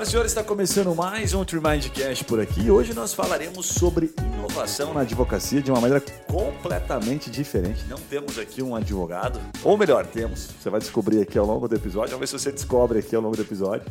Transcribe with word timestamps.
Senhoras 0.00 0.08
e 0.08 0.10
senhores, 0.12 0.32
está 0.32 0.42
começando 0.42 0.94
mais 0.94 1.34
um 1.34 1.44
Tremindcast 1.44 2.24
por 2.24 2.40
aqui. 2.40 2.70
Hoje 2.70 2.94
nós 2.94 3.12
falaremos 3.12 3.66
sobre 3.66 4.10
inovação 4.18 4.94
na 4.94 5.00
advocacia 5.00 5.60
de 5.60 5.70
uma 5.70 5.78
maneira 5.78 6.02
completamente 6.26 7.30
diferente. 7.30 7.84
Não 7.86 7.98
temos 7.98 8.38
aqui 8.38 8.62
um 8.62 8.74
advogado, 8.74 9.38
ou 9.62 9.76
melhor, 9.76 10.06
temos. 10.06 10.48
Você 10.58 10.70
vai 10.70 10.80
descobrir 10.80 11.20
aqui 11.20 11.38
ao 11.38 11.44
longo 11.44 11.68
do 11.68 11.74
episódio. 11.74 12.12
Vamos 12.12 12.20
ver 12.20 12.26
se 12.28 12.42
você 12.42 12.50
descobre 12.50 12.98
aqui 13.00 13.14
ao 13.14 13.20
longo 13.20 13.36
do 13.36 13.42
episódio. 13.42 13.86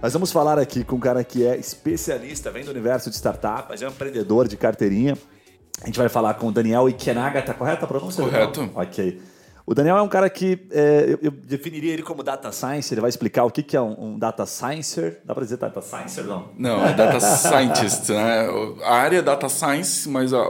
Nós 0.00 0.12
vamos 0.12 0.30
falar 0.30 0.56
aqui 0.56 0.84
com 0.84 0.96
um 0.96 1.00
cara 1.00 1.24
que 1.24 1.44
é 1.44 1.56
especialista, 1.56 2.52
vem 2.52 2.64
do 2.64 2.70
universo 2.70 3.10
de 3.10 3.16
startup, 3.16 3.66
mas 3.68 3.82
é 3.82 3.88
um 3.88 3.90
empreendedor 3.90 4.46
de 4.46 4.56
carteirinha. 4.56 5.18
A 5.82 5.86
gente 5.86 5.98
vai 5.98 6.08
falar 6.08 6.34
com 6.34 6.46
o 6.46 6.52
Daniel 6.52 6.88
Ikenaga, 6.88 7.42
tá 7.42 7.54
correta 7.54 7.86
a 7.86 7.88
pronúncia? 7.88 8.22
Correto. 8.22 8.70
Ok. 8.74 9.20
O 9.70 9.74
Daniel 9.74 9.98
é 9.98 10.02
um 10.02 10.08
cara 10.08 10.28
que 10.28 10.66
é, 10.72 11.04
eu, 11.10 11.18
eu, 11.22 11.30
definiria 11.30 11.92
ele 11.92 12.02
como 12.02 12.24
data 12.24 12.50
science. 12.50 12.92
Ele 12.92 13.00
vai 13.00 13.08
explicar 13.08 13.44
o 13.44 13.50
que, 13.52 13.62
que 13.62 13.76
é 13.76 13.80
um, 13.80 14.14
um 14.14 14.18
data 14.18 14.44
sciencer. 14.44 15.20
Dá 15.24 15.32
para 15.32 15.44
dizer 15.44 15.58
data 15.58 15.80
sciencer, 15.80 16.24
não? 16.24 16.48
Não, 16.58 16.84
é 16.84 16.92
data 16.92 17.20
scientist. 17.20 18.10
Né? 18.10 18.48
A 18.82 18.94
área 18.96 19.18
é 19.18 19.22
data 19.22 19.48
science, 19.48 20.08
mas 20.08 20.34
a, 20.34 20.42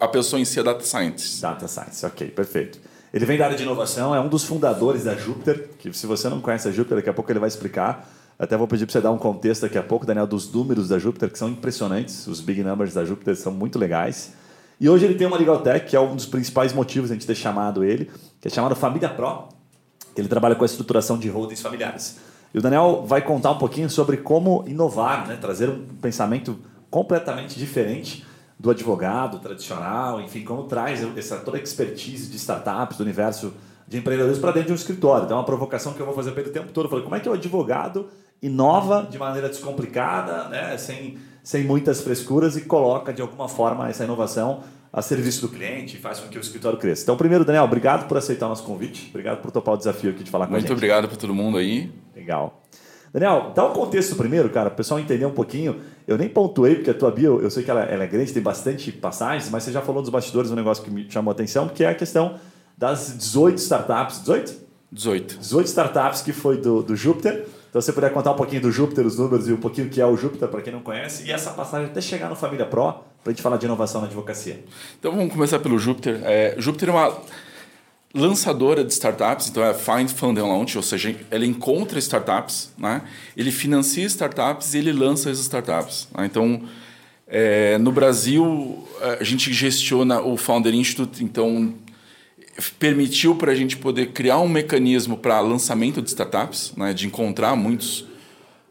a 0.00 0.08
pessoa 0.08 0.40
em 0.40 0.46
si 0.46 0.58
é 0.58 0.62
data 0.62 0.82
scientist. 0.82 1.42
Data 1.42 1.68
science, 1.68 2.06
ok, 2.06 2.28
perfeito. 2.28 2.80
Ele 3.12 3.26
vem 3.26 3.36
da 3.36 3.44
área 3.44 3.58
de 3.58 3.62
inovação, 3.62 4.14
é 4.14 4.20
um 4.20 4.28
dos 4.28 4.42
fundadores 4.42 5.04
da 5.04 5.14
Júpiter, 5.16 5.68
que 5.78 5.92
se 5.92 6.06
você 6.06 6.30
não 6.30 6.40
conhece 6.40 6.66
a 6.66 6.70
Júpiter, 6.70 6.96
daqui 6.96 7.10
a 7.10 7.12
pouco 7.12 7.30
ele 7.30 7.40
vai 7.40 7.48
explicar. 7.48 8.10
Até 8.38 8.56
vou 8.56 8.66
pedir 8.66 8.86
para 8.86 8.92
você 8.94 9.02
dar 9.02 9.10
um 9.10 9.18
contexto 9.18 9.60
daqui 9.60 9.76
a 9.76 9.82
pouco, 9.82 10.06
Daniel, 10.06 10.26
dos 10.26 10.50
números 10.50 10.88
da 10.88 10.98
Júpiter, 10.98 11.30
que 11.30 11.38
são 11.38 11.50
impressionantes. 11.50 12.26
Os 12.26 12.40
big 12.40 12.64
numbers 12.64 12.94
da 12.94 13.04
Júpiter 13.04 13.36
são 13.36 13.52
muito 13.52 13.78
legais. 13.78 14.32
E 14.82 14.88
hoje 14.88 15.04
ele 15.04 15.14
tem 15.14 15.28
uma 15.28 15.38
Legal 15.38 15.60
Tech, 15.60 15.86
que 15.86 15.94
é 15.94 16.00
um 16.00 16.16
dos 16.16 16.26
principais 16.26 16.72
motivos 16.72 17.08
de 17.08 17.12
a 17.12 17.16
gente 17.16 17.24
ter 17.24 17.36
chamado 17.36 17.84
ele, 17.84 18.10
que 18.40 18.48
é 18.48 18.50
chamado 18.50 18.74
Família 18.74 19.08
Pro. 19.08 19.44
Ele 20.16 20.26
trabalha 20.26 20.56
com 20.56 20.64
a 20.64 20.66
estruturação 20.66 21.16
de 21.16 21.28
holdings 21.28 21.62
familiares. 21.62 22.18
E 22.52 22.58
o 22.58 22.60
Daniel 22.60 23.04
vai 23.06 23.22
contar 23.22 23.52
um 23.52 23.58
pouquinho 23.58 23.88
sobre 23.88 24.16
como 24.16 24.64
inovar, 24.66 25.28
né? 25.28 25.38
trazer 25.40 25.68
um 25.68 25.86
pensamento 26.00 26.58
completamente 26.90 27.56
diferente 27.56 28.26
do 28.58 28.72
advogado 28.72 29.38
tradicional, 29.38 30.20
enfim, 30.20 30.42
como 30.42 30.64
traz 30.64 31.00
essa 31.16 31.36
toda 31.36 31.58
a 31.58 31.60
expertise 31.60 32.28
de 32.28 32.36
startups, 32.36 32.96
do 32.96 33.04
universo 33.04 33.54
de 33.86 33.98
empreendedores 33.98 34.40
para 34.40 34.50
dentro 34.50 34.66
de 34.66 34.72
um 34.72 34.76
escritório. 34.76 35.26
Então, 35.26 35.36
é 35.36 35.40
uma 35.40 35.46
provocação 35.46 35.92
que 35.92 36.00
eu 36.00 36.06
vou 36.06 36.14
fazer 36.14 36.32
para 36.32 36.40
ele 36.40 36.50
o 36.50 36.52
tempo 36.52 36.72
todo. 36.72 36.86
Eu 36.86 36.90
falei, 36.90 37.04
como 37.04 37.14
é 37.14 37.20
que 37.20 37.28
o 37.28 37.32
advogado 37.32 38.08
inova 38.42 39.06
de 39.08 39.16
maneira 39.16 39.48
descomplicada, 39.48 40.48
né? 40.48 40.76
sem, 40.76 41.18
sem 41.42 41.64
muitas 41.64 42.00
frescuras 42.00 42.56
e 42.56 42.62
coloca, 42.62 43.12
de 43.12 43.20
alguma 43.20 43.48
forma, 43.48 43.88
essa 43.88 44.04
inovação 44.04 44.62
a 44.92 45.00
serviço 45.00 45.40
do 45.40 45.48
cliente 45.48 45.96
e 45.96 45.98
faz 46.00 46.20
com 46.20 46.28
que 46.28 46.36
o 46.36 46.40
escritório 46.40 46.78
cresça. 46.78 47.02
Então, 47.02 47.16
primeiro, 47.16 47.44
Daniel, 47.44 47.64
obrigado 47.64 48.06
por 48.06 48.18
aceitar 48.18 48.46
o 48.46 48.48
nosso 48.50 48.62
convite. 48.62 49.08
Obrigado 49.08 49.40
por 49.40 49.50
topar 49.50 49.74
o 49.74 49.76
desafio 49.78 50.10
aqui 50.10 50.22
de 50.22 50.30
falar 50.30 50.46
com 50.46 50.52
Muito 50.52 50.58
a 50.58 50.60
gente. 50.60 50.68
Muito 50.68 50.78
obrigado 50.78 51.08
para 51.08 51.16
todo 51.16 51.34
mundo 51.34 51.56
aí. 51.56 51.90
Legal. 52.14 52.62
Daniel, 53.12 53.52
dá 53.54 53.66
um 53.66 53.72
contexto 53.72 54.14
primeiro, 54.16 54.50
cara, 54.50 54.68
para 54.68 54.74
o 54.74 54.76
pessoal 54.76 55.00
entender 55.00 55.24
um 55.24 55.32
pouquinho. 55.32 55.80
Eu 56.06 56.18
nem 56.18 56.28
pontuei, 56.28 56.76
porque 56.76 56.90
a 56.90 56.94
tua 56.94 57.10
bio, 57.10 57.40
eu 57.40 57.50
sei 57.50 57.62
que 57.62 57.70
ela, 57.70 57.82
ela, 57.82 58.04
é 58.04 58.06
grande, 58.06 58.32
tem 58.32 58.42
bastante 58.42 58.92
passagens, 58.92 59.50
mas 59.50 59.62
você 59.62 59.72
já 59.72 59.80
falou 59.80 60.02
dos 60.02 60.10
bastidores, 60.10 60.50
um 60.50 60.54
negócio 60.54 60.84
que 60.84 60.90
me 60.90 61.10
chamou 61.10 61.30
a 61.30 61.34
atenção, 61.34 61.68
que 61.68 61.84
é 61.84 61.88
a 61.88 61.94
questão 61.94 62.38
das 62.76 63.16
18 63.16 63.58
startups. 63.58 64.20
18? 64.20 64.54
18. 64.90 65.38
18 65.38 65.66
startups 65.66 66.22
que 66.22 66.32
foi 66.32 66.58
do, 66.58 66.82
do 66.82 66.94
Júpiter. 66.94 67.46
Então, 67.72 67.80
você 67.80 67.90
puder 67.90 68.12
contar 68.12 68.32
um 68.32 68.36
pouquinho 68.36 68.60
do 68.60 68.70
Júpiter, 68.70 69.06
os 69.06 69.16
números 69.16 69.48
e 69.48 69.52
um 69.54 69.56
pouquinho 69.56 69.86
o 69.86 69.90
que 69.90 69.98
é 69.98 70.04
o 70.04 70.14
Júpiter, 70.14 70.46
para 70.46 70.60
quem 70.60 70.70
não 70.70 70.82
conhece, 70.82 71.24
e 71.24 71.32
essa 71.32 71.52
passagem 71.52 71.86
até 71.86 72.02
chegar 72.02 72.28
no 72.28 72.36
Família 72.36 72.66
Pro, 72.66 72.92
para 72.92 73.02
a 73.24 73.30
gente 73.30 73.40
falar 73.40 73.56
de 73.56 73.64
inovação 73.64 74.02
na 74.02 74.08
advocacia. 74.08 74.62
Então, 75.00 75.10
vamos 75.16 75.32
começar 75.32 75.58
pelo 75.58 75.78
Júpiter. 75.78 76.20
É, 76.22 76.54
Júpiter 76.58 76.90
é 76.90 76.92
uma 76.92 77.16
lançadora 78.12 78.84
de 78.84 78.92
startups, 78.92 79.48
então 79.48 79.64
é 79.64 79.72
Find, 79.72 80.10
Fund 80.10 80.36
and 80.36 80.44
Launch, 80.48 80.76
ou 80.76 80.82
seja, 80.82 81.16
ele 81.30 81.46
encontra 81.46 81.98
startups, 81.98 82.70
né? 82.76 83.00
ele 83.34 83.50
financia 83.50 84.04
startups 84.04 84.74
e 84.74 84.78
ele 84.78 84.92
lança 84.92 85.30
as 85.30 85.38
startups. 85.38 86.08
Né? 86.14 86.26
Então, 86.26 86.64
é, 87.26 87.78
no 87.78 87.90
Brasil, 87.90 88.86
a 89.18 89.24
gente 89.24 89.50
gestiona 89.50 90.20
o 90.20 90.36
Founder 90.36 90.74
Institute, 90.74 91.24
então 91.24 91.72
permitiu 92.78 93.34
para 93.34 93.52
a 93.52 93.54
gente 93.54 93.76
poder 93.76 94.12
criar 94.12 94.38
um 94.38 94.48
mecanismo 94.48 95.16
para 95.16 95.40
lançamento 95.40 96.02
de 96.02 96.08
startups, 96.08 96.72
né, 96.76 96.92
de 96.92 97.06
encontrar 97.06 97.56
muitos, 97.56 98.06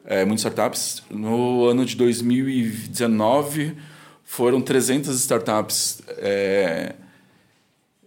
é, 0.06 0.24
muitos 0.24 0.42
startups. 0.42 1.03
No 1.09 1.66
ano 1.66 1.86
de 1.86 1.96
2019, 1.96 3.75
foram 4.24 4.62
300 4.62 5.19
startups 5.19 6.02
é, 6.18 6.96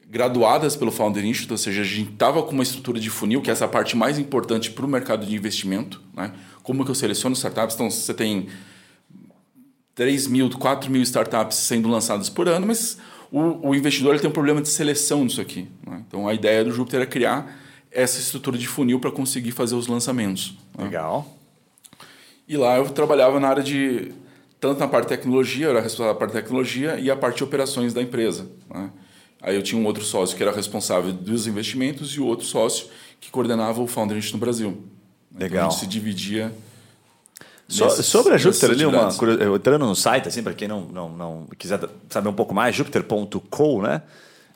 graduadas 0.08 0.76
pelo 0.76 0.92
Founder 0.92 1.24
Institute, 1.24 1.52
ou 1.52 1.58
seja, 1.58 1.80
a 1.80 1.84
gente 1.84 2.12
estava 2.12 2.42
com 2.42 2.52
uma 2.52 2.62
estrutura 2.62 3.00
de 3.00 3.10
funil, 3.10 3.42
que 3.42 3.50
é 3.50 3.52
essa 3.52 3.66
parte 3.66 3.96
mais 3.96 4.18
importante 4.18 4.70
para 4.70 4.86
o 4.86 4.88
mercado 4.88 5.26
de 5.26 5.34
investimento. 5.34 6.00
Né? 6.14 6.32
Como 6.62 6.84
que 6.84 6.90
eu 6.90 6.94
seleciono 6.94 7.34
startups? 7.34 7.74
Então, 7.74 7.90
você 7.90 8.14
tem 8.14 8.46
3 9.94 10.28
mil, 10.28 10.48
4 10.50 10.90
mil 10.90 11.02
startups 11.02 11.56
sendo 11.58 11.88
lançadas 11.88 12.28
por 12.28 12.48
ano, 12.48 12.66
mas 12.66 12.96
o, 13.34 13.70
o 13.70 13.74
investidor 13.74 14.20
tem 14.20 14.30
um 14.30 14.32
problema 14.32 14.62
de 14.62 14.68
seleção 14.68 15.24
nisso 15.24 15.40
aqui. 15.40 15.66
Né? 15.84 16.04
Então, 16.06 16.28
a 16.28 16.32
ideia 16.32 16.64
do 16.64 16.70
Júpiter 16.70 17.00
é 17.00 17.06
criar 17.06 17.58
essa 17.90 18.20
estrutura 18.20 18.56
de 18.56 18.68
funil 18.68 19.00
para 19.00 19.10
conseguir 19.10 19.50
fazer 19.50 19.74
os 19.74 19.88
lançamentos. 19.88 20.56
Né? 20.78 20.84
Legal. 20.84 21.36
E 22.46 22.56
lá 22.56 22.76
eu 22.76 22.88
trabalhava 22.90 23.40
na 23.40 23.48
área 23.48 23.62
de 23.62 24.12
tanto 24.60 24.78
na 24.78 24.86
parte 24.86 25.08
de 25.08 25.16
tecnologia, 25.16 25.66
eu 25.66 25.70
era 25.70 25.80
responsável 25.80 26.14
pela 26.14 26.18
parte 26.20 26.32
de 26.32 26.42
tecnologia 26.42 26.98
e 26.98 27.10
a 27.10 27.16
parte 27.16 27.38
de 27.38 27.44
operações 27.44 27.92
da 27.92 28.00
empresa. 28.00 28.48
Né? 28.72 28.90
Aí 29.42 29.56
eu 29.56 29.62
tinha 29.62 29.80
um 29.80 29.84
outro 29.84 30.04
sócio 30.04 30.36
que 30.36 30.42
era 30.42 30.52
responsável 30.52 31.12
dos 31.12 31.48
investimentos 31.48 32.12
e 32.12 32.20
o 32.20 32.26
outro 32.26 32.46
sócio 32.46 32.86
que 33.20 33.32
coordenava 33.32 33.82
o 33.82 33.86
Founder 33.88 34.22
no 34.32 34.38
Brasil. 34.38 34.84
Legal. 35.34 35.48
Então 35.48 35.66
a 35.66 35.70
gente 35.70 35.80
se 35.80 35.86
dividia 35.88 36.54
So, 37.68 37.88
sobre 38.02 38.34
a 38.34 38.36
Júpiter, 38.36 38.70
ali, 38.70 38.84
uma, 38.84 39.08
entrando 39.56 39.86
no 39.86 39.96
site, 39.96 40.28
assim, 40.28 40.42
para 40.42 40.52
quem 40.52 40.68
não, 40.68 40.82
não, 40.82 41.08
não 41.08 41.46
quiser 41.58 41.80
saber 42.10 42.28
um 42.28 42.34
pouco 42.34 42.54
mais, 42.54 42.74
jupiter.com, 42.76 43.82
né? 43.82 44.02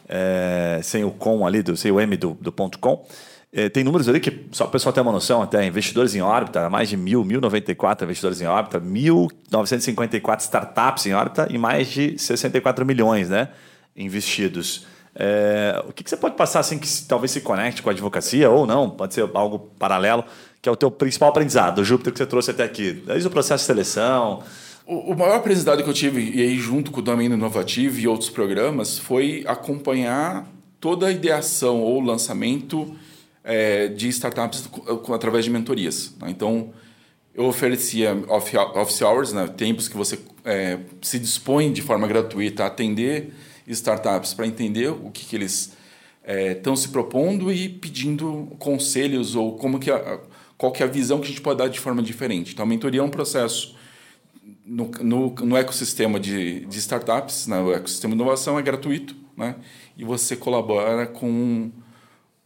É, 0.06 0.80
sem 0.82 1.04
o 1.04 1.10
com 1.10 1.46
ali, 1.46 1.62
do, 1.62 1.76
sem 1.76 1.90
o 1.90 2.00
M 2.00 2.16
do, 2.16 2.36
do 2.40 2.52
ponto 2.52 2.78
.com. 2.78 3.04
É, 3.50 3.68
tem 3.68 3.82
números 3.82 4.08
ali 4.08 4.20
que 4.20 4.46
só 4.52 4.66
o 4.66 4.68
pessoal 4.68 4.92
tem 4.92 5.02
uma 5.02 5.12
noção, 5.12 5.40
até 5.40 5.64
investidores 5.66 6.14
em 6.14 6.20
órbita, 6.20 6.68
mais 6.68 6.88
de 6.88 6.96
mil, 6.98 7.24
1.094 7.24 8.02
investidores 8.02 8.40
em 8.42 8.46
órbita, 8.46 8.78
1.954 8.78 10.40
startups 10.40 11.06
em 11.06 11.14
órbita 11.14 11.48
e 11.50 11.56
mais 11.56 11.88
de 11.88 12.18
64 12.18 12.84
milhões 12.84 13.30
né, 13.30 13.48
investidos. 13.96 14.86
É, 15.20 15.82
o 15.88 15.92
que, 15.92 16.04
que, 16.04 16.10
você 16.10 16.16
pode 16.16 16.36
passar 16.36 16.60
assim 16.60 16.78
que 16.78 16.86
talvez 17.02 17.32
se 17.32 17.40
conecte 17.40 17.82
com 17.82 17.88
a 17.88 17.92
advocacia 17.92 18.48
ou 18.48 18.64
não? 18.64 18.88
Pode 18.88 19.14
ser 19.14 19.28
algo 19.34 19.58
paralelo 19.76 20.24
que 20.62 20.68
é 20.68 20.72
o 20.72 20.76
teu 20.76 20.90
principal 20.90 21.30
aprendizado, 21.30 21.80
o 21.80 21.84
Júpiter 21.84 22.12
que 22.12 22.18
você 22.18 22.26
trouxe 22.26 22.50
até 22.50 22.64
aqui? 22.64 22.92
Desde 22.92 23.26
o 23.26 23.30
processo 23.30 23.62
de 23.62 23.66
seleção. 23.66 24.42
O, 24.86 25.12
o 25.12 25.16
maior 25.16 25.36
aprendizado 25.36 25.82
que 25.82 25.88
eu 25.88 25.94
tive, 25.94 26.30
e 26.34 26.40
aí 26.40 26.56
junto 26.56 26.90
com 26.90 27.00
o 27.00 27.02
Domínio 27.02 27.36
Inovativo 27.36 27.98
e 27.98 28.06
outros 28.06 28.30
programas, 28.30 28.98
foi 28.98 29.44
acompanhar 29.46 30.46
toda 30.80 31.06
a 31.06 31.10
ideação 31.10 31.80
ou 31.80 32.00
lançamento 32.00 32.94
é, 33.42 33.88
de 33.88 34.08
startups 34.08 34.68
através 35.12 35.44
de 35.44 35.50
mentorias. 35.50 36.14
Né? 36.20 36.30
Então, 36.30 36.70
eu 37.34 37.44
oferecia 37.44 38.16
office 38.28 39.02
hours, 39.02 39.32
né? 39.32 39.48
tempos 39.48 39.88
que 39.88 39.96
você 39.96 40.18
é, 40.44 40.78
se 41.02 41.18
dispõe 41.18 41.72
de 41.72 41.82
forma 41.82 42.06
gratuita 42.06 42.64
a 42.64 42.66
atender 42.66 43.32
startups 43.72 44.34
para 44.34 44.46
entender 44.46 44.88
o 44.88 45.10
que, 45.10 45.24
que 45.24 45.36
eles 45.36 45.76
estão 46.26 46.74
é, 46.74 46.76
se 46.76 46.88
propondo 46.88 47.52
e 47.52 47.68
pedindo 47.68 48.48
conselhos 48.58 49.34
ou 49.34 49.56
como 49.56 49.78
que 49.78 49.90
a, 49.90 50.20
qual 50.58 50.72
que 50.72 50.82
é 50.82 50.86
a 50.86 50.88
visão 50.88 51.20
que 51.20 51.26
a 51.26 51.28
gente 51.28 51.40
pode 51.40 51.58
dar 51.58 51.68
de 51.68 51.78
forma 51.78 52.02
diferente. 52.02 52.52
Então, 52.52 52.64
a 52.64 52.68
mentoria 52.68 53.00
é 53.00 53.04
um 53.04 53.08
processo 53.08 53.76
no, 54.66 54.90
no, 55.00 55.30
no 55.30 55.56
ecossistema 55.56 56.18
de, 56.18 56.66
de 56.66 56.78
startups, 56.78 57.46
né? 57.46 57.58
o 57.60 57.72
ecossistema 57.72 58.14
de 58.14 58.20
inovação 58.20 58.58
é 58.58 58.62
gratuito, 58.62 59.16
né? 59.36 59.54
e 59.96 60.04
você 60.04 60.36
colabora 60.36 61.06
com 61.06 61.70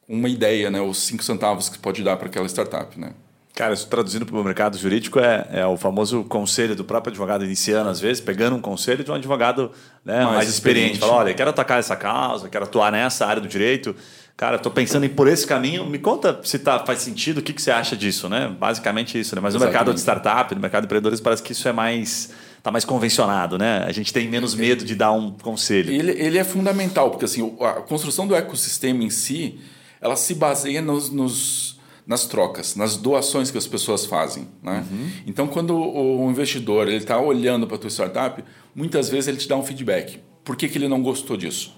uma 0.07 0.29
ideia, 0.29 0.71
né? 0.71 0.81
os 0.81 0.99
cinco 0.99 1.25
centavos 1.25 1.69
que 1.69 1.79
pode 1.79 2.05
dar 2.05 2.17
para 2.17 2.29
aquela 2.29 2.47
startup. 2.47 2.99
Né? 3.01 3.13
Cara, 3.55 3.75
isso 3.75 3.87
traduzindo 3.87 4.25
para 4.25 4.35
o 4.35 4.43
mercado 4.43 4.79
jurídico 4.79 5.19
é, 5.19 5.47
é 5.53 5.67
o 5.67 5.77
famoso 5.77 6.25
conselho 6.25 6.75
do 6.75 6.85
próprio 6.85 7.11
advogado 7.11 7.45
iniciando, 7.45 7.91
às 7.91 8.01
vezes, 8.01 8.21
pegando 8.21 8.57
um 8.57 8.61
conselho 8.61 9.05
de 9.05 9.11
um 9.11 9.15
advogado 9.15 9.71
né, 10.05 10.25
mais, 10.25 10.37
mais 10.37 10.49
experiente. 10.49 10.93
experiente. 10.93 11.01
Fala, 11.01 11.13
olha, 11.15 11.35
quero 11.35 11.51
atacar 11.51 11.79
essa 11.79 11.95
causa, 11.95 12.49
quero 12.49 12.65
atuar 12.65 12.91
nessa 12.91 13.27
área 13.27 13.43
do 13.43 13.49
direito 13.49 13.95
cara, 14.43 14.57
estou 14.57 14.73
pensando 14.73 15.05
em 15.05 15.09
por 15.09 15.29
esse 15.29 15.47
caminho. 15.47 15.87
Me 15.87 15.99
conta 15.99 16.41
se 16.43 16.59
tá, 16.59 16.85
faz 16.85 17.01
sentido, 17.01 17.39
o 17.39 17.43
que, 17.43 17.53
que 17.53 17.63
você 17.63 17.71
acha 17.71 17.97
disso, 17.97 18.29
né? 18.29 18.49
Basicamente 18.49 19.19
isso, 19.19 19.37
né? 19.37 19.41
Mas 19.41 19.55
Exatamente. 19.55 19.73
no 19.73 19.79
mercado 19.79 19.95
de 19.95 20.01
startup, 20.01 20.55
no 20.55 20.61
mercado 20.61 20.83
de 20.83 20.87
empreendedores, 20.87 21.21
parece 21.21 21.43
que 21.43 21.53
isso 21.53 21.69
é 21.69 21.73
mais 21.73 22.31
tá 22.61 22.71
mais 22.71 22.85
convencionado, 22.85 23.59
né? 23.59 23.85
A 23.85 23.93
gente 23.93 24.13
tem 24.13 24.29
menos 24.29 24.55
medo 24.55 24.85
de 24.85 24.95
dar 24.95 25.13
um 25.13 25.33
conselho. 25.33 25.93
Ele, 25.93 26.13
ele 26.13 26.39
é 26.39 26.45
fundamental, 26.45 27.11
porque 27.11 27.25
assim, 27.25 27.57
a 27.61 27.75
construção 27.83 28.27
do 28.27 28.37
ecossistema 28.37 29.03
em 29.03 29.11
si, 29.11 29.61
ela 30.01 30.15
se 30.15 30.35
baseia 30.35 30.81
nos, 30.81 31.11
nos 31.11 31.81
nas 32.07 32.27
trocas, 32.27 32.75
nas 32.77 32.97
doações 32.97 33.51
que 33.51 33.59
as 33.59 33.67
pessoas 33.67 34.05
fazem. 34.05 34.49
Né? 34.63 34.85
Uhum. 34.91 35.11
Então, 35.27 35.47
quando 35.47 35.77
o 35.77 36.29
investidor 36.31 36.89
ele 36.89 36.97
está 36.97 37.21
olhando 37.21 37.67
para 37.67 37.77
a 37.77 37.79
tua 37.79 37.91
startup, 37.91 38.43
muitas 38.75 39.09
vezes 39.09 39.29
ele 39.29 39.37
te 39.37 39.49
dá 39.49 39.57
um 39.57 39.63
feedback. 39.63 40.21
Por 40.45 40.57
que, 40.57 40.69
que 40.69 40.79
ele 40.79 40.89
não 40.89 41.03
gostou 41.03 41.37
disso? 41.37 41.77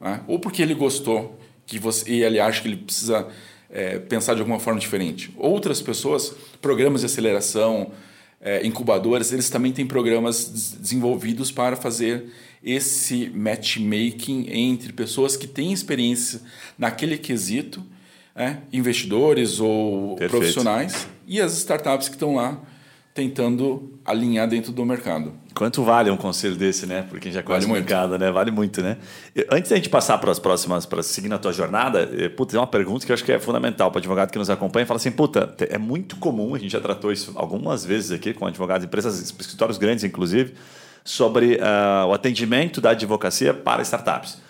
Né? 0.00 0.20
Ou 0.26 0.38
porque 0.38 0.60
ele 0.60 0.74
gostou 0.74 1.38
que 1.66 1.78
você, 1.78 2.10
e 2.10 2.22
ele 2.22 2.38
acha 2.38 2.60
que 2.60 2.68
ele 2.68 2.76
precisa 2.76 3.28
é, 3.70 3.98
pensar 3.98 4.34
de 4.34 4.40
alguma 4.40 4.60
forma 4.60 4.78
diferente. 4.78 5.32
Outras 5.38 5.80
pessoas, 5.80 6.34
programas 6.60 7.00
de 7.00 7.06
aceleração, 7.06 7.90
é, 8.40 8.66
incubadoras, 8.66 9.32
eles 9.32 9.48
também 9.48 9.72
têm 9.72 9.86
programas 9.86 10.76
desenvolvidos 10.78 11.50
para 11.50 11.76
fazer 11.76 12.26
esse 12.62 13.30
matchmaking 13.30 14.46
entre 14.50 14.92
pessoas 14.92 15.36
que 15.36 15.46
têm 15.46 15.72
experiência 15.72 16.40
naquele 16.76 17.16
quesito, 17.16 17.82
é, 18.34 18.56
investidores 18.72 19.60
ou 19.60 20.16
Perfeito. 20.16 20.30
profissionais, 20.30 21.06
e 21.26 21.40
as 21.40 21.56
startups 21.58 22.08
que 22.08 22.14
estão 22.14 22.34
lá 22.34 22.58
tentando 23.14 23.92
alinhar 24.04 24.48
dentro 24.48 24.72
do 24.72 24.84
mercado. 24.86 25.34
Quanto 25.54 25.84
vale 25.84 26.10
um 26.10 26.16
conselho 26.16 26.56
desse, 26.56 26.86
né? 26.86 27.04
Porque 27.10 27.30
já 27.30 27.42
conhece 27.42 27.66
vale 27.66 27.78
o 27.78 27.82
mercado, 27.82 28.18
né? 28.18 28.30
Vale 28.30 28.50
muito, 28.50 28.80
né? 28.80 28.96
Antes 29.50 29.70
da 29.70 29.76
gente 29.76 29.90
passar 29.90 30.16
para 30.16 30.32
as 30.32 30.38
próximas, 30.38 30.86
para 30.86 31.02
seguir 31.02 31.28
na 31.28 31.38
tua 31.38 31.52
jornada, 31.52 32.10
eh, 32.16 32.30
puta, 32.30 32.52
tem 32.52 32.60
uma 32.60 32.66
pergunta 32.66 33.04
que 33.04 33.12
eu 33.12 33.14
acho 33.14 33.22
que 33.22 33.32
é 33.32 33.38
fundamental 33.38 33.90
para 33.90 33.98
o 33.98 34.00
advogado 34.00 34.30
que 34.30 34.38
nos 34.38 34.48
acompanha. 34.48 34.86
Fala 34.86 34.96
assim, 34.96 35.10
puta, 35.10 35.54
é 35.68 35.76
muito 35.76 36.16
comum, 36.16 36.54
a 36.54 36.58
gente 36.58 36.72
já 36.72 36.80
tratou 36.80 37.12
isso 37.12 37.32
algumas 37.34 37.84
vezes 37.84 38.12
aqui 38.12 38.32
com 38.32 38.46
advogados, 38.46 38.86
empresas, 38.86 39.20
escritórios 39.20 39.76
grandes, 39.76 40.04
inclusive, 40.04 40.54
sobre 41.04 41.56
uh, 41.56 42.06
o 42.08 42.14
atendimento 42.14 42.80
da 42.80 42.90
advocacia 42.90 43.52
para 43.52 43.82
startups. 43.82 44.40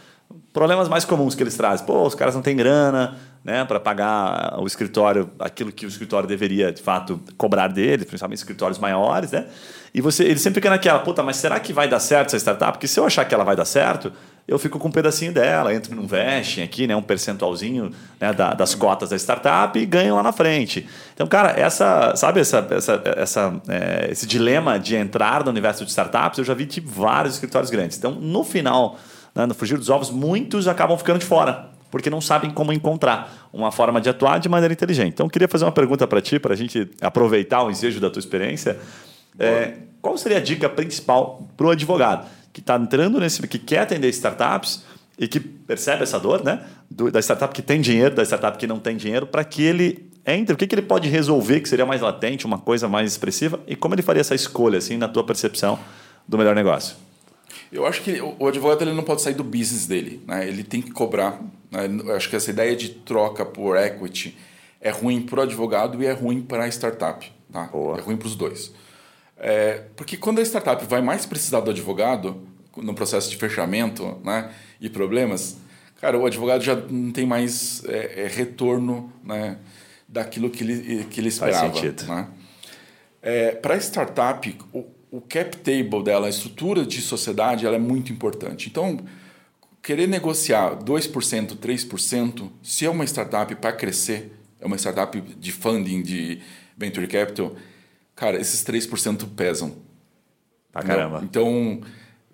Problemas 0.53 0.89
mais 0.89 1.05
comuns 1.05 1.35
que 1.35 1.43
eles 1.43 1.57
trazem. 1.57 1.87
Pô, 1.87 2.07
os 2.07 2.15
caras 2.15 2.35
não 2.35 2.43
têm 2.43 2.55
grana, 2.55 3.17
né, 3.45 3.65
para 3.65 3.81
pagar 3.81 4.61
o 4.61 4.67
escritório, 4.67 5.31
aquilo 5.39 5.73
que 5.73 5.85
o 5.85 5.89
escritório 5.89 6.29
deveria, 6.29 6.71
de 6.71 6.83
fato, 6.83 7.21
cobrar 7.37 7.69
dele, 7.69 8.05
principalmente 8.05 8.39
escritórios 8.39 8.79
maiores, 8.79 9.33
né? 9.33 9.47
E 9.95 10.01
você, 10.01 10.25
ele 10.25 10.39
sempre 10.39 10.61
fica 10.61 10.71
naquela, 10.71 10.99
puta, 11.01 11.23
mas 11.23 11.37
será 11.37 11.59
que 11.59 11.73
vai 11.73 11.89
dar 11.89 11.99
certo 11.99 12.29
essa 12.29 12.39
startup? 12.39 12.73
Porque 12.73 12.87
se 12.87 12.99
eu 13.01 13.05
achar 13.05 13.25
que 13.25 13.35
ela 13.35 13.45
vai 13.45 13.57
dar 13.57 13.65
certo, 13.65 14.13
eu 14.47 14.59
fico 14.59 14.79
com 14.79 14.89
um 14.89 14.93
pedacinho 14.93 15.33
dela, 15.33 15.75
entro 15.75 15.95
num 15.95 16.07
vesting 16.07 16.63
aqui, 16.63 16.87
né, 16.87 16.95
um 16.95 17.03
percentualzinho 17.03 17.91
né, 18.21 18.33
da, 18.33 18.55
das 18.55 18.75
cotas 18.75 19.11
da 19.11 19.17
startup 19.17 19.79
e 19.79 19.85
ganho 19.85 20.15
lá 20.15 20.23
na 20.23 20.33
frente. 20.33 20.89
Então, 21.15 21.27
cara, 21.27 21.51
essa, 21.59 22.15
sabe 22.17 22.41
essa, 22.41 22.67
essa, 22.71 23.03
essa, 23.17 23.63
é, 23.69 24.09
esse 24.11 24.27
dilema 24.27 24.79
de 24.79 24.97
entrar 24.97 25.45
no 25.45 25.51
universo 25.51 25.85
de 25.85 25.91
startups, 25.91 26.39
eu 26.39 26.45
já 26.45 26.55
vi 26.55 26.65
de 26.65 26.81
vários 26.81 27.35
escritórios 27.35 27.71
grandes. 27.71 27.99
Então, 27.99 28.13
no 28.13 28.45
final, 28.45 28.99
né, 29.34 29.46
no 29.46 29.55
frigir 29.55 29.79
dos 29.79 29.90
ovos, 29.90 30.11
muitos 30.11 30.69
acabam 30.69 30.96
ficando 30.96 31.19
de 31.19 31.26
fora 31.26 31.73
porque 31.93 32.08
não 32.08 32.23
sabem 32.23 32.50
como 32.50 32.73
encontrar 32.73 33.50
uma 33.52 33.70
forma 33.70 34.00
de 34.00 34.08
atuar 34.08 34.40
de 34.40 34.49
maneira 34.49 34.73
inteligente. 34.73 35.12
Então, 35.12 35.29
queria 35.29 35.46
fazer 35.46 35.67
uma 35.67 35.73
pergunta 35.73 36.06
para 36.06 36.23
ti, 36.23 36.38
para 36.38 36.55
a 36.55 36.56
gente 36.56 36.90
aproveitar 37.02 37.62
o 37.62 37.70
ensejo 37.70 38.00
da 38.00 38.08
tua 38.08 38.19
experiência. 38.19 38.79
É, 39.38 39.75
qual 40.00 40.17
seria 40.17 40.38
a 40.38 40.40
dica 40.40 40.70
principal 40.70 41.46
para 41.55 41.67
o 41.67 41.70
advogado 41.70 42.26
que 42.50 42.61
está 42.61 42.76
entrando 42.76 43.20
nesse, 43.20 43.46
que 43.46 43.58
quer 43.58 43.81
atender 43.81 44.08
startups 44.08 44.84
e 45.19 45.29
que 45.29 45.38
percebe 45.38 46.02
essa 46.02 46.19
dor, 46.19 46.43
né? 46.43 46.62
Do, 46.90 47.11
da 47.11 47.20
startup 47.20 47.55
que 47.55 47.61
tem 47.61 47.79
dinheiro, 47.79 48.14
da 48.14 48.23
startup 48.23 48.56
que 48.56 48.67
não 48.67 48.79
tem 48.79 48.96
dinheiro, 48.96 49.26
para 49.26 49.44
que 49.44 49.62
ele 49.62 50.11
entre, 50.25 50.55
o 50.55 50.56
que, 50.56 50.67
que 50.67 50.75
ele 50.75 50.82
pode 50.82 51.08
resolver 51.08 51.61
que 51.61 51.69
seria 51.69 51.84
mais 51.84 52.00
latente, 52.00 52.46
uma 52.46 52.58
coisa 52.58 52.88
mais 52.88 53.11
expressiva, 53.11 53.61
e 53.67 53.76
como 53.76 53.94
ele 53.94 54.02
faria 54.02 54.20
essa 54.20 54.34
escolha, 54.34 54.79
assim, 54.79 54.96
na 54.96 55.08
tua 55.08 55.25
percepção 55.25 55.79
do 56.26 56.38
melhor 56.38 56.55
negócio? 56.55 56.96
Eu 57.71 57.87
acho 57.87 58.03
que 58.03 58.21
o 58.21 58.47
advogado 58.47 58.83
ele 58.83 58.93
não 58.93 59.03
pode 59.03 59.23
sair 59.23 59.35
do 59.35 59.45
business 59.45 59.87
dele, 59.87 60.23
né? 60.27 60.47
Ele 60.47 60.63
tem 60.63 60.83
que 60.83 60.91
cobrar. 60.91 61.41
Né? 61.71 61.89
Eu 62.05 62.15
acho 62.15 62.29
que 62.29 62.37
essa 62.37 62.51
ideia 62.51 62.77
de 62.77 62.91
troca 62.91 63.45
por 63.45 63.77
equity 63.77 64.37
é 64.81 64.91
ruim 64.91 65.23
para 65.23 65.41
o 65.41 65.43
advogado 65.43 66.03
e 66.03 66.07
é 66.07 66.13
ruim 66.13 66.43
para 66.43 66.65
a 66.65 66.69
startup. 66.69 67.31
Tá? 67.53 67.71
É 67.99 68.01
ruim 68.01 68.17
para 68.17 68.27
os 68.27 68.35
dois. 68.35 68.73
É, 69.37 69.85
porque 69.97 70.17
quando 70.17 70.41
a 70.41 70.43
startup 70.43 70.85
vai 70.87 71.01
mais 71.01 71.27
precisar 71.27 71.61
do 71.61 71.71
advogado 71.71 72.41
no 72.77 72.95
processo 72.95 73.29
de 73.29 73.37
fechamento 73.37 74.19
né, 74.25 74.51
e 74.81 74.89
problemas, 74.89 75.57
cara, 76.01 76.19
o 76.19 76.25
advogado 76.25 76.63
já 76.63 76.77
não 76.77 77.11
tem 77.11 77.27
mais 77.27 77.85
é, 77.87 78.25
é, 78.25 78.27
retorno 78.29 79.13
né, 79.25 79.59
daquilo 80.09 80.49
que 80.49 80.63
ele, 80.63 81.05
que 81.05 81.21
ele 81.21 81.29
esperava. 81.29 81.71
Faz 81.71 81.75
sentido. 81.75 82.07
Né? 82.07 82.29
É, 83.21 83.51
para 83.53 83.75
a 83.75 83.79
startup, 83.79 84.59
o, 84.73 84.87
o 85.12 85.20
cap 85.20 85.55
table 85.59 86.03
dela, 86.03 86.26
a 86.26 86.31
estrutura 86.31 86.87
de 86.87 87.03
sociedade, 87.03 87.67
ela 87.67 87.76
é 87.76 87.79
muito 87.79 88.11
importante. 88.11 88.70
Então, 88.70 88.99
querer 89.82 90.09
negociar 90.09 90.75
2%, 90.76 91.55
3%, 91.59 92.50
se 92.62 92.87
é 92.87 92.91
uma 92.91 93.05
startup 93.05 93.55
para 93.56 93.75
crescer, 93.75 94.32
é 94.59 94.64
uma 94.64 94.79
startup 94.79 95.20
de 95.20 95.53
funding, 95.53 96.00
de 96.00 96.41
venture 96.75 97.06
capital, 97.06 97.55
cara, 98.17 98.41
esses 98.41 98.64
3% 98.64 99.29
pesam. 99.37 99.76
Pra 100.73 100.82
caramba. 100.82 101.20
Então, 101.23 101.82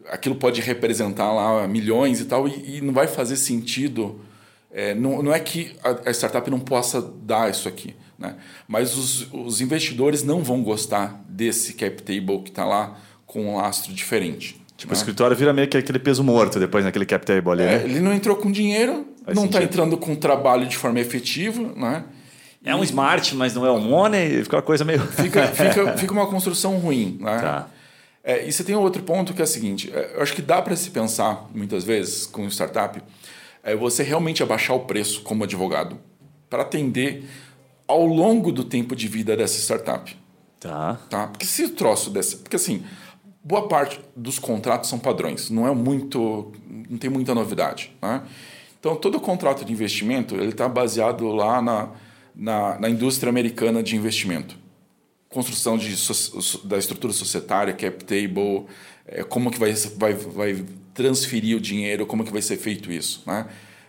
aquilo 0.09 0.37
pode 0.37 0.61
representar 0.61 1.33
lá 1.33 1.67
milhões 1.67 2.21
e 2.21 2.27
tal, 2.27 2.47
e, 2.47 2.77
e 2.77 2.81
não 2.81 2.95
vai 2.95 3.09
fazer 3.09 3.35
sentido. 3.35 4.21
É, 4.71 4.95
não, 4.95 5.21
não 5.21 5.35
é 5.35 5.41
que 5.41 5.75
a, 5.83 6.11
a 6.11 6.13
startup 6.13 6.49
não 6.49 6.61
possa 6.61 7.03
dar 7.03 7.51
isso 7.51 7.69
aqui. 7.69 7.97
Né? 8.19 8.35
Mas 8.67 8.97
os, 8.97 9.33
os 9.33 9.61
investidores 9.61 10.23
não 10.23 10.43
vão 10.43 10.63
gostar 10.63 11.23
desse 11.29 11.75
cap 11.75 12.03
table 12.03 12.43
que 12.43 12.51
está 12.51 12.65
lá 12.65 12.99
com 13.25 13.47
um 13.47 13.57
lastro 13.57 13.93
diferente. 13.93 14.61
Tipo, 14.77 14.93
né? 14.93 14.97
o 14.97 14.99
escritório 14.99 15.37
vira 15.37 15.53
meio 15.53 15.69
que 15.69 15.77
aquele 15.77 15.99
peso 15.99 16.25
morto 16.25 16.59
depois 16.59 16.85
naquele 16.85 17.07
cap 17.07 17.25
table 17.25 17.51
ali, 17.51 17.63
é, 17.63 17.67
né? 17.79 17.85
Ele 17.85 18.01
não 18.01 18.13
entrou 18.13 18.37
com 18.37 18.51
dinheiro, 18.51 19.07
Faz 19.25 19.37
não 19.37 19.47
está 19.47 19.63
entrando 19.63 19.97
com 19.97 20.15
trabalho 20.15 20.67
de 20.67 20.77
forma 20.77 20.99
efetiva, 20.99 21.61
né? 21.77 22.05
É 22.65 22.75
um 22.75 22.83
smart, 22.83 23.35
mas 23.37 23.55
não 23.55 23.65
é 23.65 23.71
um 23.71 23.81
money, 23.81 24.43
fica 24.43 24.57
uma 24.57 24.63
coisa 24.63 24.85
meio... 24.85 25.01
fica, 25.01 25.47
fica, 25.55 25.97
fica 25.97 26.13
uma 26.13 26.27
construção 26.27 26.77
ruim, 26.79 27.19
né? 27.21 27.39
Tá. 27.41 27.69
É, 28.23 28.47
e 28.47 28.53
você 28.53 28.63
tem 28.63 28.75
outro 28.75 29.03
ponto 29.03 29.33
que 29.33 29.41
é 29.41 29.45
o 29.45 29.47
seguinte, 29.47 29.91
é, 29.95 30.13
eu 30.17 30.23
acho 30.23 30.35
que 30.35 30.43
dá 30.43 30.61
para 30.61 30.77
se 30.77 30.91
pensar, 30.91 31.49
muitas 31.55 31.85
vezes, 31.85 32.27
com 32.27 32.47
startup, 32.49 33.01
é 33.63 33.75
você 33.75 34.03
realmente 34.03 34.43
abaixar 34.43 34.77
o 34.77 34.81
preço 34.81 35.23
como 35.23 35.45
advogado 35.45 35.99
para 36.51 36.63
atender 36.63 37.25
ao 37.89 38.05
longo 38.05 38.53
do 38.53 38.63
tempo 38.63 38.95
de 38.95 39.09
vida 39.09 39.35
dessa 39.35 39.59
startup. 39.59 40.15
Tá. 40.61 41.01
tá? 41.09 41.27
Porque 41.29 41.47
se 41.47 41.65
o 41.65 41.71
troço 41.71 42.11
dessa. 42.11 42.37
Porque 42.37 42.57
assim, 42.57 42.85
boa 43.43 43.67
parte 43.67 43.99
dos 44.15 44.39
contratos 44.39 44.91
são 44.91 44.99
padrões, 44.99 45.49
não 45.51 45.67
é 45.67 45.75
muito. 45.75 46.53
não 46.89 46.99
tem 46.99 47.09
muita 47.09 47.35
novidade. 47.35 47.93
Né? 48.03 48.23
Então, 48.79 48.95
todo 48.95 49.19
contrato 49.19 49.65
de 49.65 49.73
investimento 49.73 50.37
ele 50.37 50.51
está 50.51 50.69
baseado 50.69 51.27
lá 51.29 51.63
na, 51.63 51.91
na, 52.35 52.79
na, 52.79 52.91
indústria 52.91 53.31
americana 53.31 53.83
de 53.83 53.97
investimento. 53.97 54.57
Construção 55.29 55.77
de, 55.77 55.95
da 56.65 56.79
estrutura 56.79 57.13
societária, 57.13 57.73
cap 57.73 58.05
table, 58.05 58.67
é, 59.07 59.23
como 59.23 59.51
que 59.51 59.59
vai, 59.59 59.73
vai, 59.73 60.15
vai 60.15 60.65
transferir 60.95 61.57
o 61.57 61.61
dinheiro, 61.61 62.07
como 62.07 62.25
que 62.25 62.33
vai 62.33 62.41
ser 62.41 62.57
feito 62.57 62.91
isso. 62.91 63.23
Né? 63.27 63.47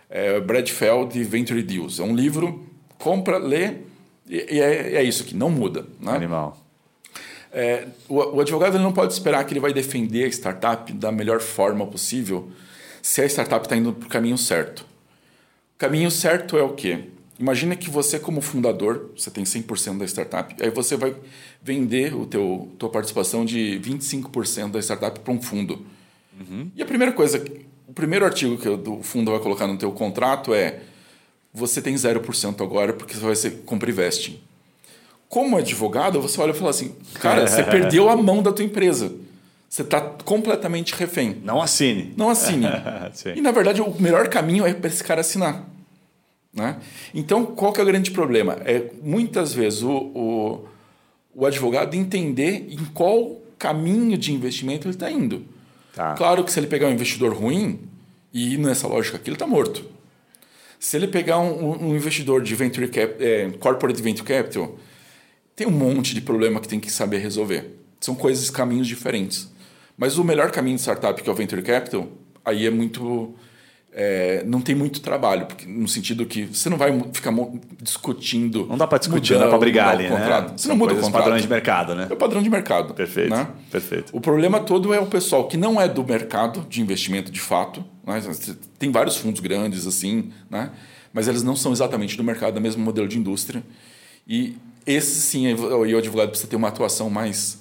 É, 0.08 0.40
Brad 0.40 0.68
Feld, 0.68 1.22
Venture 1.22 1.62
Deals. 1.62 1.98
É 1.98 2.02
um 2.02 2.14
livro, 2.14 2.66
compra, 2.98 3.38
lê, 3.38 3.76
e, 4.30 4.60
é, 4.60 4.94
é, 4.94 5.02
isso 5.02 5.22
aqui, 5.22 5.34
não 5.34 5.50
muda. 5.50 5.86
Né? 6.00 6.12
Animal. 6.12 6.56
É, 7.52 7.88
o, 8.08 8.36
o, 8.36 8.40
advogado 8.40 8.76
ele 8.76 8.84
não 8.84 8.92
pode 8.92 9.12
esperar 9.12 9.44
que 9.44 9.52
ele 9.52 9.60
vai 9.60 9.72
defender 9.72 10.24
a 10.24 10.28
startup 10.28 10.92
da 10.92 11.10
melhor 11.10 11.40
forma 11.40 11.84
possível 11.84 12.48
se 13.02 13.20
a 13.20 13.26
startup 13.26 13.66
está 13.66 13.76
indo 13.76 13.92
para 13.92 14.06
o 14.06 14.08
caminho 14.08 14.38
certo. 14.38 14.80
O 15.74 15.78
caminho 15.78 16.10
certo 16.10 16.56
é 16.56 16.62
o 16.62 16.74
quê? 16.74 17.06
Imagina 17.40 17.74
que 17.74 17.88
você, 17.88 18.20
como 18.20 18.40
fundador, 18.40 19.10
você 19.16 19.30
tem 19.30 19.44
100% 19.44 19.98
da 19.98 20.04
startup, 20.04 20.54
aí 20.62 20.70
você 20.70 20.96
vai 20.96 21.16
vender 21.62 22.14
o 22.14 22.26
teu 22.26 22.68
tua 22.78 22.90
participação 22.90 23.44
de 23.44 23.80
25% 23.82 24.70
da 24.70 24.78
startup 24.78 25.18
para 25.18 25.32
um 25.32 25.40
fundo. 25.40 25.84
Uhum. 26.38 26.70
E 26.76 26.82
a 26.82 26.86
primeira 26.86 27.12
coisa, 27.12 27.42
o 27.88 27.92
primeiro 27.92 28.24
artigo 28.24 28.58
que 28.58 28.68
o 28.68 29.02
fundo 29.02 29.30
vai 29.30 29.40
colocar 29.40 29.66
no 29.66 29.78
teu 29.78 29.90
contrato 29.90 30.54
é 30.54 30.80
você 31.52 31.82
tem 31.82 31.94
0% 31.94 32.62
agora 32.62 32.92
porque 32.92 33.14
você 33.14 33.24
vai 33.24 33.36
ser 33.36 33.62
compra 33.64 33.90
e 33.90 33.92
veste. 33.92 34.42
Como 35.28 35.56
advogado, 35.56 36.20
você 36.20 36.40
olha 36.40 36.50
e 36.50 36.54
fala 36.54 36.70
assim, 36.70 36.94
cara, 37.14 37.46
você 37.46 37.62
perdeu 37.64 38.08
a 38.08 38.16
mão 38.16 38.42
da 38.42 38.52
tua 38.52 38.64
empresa. 38.64 39.12
Você 39.68 39.82
está 39.82 40.00
completamente 40.00 40.94
refém. 40.94 41.40
Não 41.44 41.62
assine. 41.62 42.12
Não 42.16 42.28
assine. 42.28 42.66
e, 43.36 43.40
na 43.40 43.52
verdade, 43.52 43.80
o 43.80 43.94
melhor 44.00 44.28
caminho 44.28 44.66
é 44.66 44.74
para 44.74 44.88
esse 44.88 45.04
cara 45.04 45.20
assinar. 45.20 45.64
Né? 46.52 46.76
Então, 47.14 47.46
qual 47.46 47.72
que 47.72 47.78
é 47.78 47.82
o 47.84 47.86
grande 47.86 48.10
problema? 48.10 48.56
É, 48.64 48.90
muitas 49.00 49.54
vezes, 49.54 49.82
o, 49.82 49.92
o, 49.92 50.68
o 51.32 51.46
advogado 51.46 51.94
entender 51.94 52.66
em 52.68 52.84
qual 52.92 53.40
caminho 53.56 54.18
de 54.18 54.32
investimento 54.32 54.88
ele 54.88 54.94
está 54.94 55.08
indo. 55.08 55.44
Tá. 55.94 56.14
Claro 56.14 56.42
que 56.42 56.50
se 56.50 56.58
ele 56.58 56.66
pegar 56.66 56.88
um 56.88 56.92
investidor 56.92 57.32
ruim 57.32 57.78
e 58.32 58.54
ir 58.54 58.58
nessa 58.58 58.88
lógica 58.88 59.16
aqui, 59.16 59.28
ele 59.28 59.36
está 59.36 59.46
morto. 59.46 59.84
Se 60.80 60.96
ele 60.96 61.06
pegar 61.06 61.38
um, 61.38 61.88
um 61.88 61.94
investidor 61.94 62.42
de 62.42 62.54
venture 62.54 62.88
cap, 62.88 63.22
é, 63.22 63.50
corporate 63.60 64.00
venture 64.00 64.26
capital, 64.26 64.78
tem 65.54 65.66
um 65.66 65.70
monte 65.70 66.14
de 66.14 66.22
problema 66.22 66.58
que 66.58 66.66
tem 66.66 66.80
que 66.80 66.90
saber 66.90 67.18
resolver. 67.18 67.78
São 68.00 68.14
coisas, 68.14 68.48
caminhos 68.48 68.88
diferentes. 68.88 69.52
Mas 69.94 70.16
o 70.16 70.24
melhor 70.24 70.50
caminho 70.50 70.76
de 70.76 70.80
startup, 70.80 71.22
que 71.22 71.28
é 71.28 71.32
o 71.32 71.36
venture 71.36 71.60
capital, 71.60 72.08
aí 72.42 72.66
é 72.66 72.70
muito 72.70 73.34
é, 73.92 74.44
não 74.46 74.60
tem 74.60 74.74
muito 74.74 75.00
trabalho, 75.00 75.46
porque, 75.46 75.66
no 75.66 75.88
sentido 75.88 76.24
que 76.24 76.44
você 76.44 76.68
não 76.68 76.76
vai 76.76 76.92
ficar 77.12 77.32
discutindo. 77.82 78.66
Não 78.66 78.78
dá 78.78 78.86
para 78.86 78.98
discutir, 78.98 79.34
não 79.34 79.40
dá 79.40 79.48
para 79.48 79.58
brigar 79.58 79.88
ali, 79.88 80.08
né? 80.08 80.52
Você 80.56 80.68
não 80.68 80.76
muda 80.76 80.94
o 80.94 80.96
contrato. 80.96 81.24
padrão 81.24 81.38
de 81.38 81.48
mercado, 81.48 81.94
né? 81.94 82.06
É 82.08 82.12
o 82.12 82.16
padrão 82.16 82.42
de 82.42 82.48
mercado. 82.48 82.94
Perfeito. 82.94 83.30
Né? 83.30 83.48
Perfeito. 83.70 84.16
O 84.16 84.20
problema 84.20 84.60
todo 84.60 84.94
é 84.94 85.00
o 85.00 85.06
pessoal 85.06 85.48
que 85.48 85.56
não 85.56 85.80
é 85.80 85.88
do 85.88 86.04
mercado 86.04 86.64
de 86.68 86.80
investimento 86.80 87.32
de 87.32 87.40
fato. 87.40 87.84
Né? 88.06 88.22
Tem 88.78 88.90
vários 88.92 89.16
fundos 89.16 89.40
grandes 89.40 89.86
assim, 89.86 90.30
né? 90.48 90.70
mas 91.12 91.26
eles 91.26 91.42
não 91.42 91.56
são 91.56 91.72
exatamente 91.72 92.16
do 92.16 92.22
mercado, 92.22 92.56
é 92.56 92.60
o 92.60 92.62
mesmo 92.62 92.84
modelo 92.84 93.08
de 93.08 93.18
indústria. 93.18 93.62
E 94.26 94.56
esse 94.86 95.20
sim, 95.20 95.52
o 95.52 95.98
advogado 95.98 96.28
precisa 96.30 96.48
ter 96.48 96.56
uma 96.56 96.68
atuação 96.68 97.10
mais 97.10 97.59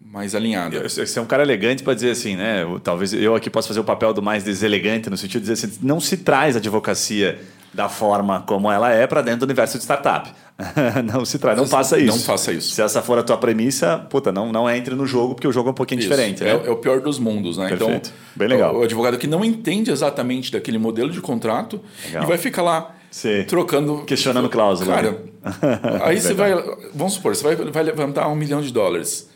mais 0.00 0.34
alinhada. 0.34 0.88
Você 0.88 1.18
é 1.18 1.22
um 1.22 1.26
cara 1.26 1.42
elegante 1.42 1.82
para 1.82 1.94
dizer 1.94 2.10
assim, 2.10 2.36
né? 2.36 2.64
Talvez 2.82 3.12
eu 3.12 3.34
aqui 3.34 3.50
possa 3.50 3.68
fazer 3.68 3.80
o 3.80 3.84
papel 3.84 4.12
do 4.12 4.22
mais 4.22 4.42
deselegante, 4.42 5.10
no 5.10 5.16
sentido 5.16 5.42
de 5.42 5.50
dizer 5.50 5.66
assim, 5.66 5.78
não 5.82 6.00
se 6.00 6.16
traz 6.16 6.56
a 6.56 6.58
advocacia 6.58 7.38
da 7.72 7.88
forma 7.88 8.42
como 8.46 8.70
ela 8.70 8.90
é 8.90 9.06
para 9.06 9.20
dentro 9.20 9.40
do 9.40 9.44
universo 9.44 9.76
de 9.76 9.84
startup. 9.84 10.30
não 11.04 11.24
se 11.24 11.38
traz, 11.38 11.56
não 11.56 11.66
faça 11.66 11.98
isso. 11.98 12.16
Não 12.16 12.24
faça 12.24 12.52
isso. 12.52 12.74
Se 12.74 12.82
essa 12.82 13.02
for 13.02 13.18
a 13.18 13.22
tua 13.22 13.36
premissa, 13.36 13.98
puta, 13.98 14.32
não, 14.32 14.50
não 14.50 14.68
entre 14.68 14.94
no 14.94 15.06
jogo, 15.06 15.34
porque 15.34 15.46
o 15.46 15.52
jogo 15.52 15.68
é 15.68 15.72
um 15.72 15.74
pouquinho 15.74 16.00
isso. 16.00 16.08
diferente. 16.08 16.42
Né? 16.42 16.50
É, 16.50 16.66
é, 16.66 16.70
o 16.70 16.76
pior 16.76 17.00
dos 17.00 17.18
mundos, 17.18 17.56
né? 17.56 17.68
Perfeito. 17.68 18.08
Então, 18.08 18.12
Bem 18.34 18.48
legal. 18.48 18.74
O, 18.74 18.80
o, 18.80 18.82
advogado 18.82 19.18
que 19.18 19.26
não 19.26 19.44
entende 19.44 19.90
exatamente 19.90 20.50
daquele 20.50 20.78
modelo 20.78 21.10
de 21.10 21.20
contrato 21.20 21.80
legal. 22.06 22.24
e 22.24 22.26
vai 22.26 22.38
ficar 22.38 22.62
lá 22.62 22.94
Sim. 23.10 23.44
trocando. 23.46 24.04
Questionando 24.04 24.48
cláusula. 24.48 24.94
Cara, 24.94 25.22
aí 26.02 26.20
você 26.20 26.34
vai. 26.34 26.52
Vamos 26.94 27.12
supor, 27.12 27.36
você 27.36 27.44
vai, 27.44 27.54
vai 27.54 27.82
levantar 27.84 28.26
um 28.28 28.34
milhão 28.34 28.60
de 28.60 28.72
dólares. 28.72 29.28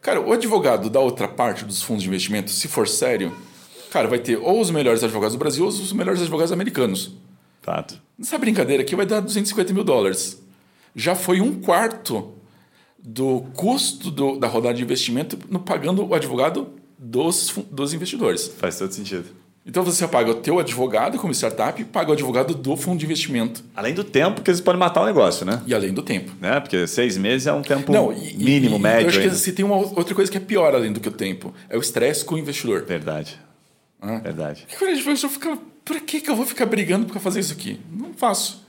Cara, 0.00 0.20
o 0.20 0.32
advogado 0.32 0.88
da 0.88 1.00
outra 1.00 1.28
parte 1.28 1.64
dos 1.64 1.82
fundos 1.82 2.02
de 2.02 2.08
investimento, 2.08 2.50
se 2.50 2.68
for 2.68 2.88
sério, 2.88 3.36
cara, 3.90 4.08
vai 4.08 4.18
ter 4.18 4.36
ou 4.36 4.60
os 4.60 4.70
melhores 4.70 5.04
advogados 5.04 5.34
do 5.34 5.38
Brasil 5.38 5.64
ou 5.64 5.70
os 5.70 5.92
melhores 5.92 6.22
advogados 6.22 6.52
americanos. 6.52 7.12
Fato. 7.60 8.00
Essa 8.18 8.38
brincadeira 8.38 8.82
aqui 8.82 8.96
vai 8.96 9.04
dar 9.04 9.20
250 9.20 9.72
mil 9.74 9.84
dólares. 9.84 10.42
Já 10.94 11.14
foi 11.14 11.40
um 11.40 11.60
quarto 11.60 12.34
do 12.98 13.42
custo 13.54 14.10
do, 14.10 14.38
da 14.38 14.46
rodada 14.46 14.74
de 14.74 14.82
investimento 14.82 15.38
no 15.48 15.60
pagando 15.60 16.06
o 16.06 16.14
advogado 16.14 16.68
dos, 16.98 17.54
dos 17.70 17.92
investidores. 17.92 18.48
Faz 18.48 18.78
todo 18.78 18.92
sentido. 18.92 19.39
Então 19.64 19.82
você 19.82 20.08
paga 20.08 20.30
o 20.30 20.34
teu 20.34 20.58
advogado 20.58 21.18
como 21.18 21.34
startup 21.34 21.80
e 21.80 21.84
paga 21.84 22.10
o 22.10 22.12
advogado 22.14 22.54
do 22.54 22.76
fundo 22.76 22.98
de 22.98 23.04
investimento. 23.04 23.62
Além 23.76 23.92
do 23.92 24.02
tempo 24.02 24.40
que 24.40 24.50
eles 24.50 24.60
podem 24.60 24.78
matar 24.78 25.02
o 25.02 25.06
negócio, 25.06 25.44
né? 25.44 25.62
E 25.66 25.74
além 25.74 25.92
do 25.92 26.02
tempo. 26.02 26.32
Né? 26.40 26.58
Porque 26.60 26.86
seis 26.86 27.18
meses 27.18 27.46
é 27.46 27.52
um 27.52 27.60
tempo 27.60 27.92
Não, 27.92 28.10
e, 28.10 28.34
mínimo, 28.36 28.76
e, 28.76 28.78
médio. 28.80 29.04
Eu 29.04 29.08
acho 29.08 29.20
que 29.20 29.30
se 29.30 29.52
tem 29.52 29.64
uma 29.64 29.76
outra 29.76 30.14
coisa 30.14 30.30
que 30.30 30.38
é 30.38 30.40
pior 30.40 30.74
além 30.74 30.92
do 30.92 30.98
que 30.98 31.08
o 31.08 31.12
tempo. 31.12 31.54
É 31.68 31.76
o 31.76 31.80
estresse 31.80 32.24
com 32.24 32.36
o 32.36 32.38
investidor. 32.38 32.84
Verdade. 32.84 33.38
Ah. 34.00 34.18
Verdade. 34.18 34.66
E 34.72 34.76
quando 34.76 34.90
o 34.90 34.98
investidor 34.98 35.30
fica, 35.30 35.58
por 35.84 36.00
que, 36.00 36.22
que 36.22 36.30
eu 36.30 36.36
vou 36.36 36.46
ficar 36.46 36.64
brigando 36.64 37.06
para 37.06 37.20
fazer 37.20 37.40
isso 37.40 37.52
aqui? 37.52 37.78
Não 37.92 38.14
faço. 38.14 38.66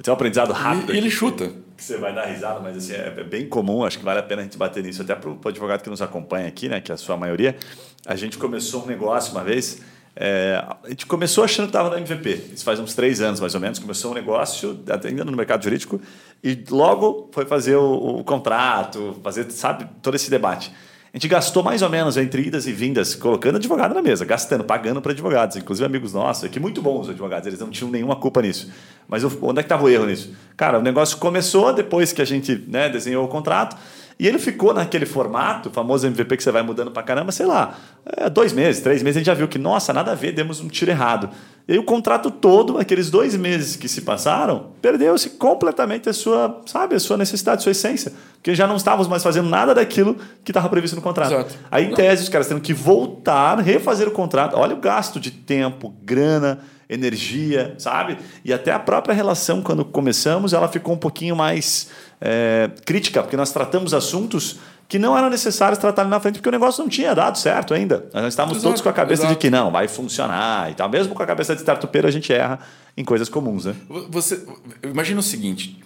Tem 0.00 0.12
um 0.12 0.14
aprendizado 0.14 0.52
rápido. 0.52 0.94
E 0.94 0.98
ele 0.98 1.10
chuta. 1.10 1.50
Que 1.76 1.82
você 1.84 1.96
vai 1.96 2.14
dar 2.14 2.26
risada, 2.26 2.60
mas 2.60 2.76
assim, 2.76 2.92
é 2.92 3.24
bem 3.24 3.48
comum, 3.48 3.84
acho 3.84 3.98
que 3.98 4.04
vale 4.04 4.18
a 4.18 4.22
pena 4.22 4.42
a 4.42 4.44
gente 4.44 4.56
bater 4.56 4.82
nisso, 4.82 5.02
até 5.02 5.14
para 5.14 5.30
o 5.30 5.38
advogado 5.44 5.82
que 5.82 5.90
nos 5.90 6.02
acompanha 6.02 6.48
aqui, 6.48 6.68
né, 6.68 6.80
que 6.80 6.90
é 6.90 6.94
a 6.94 6.98
sua 6.98 7.16
maioria. 7.16 7.56
A 8.04 8.16
gente 8.16 8.36
começou 8.36 8.82
um 8.82 8.86
negócio 8.86 9.32
uma 9.32 9.44
vez 9.44 9.80
é, 10.20 10.64
a 10.82 10.88
gente 10.88 11.06
começou 11.06 11.44
achando 11.44 11.66
que 11.66 11.70
estava 11.70 11.90
no 11.90 11.96
MVP. 11.96 12.50
Isso 12.52 12.64
faz 12.64 12.80
uns 12.80 12.92
três 12.92 13.20
anos, 13.20 13.38
mais 13.38 13.54
ou 13.54 13.60
menos. 13.60 13.78
Começou 13.78 14.10
um 14.10 14.14
negócio, 14.14 14.80
ainda 15.04 15.24
no 15.24 15.36
mercado 15.36 15.62
jurídico, 15.62 16.00
e 16.42 16.58
logo 16.68 17.30
foi 17.32 17.46
fazer 17.46 17.76
o, 17.76 18.18
o 18.18 18.24
contrato, 18.24 19.16
fazer, 19.22 19.48
sabe, 19.52 19.86
todo 20.02 20.16
esse 20.16 20.28
debate. 20.28 20.72
A 21.14 21.16
gente 21.16 21.28
gastou 21.28 21.62
mais 21.62 21.82
ou 21.82 21.88
menos 21.88 22.16
entre 22.16 22.42
idas 22.42 22.66
e 22.66 22.72
vindas, 22.72 23.14
colocando 23.14 23.56
advogado 23.56 23.94
na 23.94 24.02
mesa, 24.02 24.24
gastando, 24.24 24.64
pagando 24.64 25.00
para 25.00 25.12
advogados, 25.12 25.56
inclusive 25.56 25.86
amigos 25.86 26.12
nossos, 26.12 26.50
que 26.50 26.58
muito 26.58 26.82
bons 26.82 27.02
os 27.02 27.10
advogados, 27.10 27.46
eles 27.46 27.60
não 27.60 27.70
tinham 27.70 27.88
nenhuma 27.88 28.16
culpa 28.16 28.42
nisso. 28.42 28.70
Mas 29.06 29.22
onde 29.24 29.60
é 29.60 29.62
que 29.62 29.66
estava 29.66 29.84
o 29.84 29.88
erro 29.88 30.06
nisso? 30.06 30.34
Cara, 30.56 30.80
o 30.80 30.82
negócio 30.82 31.16
começou 31.16 31.72
depois 31.72 32.12
que 32.12 32.20
a 32.20 32.24
gente 32.24 32.62
né, 32.66 32.88
desenhou 32.88 33.24
o 33.24 33.28
contrato, 33.28 33.76
e 34.18 34.26
ele 34.26 34.38
ficou 34.38 34.74
naquele 34.74 35.06
formato, 35.06 35.70
famoso 35.70 36.06
MVP 36.06 36.36
que 36.36 36.42
você 36.42 36.50
vai 36.50 36.62
mudando 36.62 36.90
para 36.90 37.04
caramba, 37.04 37.30
sei 37.30 37.46
lá, 37.46 37.78
é, 38.04 38.28
dois 38.28 38.52
meses, 38.52 38.82
três 38.82 39.00
meses, 39.00 39.16
a 39.16 39.20
gente 39.20 39.26
já 39.26 39.34
viu 39.34 39.46
que, 39.46 39.58
nossa, 39.58 39.92
nada 39.92 40.10
a 40.10 40.14
ver, 40.16 40.32
demos 40.32 40.60
um 40.60 40.66
tiro 40.66 40.90
errado. 40.90 41.30
E 41.68 41.72
aí 41.72 41.78
o 41.78 41.84
contrato 41.84 42.28
todo, 42.28 42.78
aqueles 42.78 43.10
dois 43.10 43.36
meses 43.36 43.76
que 43.76 43.86
se 43.88 44.00
passaram, 44.00 44.70
perdeu-se 44.82 45.30
completamente 45.30 46.08
a 46.08 46.12
sua, 46.12 46.62
sabe, 46.66 46.96
a 46.96 47.00
sua 47.00 47.16
necessidade, 47.16 47.58
a 47.58 47.62
sua 47.62 47.72
essência. 47.72 48.12
Porque 48.34 48.54
já 48.56 48.66
não 48.66 48.76
estávamos 48.76 49.06
mais 49.06 49.22
fazendo 49.22 49.48
nada 49.48 49.72
daquilo 49.74 50.16
que 50.42 50.50
estava 50.50 50.68
previsto 50.68 50.96
no 50.96 51.02
contrato. 51.02 51.32
Exato. 51.32 51.54
Aí, 51.70 51.84
em 51.84 51.94
tese, 51.94 52.24
os 52.24 52.28
caras 52.28 52.48
tendo 52.48 52.60
que 52.60 52.74
voltar, 52.74 53.58
refazer 53.58 54.08
o 54.08 54.12
contrato. 54.12 54.56
Olha 54.56 54.74
o 54.74 54.80
gasto 54.80 55.20
de 55.20 55.30
tempo, 55.30 55.94
grana, 56.02 56.60
energia, 56.88 57.74
sabe? 57.78 58.18
E 58.44 58.52
até 58.52 58.72
a 58.72 58.78
própria 58.78 59.14
relação, 59.14 59.62
quando 59.62 59.84
começamos, 59.84 60.52
ela 60.52 60.68
ficou 60.68 60.94
um 60.94 60.98
pouquinho 60.98 61.36
mais 61.36 61.90
é, 62.20 62.70
crítica, 62.84 63.22
porque 63.22 63.36
nós 63.36 63.52
tratamos 63.52 63.92
assuntos 63.92 64.58
que 64.88 64.98
não 64.98 65.16
eram 65.16 65.28
necessários 65.28 65.78
tratar 65.78 66.02
ali 66.02 66.10
na 66.10 66.18
frente, 66.18 66.36
porque 66.36 66.48
o 66.48 66.52
negócio 66.52 66.82
não 66.82 66.88
tinha 66.88 67.14
dado 67.14 67.36
certo 67.36 67.74
ainda. 67.74 68.08
Nós 68.14 68.28
estávamos 68.28 68.56
exato, 68.56 68.68
todos 68.70 68.80
com 68.80 68.88
a 68.88 68.92
cabeça 68.92 69.22
exato. 69.22 69.34
de 69.34 69.38
que 69.38 69.50
não, 69.50 69.70
vai 69.70 69.86
funcionar 69.86 70.70
e 70.70 70.74
tal. 70.74 70.88
Mesmo 70.88 71.14
com 71.14 71.22
a 71.22 71.26
cabeça 71.26 71.54
de 71.54 71.60
startupeiro, 71.60 72.08
a 72.08 72.10
gente 72.10 72.32
erra 72.32 72.58
em 72.96 73.04
coisas 73.04 73.28
comuns. 73.28 73.66
Né? 73.66 73.76
Você, 74.08 74.46
imagina 74.82 75.20
o 75.20 75.22
seguinte, 75.22 75.78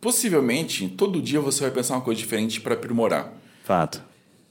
possivelmente, 0.00 0.88
todo 0.88 1.22
dia 1.22 1.40
você 1.40 1.62
vai 1.62 1.70
pensar 1.70 1.94
uma 1.94 2.00
coisa 2.00 2.18
diferente 2.18 2.60
para 2.60 2.74
aprimorar. 2.74 3.32
Fato. 3.62 4.02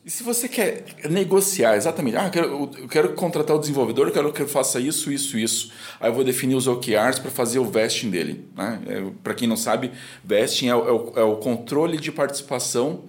E 0.04 0.10
se 0.10 0.24
você 0.24 0.50
quer 0.50 0.84
negociar 1.10 1.76
exatamente, 1.76 2.18
ah, 2.18 2.26
eu 2.26 2.32
quero, 2.32 2.72
eu 2.76 2.88
quero 2.88 3.14
contratar 3.14 3.56
o 3.56 3.60
desenvolvedor, 3.60 4.08
eu 4.08 4.14
quero 4.14 4.34
que 4.34 4.42
ele 4.42 4.50
faça 4.50 4.80
isso, 4.80 5.12
isso, 5.12 5.38
isso. 5.38 5.72
Aí 6.00 6.10
eu 6.10 6.14
vou 6.14 6.24
definir 6.24 6.56
os 6.56 6.68
OKRs 6.68 7.20
para 7.20 7.30
fazer 7.30 7.60
o 7.60 7.66
vesting 7.66 8.10
dele. 8.10 8.48
Né? 8.56 8.82
É, 8.88 9.12
para 9.22 9.36
quem 9.36 9.48
não 9.48 9.56
sabe, 9.56 9.92
vesting 10.24 10.70
é 10.70 10.76
o, 10.76 10.88
é, 10.88 10.92
o, 10.92 11.14
é 11.18 11.24
o, 11.24 11.36
controle 11.36 11.98
de 11.98 12.12
participação 12.12 13.04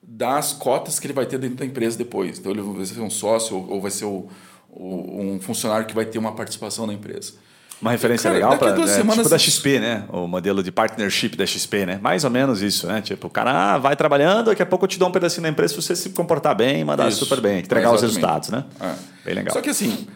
das 0.00 0.52
cotas 0.52 1.00
que 1.00 1.06
ele 1.08 1.12
vai 1.12 1.26
ter 1.26 1.38
dentro 1.38 1.56
da 1.56 1.66
empresa 1.66 1.98
depois. 1.98 2.38
Então 2.38 2.52
ele 2.52 2.62
vai 2.62 2.86
ser 2.86 3.00
um 3.00 3.10
sócio 3.10 3.56
ou 3.68 3.80
vai 3.80 3.90
ser 3.90 4.04
o, 4.04 4.28
um 4.70 5.40
funcionário 5.40 5.86
que 5.86 5.94
vai 5.94 6.06
ter 6.06 6.18
uma 6.18 6.32
participação 6.36 6.86
na 6.86 6.92
empresa. 6.92 7.34
Uma 7.80 7.92
referência 7.92 8.24
Cara, 8.28 8.34
legal 8.34 8.58
para 8.58 8.82
é, 8.82 8.86
semanas... 8.88 9.16
tipo 9.18 9.28
da 9.28 9.38
XP, 9.38 9.78
né? 9.78 10.04
O 10.08 10.26
modelo 10.26 10.62
de 10.62 10.72
partnership 10.72 11.36
da 11.36 11.46
XP, 11.46 11.86
né? 11.86 11.98
Mais 12.02 12.24
ou 12.24 12.30
menos 12.30 12.60
isso, 12.60 12.88
né? 12.88 13.00
Tipo, 13.00 13.28
o 13.28 13.30
cara 13.30 13.74
ah, 13.74 13.78
vai 13.78 13.94
trabalhando, 13.94 14.46
daqui 14.46 14.62
a 14.62 14.66
pouco 14.66 14.84
eu 14.84 14.88
te 14.88 14.98
dou 14.98 15.08
um 15.08 15.12
pedacinho 15.12 15.44
da 15.44 15.48
empresa 15.48 15.74
se 15.74 15.80
você 15.80 15.94
se 15.94 16.10
comportar 16.10 16.56
bem, 16.56 16.84
mandar 16.84 17.08
isso. 17.08 17.24
super 17.24 17.40
bem, 17.40 17.60
entregar 17.60 17.90
é, 17.90 17.94
os 17.94 18.02
resultados, 18.02 18.48
né? 18.48 18.64
É. 18.80 18.94
Bem 19.24 19.34
legal. 19.36 19.54
Só 19.54 19.60
que 19.60 19.70
assim, 19.70 20.08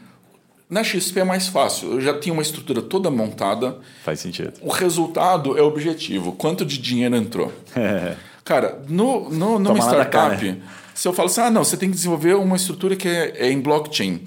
na 0.68 0.82
XP 0.82 1.20
é 1.20 1.24
mais 1.24 1.48
fácil. 1.48 1.92
Eu 1.92 2.00
já 2.00 2.18
tinha 2.18 2.32
uma 2.32 2.42
estrutura 2.42 2.82
toda 2.82 3.10
montada. 3.10 3.78
Faz 4.02 4.18
sentido. 4.18 4.54
O 4.60 4.70
resultado 4.70 5.56
é 5.56 5.62
o 5.62 5.66
objetivo. 5.66 6.32
Quanto 6.32 6.64
de 6.64 6.78
dinheiro 6.78 7.14
entrou? 7.14 7.52
É. 7.76 8.16
Cara, 8.42 8.82
no, 8.88 9.30
no, 9.30 9.58
numa 9.58 9.78
startup, 9.78 10.44
né? 10.44 10.56
se 10.94 11.06
eu 11.06 11.12
falo 11.12 11.28
assim, 11.28 11.42
ah, 11.42 11.50
não, 11.50 11.62
você 11.62 11.76
tem 11.76 11.90
que 11.90 11.94
desenvolver 11.94 12.34
uma 12.34 12.56
estrutura 12.56 12.96
que 12.96 13.06
é, 13.06 13.46
é 13.46 13.52
em 13.52 13.60
blockchain. 13.60 14.26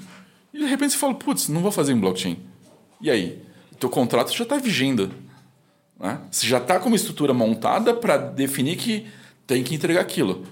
E 0.53 0.59
de 0.59 0.65
repente 0.65 0.93
você 0.93 0.97
fala, 0.97 1.15
putz, 1.15 1.49
não 1.49 1.61
vou 1.61 1.71
fazer 1.71 1.91
em 1.91 1.99
blockchain. 1.99 2.37
E 3.01 3.09
aí? 3.09 3.41
O 3.71 3.75
teu 3.75 3.89
contrato 3.89 4.33
já 4.33 4.43
está 4.43 4.57
vigindo. 4.57 5.11
Né? 5.99 6.19
Você 6.31 6.47
já 6.47 6.57
está 6.57 6.79
com 6.79 6.87
uma 6.87 6.95
estrutura 6.95 7.33
montada 7.33 7.93
para 7.93 8.17
definir 8.17 8.77
que 8.77 9.07
tem 9.45 9.63
que 9.63 9.75
entregar 9.75 10.01
aquilo. 10.01 10.45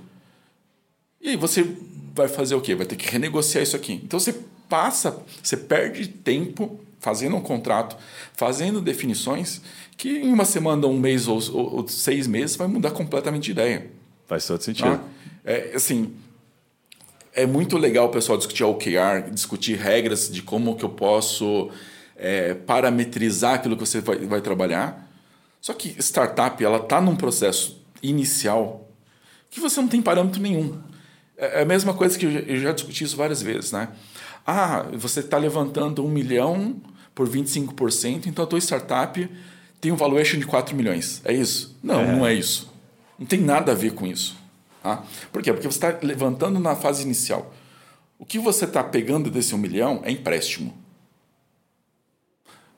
E 1.21 1.29
aí 1.29 1.37
você 1.37 1.65
vai 2.13 2.27
fazer 2.27 2.55
o 2.55 2.61
quê? 2.61 2.75
Vai 2.75 2.85
ter 2.85 2.95
que 2.95 3.09
renegociar 3.09 3.63
isso 3.63 3.75
aqui. 3.75 3.93
Então 4.03 4.19
você 4.19 4.33
passa, 4.69 5.21
você 5.41 5.57
perde 5.57 6.07
tempo 6.07 6.79
fazendo 6.99 7.35
um 7.35 7.41
contrato, 7.41 7.97
fazendo 8.33 8.81
definições 8.81 9.61
que 9.97 10.09
em 10.09 10.31
uma 10.31 10.45
semana, 10.45 10.87
um 10.87 10.97
mês 10.97 11.27
ou, 11.27 11.39
ou, 11.53 11.75
ou 11.77 11.87
seis 11.87 12.27
meses 12.27 12.55
vai 12.55 12.67
mudar 12.67 12.91
completamente 12.91 13.43
de 13.45 13.51
ideia. 13.51 13.91
Faz 14.25 14.47
todo 14.47 14.61
sentido. 14.61 14.97
Tá? 14.97 15.03
É, 15.45 15.73
assim, 15.75 16.13
é 17.33 17.45
muito 17.45 17.77
legal 17.77 18.07
o 18.07 18.09
pessoal 18.09 18.37
discutir 18.37 18.63
OKR, 18.63 19.29
discutir 19.31 19.77
regras 19.77 20.29
de 20.29 20.41
como 20.41 20.75
que 20.75 20.85
eu 20.85 20.89
posso 20.89 21.69
é, 22.15 22.53
parametrizar 22.53 23.55
aquilo 23.55 23.75
que 23.75 23.85
você 23.85 24.01
vai, 24.01 24.17
vai 24.19 24.41
trabalhar. 24.41 25.09
Só 25.61 25.73
que 25.73 25.89
startup 26.01 26.63
ela 26.63 26.77
está 26.77 26.99
num 26.99 27.15
processo 27.15 27.81
inicial 28.01 28.89
que 29.49 29.59
você 29.59 29.79
não 29.79 29.87
tem 29.87 30.01
parâmetro 30.01 30.41
nenhum. 30.41 30.81
É, 31.37 31.59
é 31.59 31.61
a 31.61 31.65
mesma 31.65 31.93
coisa 31.93 32.17
que 32.17 32.25
eu 32.25 32.57
já 32.59 32.71
discuti 32.71 33.03
isso 33.03 33.15
várias 33.15 33.41
vezes, 33.41 33.71
né? 33.71 33.89
Ah, 34.45 34.87
você 34.93 35.21
está 35.21 35.37
levantando 35.37 36.03
um 36.03 36.09
milhão 36.09 36.81
por 37.15 37.29
25%, 37.29 38.25
então 38.25 38.43
a 38.43 38.47
tua 38.47 38.59
startup 38.59 39.29
tem 39.79 39.91
um 39.91 39.95
valuation 39.95 40.39
de 40.39 40.45
4 40.45 40.75
milhões. 40.75 41.21
É 41.23 41.31
isso? 41.31 41.77
Não, 41.83 42.01
é. 42.01 42.11
não 42.11 42.25
é 42.25 42.33
isso. 42.33 42.71
Não 43.17 43.25
tem 43.25 43.39
nada 43.39 43.71
a 43.71 43.75
ver 43.75 43.93
com 43.93 44.07
isso. 44.07 44.35
Tá? 44.81 45.03
Por 45.31 45.41
quê? 45.41 45.53
Porque 45.53 45.67
você 45.67 45.77
está 45.77 45.97
levantando 46.01 46.59
na 46.59 46.75
fase 46.75 47.03
inicial. 47.03 47.53
O 48.17 48.25
que 48.25 48.39
você 48.39 48.65
está 48.65 48.83
pegando 48.83 49.29
desse 49.29 49.53
um 49.53 49.57
milhão 49.57 50.01
é 50.03 50.11
empréstimo. 50.11 50.73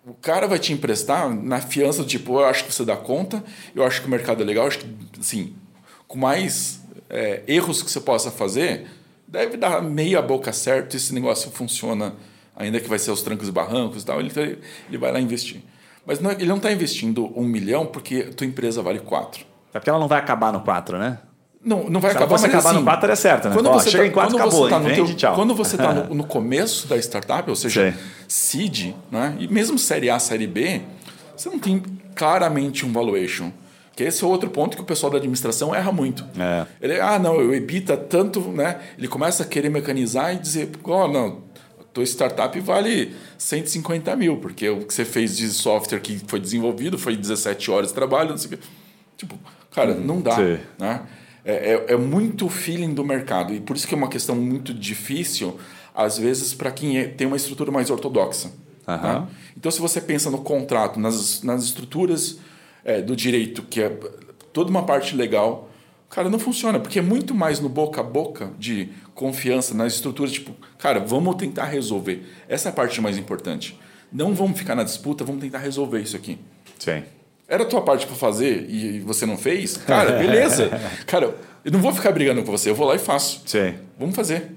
O 0.06 0.14
cara 0.14 0.48
vai 0.48 0.60
te 0.60 0.72
emprestar 0.72 1.30
na 1.30 1.60
fiança 1.60 2.04
do 2.04 2.08
tipo, 2.08 2.40
eu 2.40 2.46
acho 2.46 2.66
que 2.66 2.74
você 2.74 2.86
dá 2.86 2.96
conta, 2.96 3.44
eu 3.74 3.84
acho 3.84 4.02
que 4.02 4.08
o 4.08 4.10
mercado 4.10 4.44
é 4.44 4.46
legal, 4.46 4.68
acho 4.68 4.80
que, 4.80 4.96
assim, 5.20 5.56
com 6.08 6.18
mais 6.18 6.84
é, 7.10 7.42
erros 7.48 7.82
que 7.82 7.90
você 7.90 8.00
possa 8.00 8.30
fazer, 8.30 8.86
deve 9.28 9.58
dar 9.58 9.82
meia 9.82 10.22
boca 10.22 10.54
certo 10.54 10.96
esse 10.96 11.12
negócio 11.12 11.50
funciona, 11.50 12.14
ainda 12.56 12.80
que 12.80 12.88
vai 12.88 13.00
ser 13.00 13.10
os 13.10 13.24
trancos 13.24 13.48
e 13.48 13.52
barrancos 13.52 14.04
e 14.04 14.06
tal, 14.06 14.20
ele, 14.20 14.32
ele 14.88 14.98
vai 14.98 15.12
lá 15.12 15.20
investir. 15.20 15.64
Mas 16.06 16.20
não, 16.20 16.30
é, 16.30 16.34
ele 16.34 16.46
não 16.46 16.58
está 16.58 16.72
investindo 16.72 17.32
um 17.36 17.44
milhão 17.44 17.88
porque 17.88 18.26
tua 18.26 18.46
empresa 18.46 18.84
vale 18.84 19.00
quatro. 19.00 19.44
É 19.74 19.80
porque 19.80 19.90
ela 19.90 20.00
não 20.00 20.08
vai 20.08 20.20
acabar 20.20 20.54
no 20.54 20.62
quatro, 20.62 21.00
né? 21.00 21.18
Não, 21.66 21.90
não 21.90 22.00
vai 22.00 22.12
Se 22.12 22.18
acabar. 22.18 22.38
Se 22.38 22.46
acabar 22.46 22.70
assim, 22.70 22.80
no 22.80 22.86
4, 22.86 23.12
é 23.12 23.16
certo, 23.16 23.50
né? 23.50 23.56
Quando 23.56 23.68
Ó, 23.68 23.74
você 23.74 23.90
chega 23.90 24.04
tá, 24.04 24.10
em 24.10 24.14
4, 24.14 24.38
acabou. 24.38 24.70
Tá 24.70 24.78
vende, 24.78 24.96
teu, 24.96 25.16
tchau. 25.16 25.36
Quando 25.36 25.56
você 25.56 25.76
está 25.76 25.94
no, 25.94 26.14
no, 26.16 26.24
começo 26.24 26.88
da 26.88 26.96
startup, 26.98 27.50
ou 27.50 27.56
seja, 27.56 27.92
Sim. 27.92 27.98
seed, 28.28 28.94
né? 29.12 29.36
e 29.40 29.48
mesmo 29.48 29.80
série 29.80 30.08
A, 30.08 30.20
série 30.20 30.46
B, 30.46 30.82
você 31.36 31.50
não 31.50 31.58
tem 31.58 31.82
claramente 32.14 32.86
um 32.86 32.94
valuation. 32.94 33.52
Que 33.96 34.04
esse 34.04 34.24
é 34.24 34.28
outro 34.28 34.50
ponto 34.50 34.76
que 34.76 34.84
o 34.84 34.86
pessoal 34.86 35.12
da 35.12 35.18
administração 35.18 35.74
erra 35.74 35.92
muito. 35.92 36.24
É. 36.38 36.66
Ele, 36.82 37.00
ah, 37.00 37.18
não, 37.18 37.40
eu 37.40 37.54
ebita 37.56 37.98
tanto, 37.98 38.42
né? 38.42 38.78
Ele 38.98 39.08
começa 39.08 39.42
a 39.42 39.46
querer 39.46 39.70
mecanizar 39.70 40.36
e 40.36 40.38
dizer, 40.38 40.70
ó, 40.84 41.06
oh, 41.06 41.08
não, 41.08 41.44
tua 41.94 42.04
startup 42.04 42.60
vale 42.60 43.16
150 43.38 44.16
mil, 44.18 44.38
porque 44.38 44.70
o 44.70 44.82
que 44.82 44.94
você 44.94 45.06
fez 45.06 45.36
de 45.38 45.48
software 45.48 46.00
que 46.02 46.20
foi 46.28 46.42
desenvolvido 46.42 47.00
foi 47.00 47.16
17 47.16 47.72
horas 47.72 47.88
de 47.88 47.94
trabalho, 47.96 48.32
não 48.32 48.38
sei 48.38 48.54
o 48.54 48.58
quê. 48.58 48.64
Tipo, 49.18 49.40
cara, 49.72 49.94
Hum, 49.94 50.02
não 50.02 50.22
dá. 50.22 50.36
Sim. 50.36 50.60
Né? 50.78 51.02
É, 51.46 51.74
é, 51.90 51.94
é 51.94 51.98
muito 51.98 52.50
feeling 52.50 52.94
do 52.94 53.04
mercado. 53.06 53.54
E 53.54 53.60
por 53.60 53.76
isso 53.76 53.88
que 53.88 53.94
é 53.94 53.98
uma 53.98 54.10
questão 54.10 54.36
muito 54.36 54.74
difícil, 54.74 55.60
às 55.94 56.18
vezes, 56.18 56.54
para 56.54 56.72
quem 56.72 56.98
é- 56.98 57.08
tem 57.08 57.28
uma 57.28 57.38
estrutura 57.38 57.72
mais 57.72 57.90
ortodoxa. 57.92 58.52
Tá? 58.98 59.28
Então, 59.58 59.72
se 59.72 59.80
você 59.80 60.02
pensa 60.02 60.30
no 60.30 60.40
contrato, 60.40 61.00
nas, 61.00 61.42
nas 61.44 61.64
estruturas 61.64 62.38
é, 62.84 63.02
do 63.02 63.16
direito, 63.16 63.64
que 63.64 63.82
é 63.82 63.90
toda 64.54 64.70
uma 64.70 64.84
parte 64.84 65.16
legal, 65.16 65.70
cara, 66.10 66.30
não 66.30 66.38
funciona, 66.38 66.80
porque 66.80 67.00
é 67.00 67.02
muito 67.02 67.34
mais 67.34 67.60
no 67.60 67.68
boca 67.68 68.00
a 68.02 68.04
boca 68.04 68.52
de 68.60 68.90
confiança, 69.16 69.74
nas 69.74 69.94
estruturas, 69.96 70.32
tipo, 70.32 70.54
cara, 70.78 71.00
vamos 71.00 71.36
tentar 71.36 71.66
resolver. 71.66 72.24
Essa 72.48 72.70
é 72.70 72.72
a 72.72 72.74
parte 72.74 73.02
mais 73.02 73.18
importante. 73.18 73.76
Não 74.12 74.36
vamos 74.36 74.58
ficar 74.60 74.76
na 74.76 74.84
disputa, 74.84 75.24
vamos 75.24 75.42
tentar 75.42 75.58
resolver 75.60 76.00
isso 76.00 76.16
aqui. 76.16 76.38
Sim. 76.78 77.04
Era 77.48 77.64
a 77.64 77.66
tua 77.66 77.82
parte 77.82 78.08
para 78.08 78.16
fazer 78.16 78.66
e 78.70 79.00
você 79.02 79.26
não 79.26 79.38
fez? 79.38 79.78
Cara, 79.78 80.14
beleza. 80.20 80.70
Cara, 81.06 81.36
eu 81.64 81.72
não 81.72 81.80
vou 81.80 81.94
ficar 81.94 82.12
brigando 82.12 82.42
com 82.44 82.52
você, 82.52 82.70
eu 82.70 82.76
vou 82.76 82.88
lá 82.88 82.96
e 82.96 83.00
faço. 83.00 83.42
Sim. 83.46 83.76
Vamos 84.00 84.16
fazer. 84.16 84.52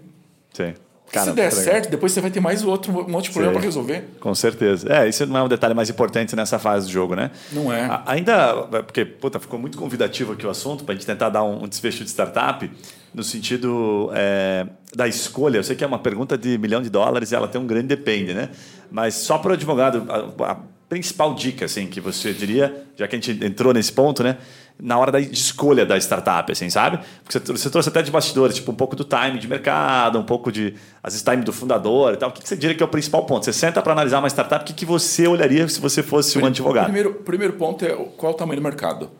Sim. 0.52 0.74
Se 1.10 1.32
der 1.32 1.50
certo, 1.50 1.88
depois 1.90 2.12
você 2.12 2.20
vai 2.20 2.30
ter 2.30 2.38
mais 2.40 2.62
outro 2.62 2.92
um 2.92 3.08
monte 3.10 3.24
de 3.26 3.30
problema 3.30 3.54
para 3.54 3.62
resolver. 3.62 4.04
Com 4.20 4.34
certeza. 4.34 4.92
É, 4.92 5.08
isso 5.08 5.24
não 5.24 5.38
é 5.38 5.42
um 5.42 5.48
detalhe 5.48 5.72
mais 5.72 5.88
importante 5.88 6.36
nessa 6.36 6.58
fase 6.58 6.84
do 6.86 6.92
jogo, 6.92 7.14
né? 7.14 7.30
Não 7.50 7.72
é. 7.72 7.84
A- 7.84 8.02
Ainda, 8.08 8.54
porque, 8.82 9.06
puta, 9.06 9.38
ficou 9.40 9.58
muito 9.58 9.78
convidativo 9.78 10.34
aqui 10.34 10.46
o 10.46 10.50
assunto, 10.50 10.84
para 10.84 10.92
a 10.92 10.96
gente 10.96 11.06
tentar 11.06 11.30
dar 11.30 11.42
um, 11.44 11.64
um 11.64 11.66
desfecho 11.66 12.04
de 12.04 12.10
startup, 12.10 12.70
no 13.14 13.22
sentido 13.24 14.10
é, 14.12 14.66
da 14.94 15.08
escolha. 15.08 15.56
Eu 15.56 15.64
sei 15.64 15.74
que 15.74 15.82
é 15.82 15.86
uma 15.86 15.98
pergunta 15.98 16.36
de 16.36 16.58
milhão 16.58 16.82
de 16.82 16.90
dólares 16.90 17.32
e 17.32 17.34
ela 17.34 17.48
tem 17.48 17.58
um 17.58 17.66
grande 17.66 17.86
depende, 17.86 18.34
né? 18.34 18.50
Mas 18.90 19.14
só 19.14 19.38
para 19.38 19.52
o 19.52 19.54
advogado, 19.54 20.04
a, 20.10 20.50
a 20.52 20.56
principal 20.88 21.34
dica, 21.34 21.66
assim, 21.66 21.86
que 21.86 22.00
você 22.00 22.32
diria, 22.32 22.86
já 22.96 23.06
que 23.06 23.14
a 23.14 23.20
gente 23.20 23.44
entrou 23.44 23.74
nesse 23.74 23.92
ponto, 23.92 24.22
né? 24.22 24.38
Na 24.80 24.96
hora 24.96 25.10
da 25.10 25.20
escolha 25.20 25.84
da 25.84 25.98
startup, 25.98 26.50
assim, 26.50 26.70
sabe? 26.70 27.00
Porque 27.24 27.38
você, 27.52 27.68
trouxe 27.68 27.88
até 27.88 28.00
de 28.00 28.10
bastidores, 28.10 28.54
tipo, 28.56 28.70
um 28.70 28.74
pouco 28.74 28.94
do 28.94 29.04
time 29.04 29.38
de 29.38 29.48
mercado, 29.48 30.18
um 30.18 30.24
pouco 30.24 30.52
de, 30.52 30.74
às 31.02 31.12
vezes, 31.12 31.22
time 31.22 31.42
do 31.42 31.52
fundador 31.52 32.14
e 32.14 32.16
tal. 32.16 32.30
O 32.30 32.32
que 32.32 32.48
você 32.48 32.56
diria 32.56 32.76
que 32.76 32.82
é 32.82 32.86
o 32.86 32.88
principal 32.88 33.24
ponto? 33.26 33.44
Você 33.44 33.52
senta 33.52 33.82
para 33.82 33.92
analisar 33.92 34.20
uma 34.20 34.28
startup, 34.28 34.62
o 34.62 34.66
que, 34.66 34.72
que 34.72 34.86
você 34.86 35.26
olharia 35.26 35.68
se 35.68 35.80
você 35.80 36.02
fosse 36.02 36.38
um 36.38 36.46
advogado? 36.46 36.84
Primeiro, 36.84 37.14
primeiro 37.14 37.54
ponto 37.54 37.84
é 37.84 37.90
qual 38.16 38.32
é 38.32 38.34
o 38.34 38.38
tamanho 38.38 38.60
do 38.60 38.64
mercado. 38.64 39.10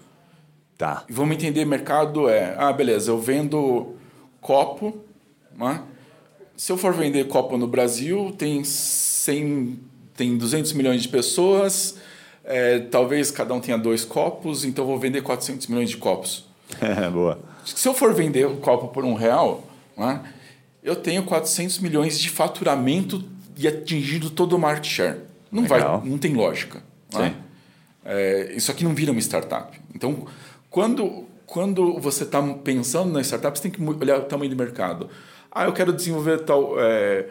Tá. 0.79 1.05
E 1.09 1.13
vamos 1.13 1.35
entender 1.35 1.65
mercado 1.65 2.29
é, 2.29 2.55
ah, 2.57 2.73
beleza, 2.73 3.11
eu 3.11 3.19
vendo 3.19 3.97
copo, 4.41 5.05
né? 5.57 5.83
Se 6.57 6.73
eu 6.73 6.77
for 6.77 6.93
vender 6.93 7.27
copo 7.27 7.57
no 7.57 7.67
Brasil, 7.67 8.33
tem 8.39 8.63
100, 8.63 9.79
tem 10.19 10.37
200 10.37 10.73
milhões 10.73 11.01
de 11.01 11.09
pessoas, 11.09 11.97
é, 12.45 12.81
talvez 12.81 13.31
cada 13.31 13.55
um 13.55 13.61
tenha 13.61 13.79
dois 13.79 14.05
copos, 14.05 14.65
então 14.65 14.85
vou 14.85 14.99
vender 14.99 15.23
400 15.23 15.69
milhões 15.69 15.89
de 15.89 15.97
copos. 15.97 16.45
Boa. 17.13 17.39
Se 17.65 17.89
eu 17.89 17.95
for 17.95 18.13
vender 18.13 18.47
o 18.47 18.57
copo 18.57 18.89
por 18.89 19.05
um 19.05 19.15
real, 19.15 19.65
né, 19.97 20.21
eu 20.83 20.97
tenho 20.97 21.23
400 21.23 21.79
milhões 21.79 22.19
de 22.19 22.29
faturamento 22.29 23.25
e 23.57 23.69
atingindo 23.69 24.29
todo 24.29 24.55
o 24.55 24.59
market 24.59 24.87
share. 24.87 25.21
Não, 25.53 25.65
vai, 25.65 25.81
não 25.81 26.19
tem 26.19 26.35
lógica. 26.35 26.83
né? 27.15 27.31
Sim. 27.31 27.37
É, 28.05 28.53
isso 28.57 28.71
aqui 28.71 28.83
não 28.83 28.95
vira 28.95 29.13
uma 29.13 29.21
startup. 29.21 29.79
Então, 29.95 30.27
quando, 30.69 31.27
quando 31.47 31.99
você 32.01 32.25
está 32.25 32.43
pensando 32.43 33.13
na 33.13 33.21
startup, 33.21 33.57
você 33.57 33.69
tem 33.69 33.71
que 33.71 33.83
olhar 33.83 34.19
o 34.19 34.23
tamanho 34.23 34.51
do 34.51 34.57
mercado. 34.57 35.09
Ah, 35.51 35.65
eu 35.65 35.73
quero 35.73 35.93
desenvolver 35.93 36.39
tal 36.45 36.75
é, 36.79 37.27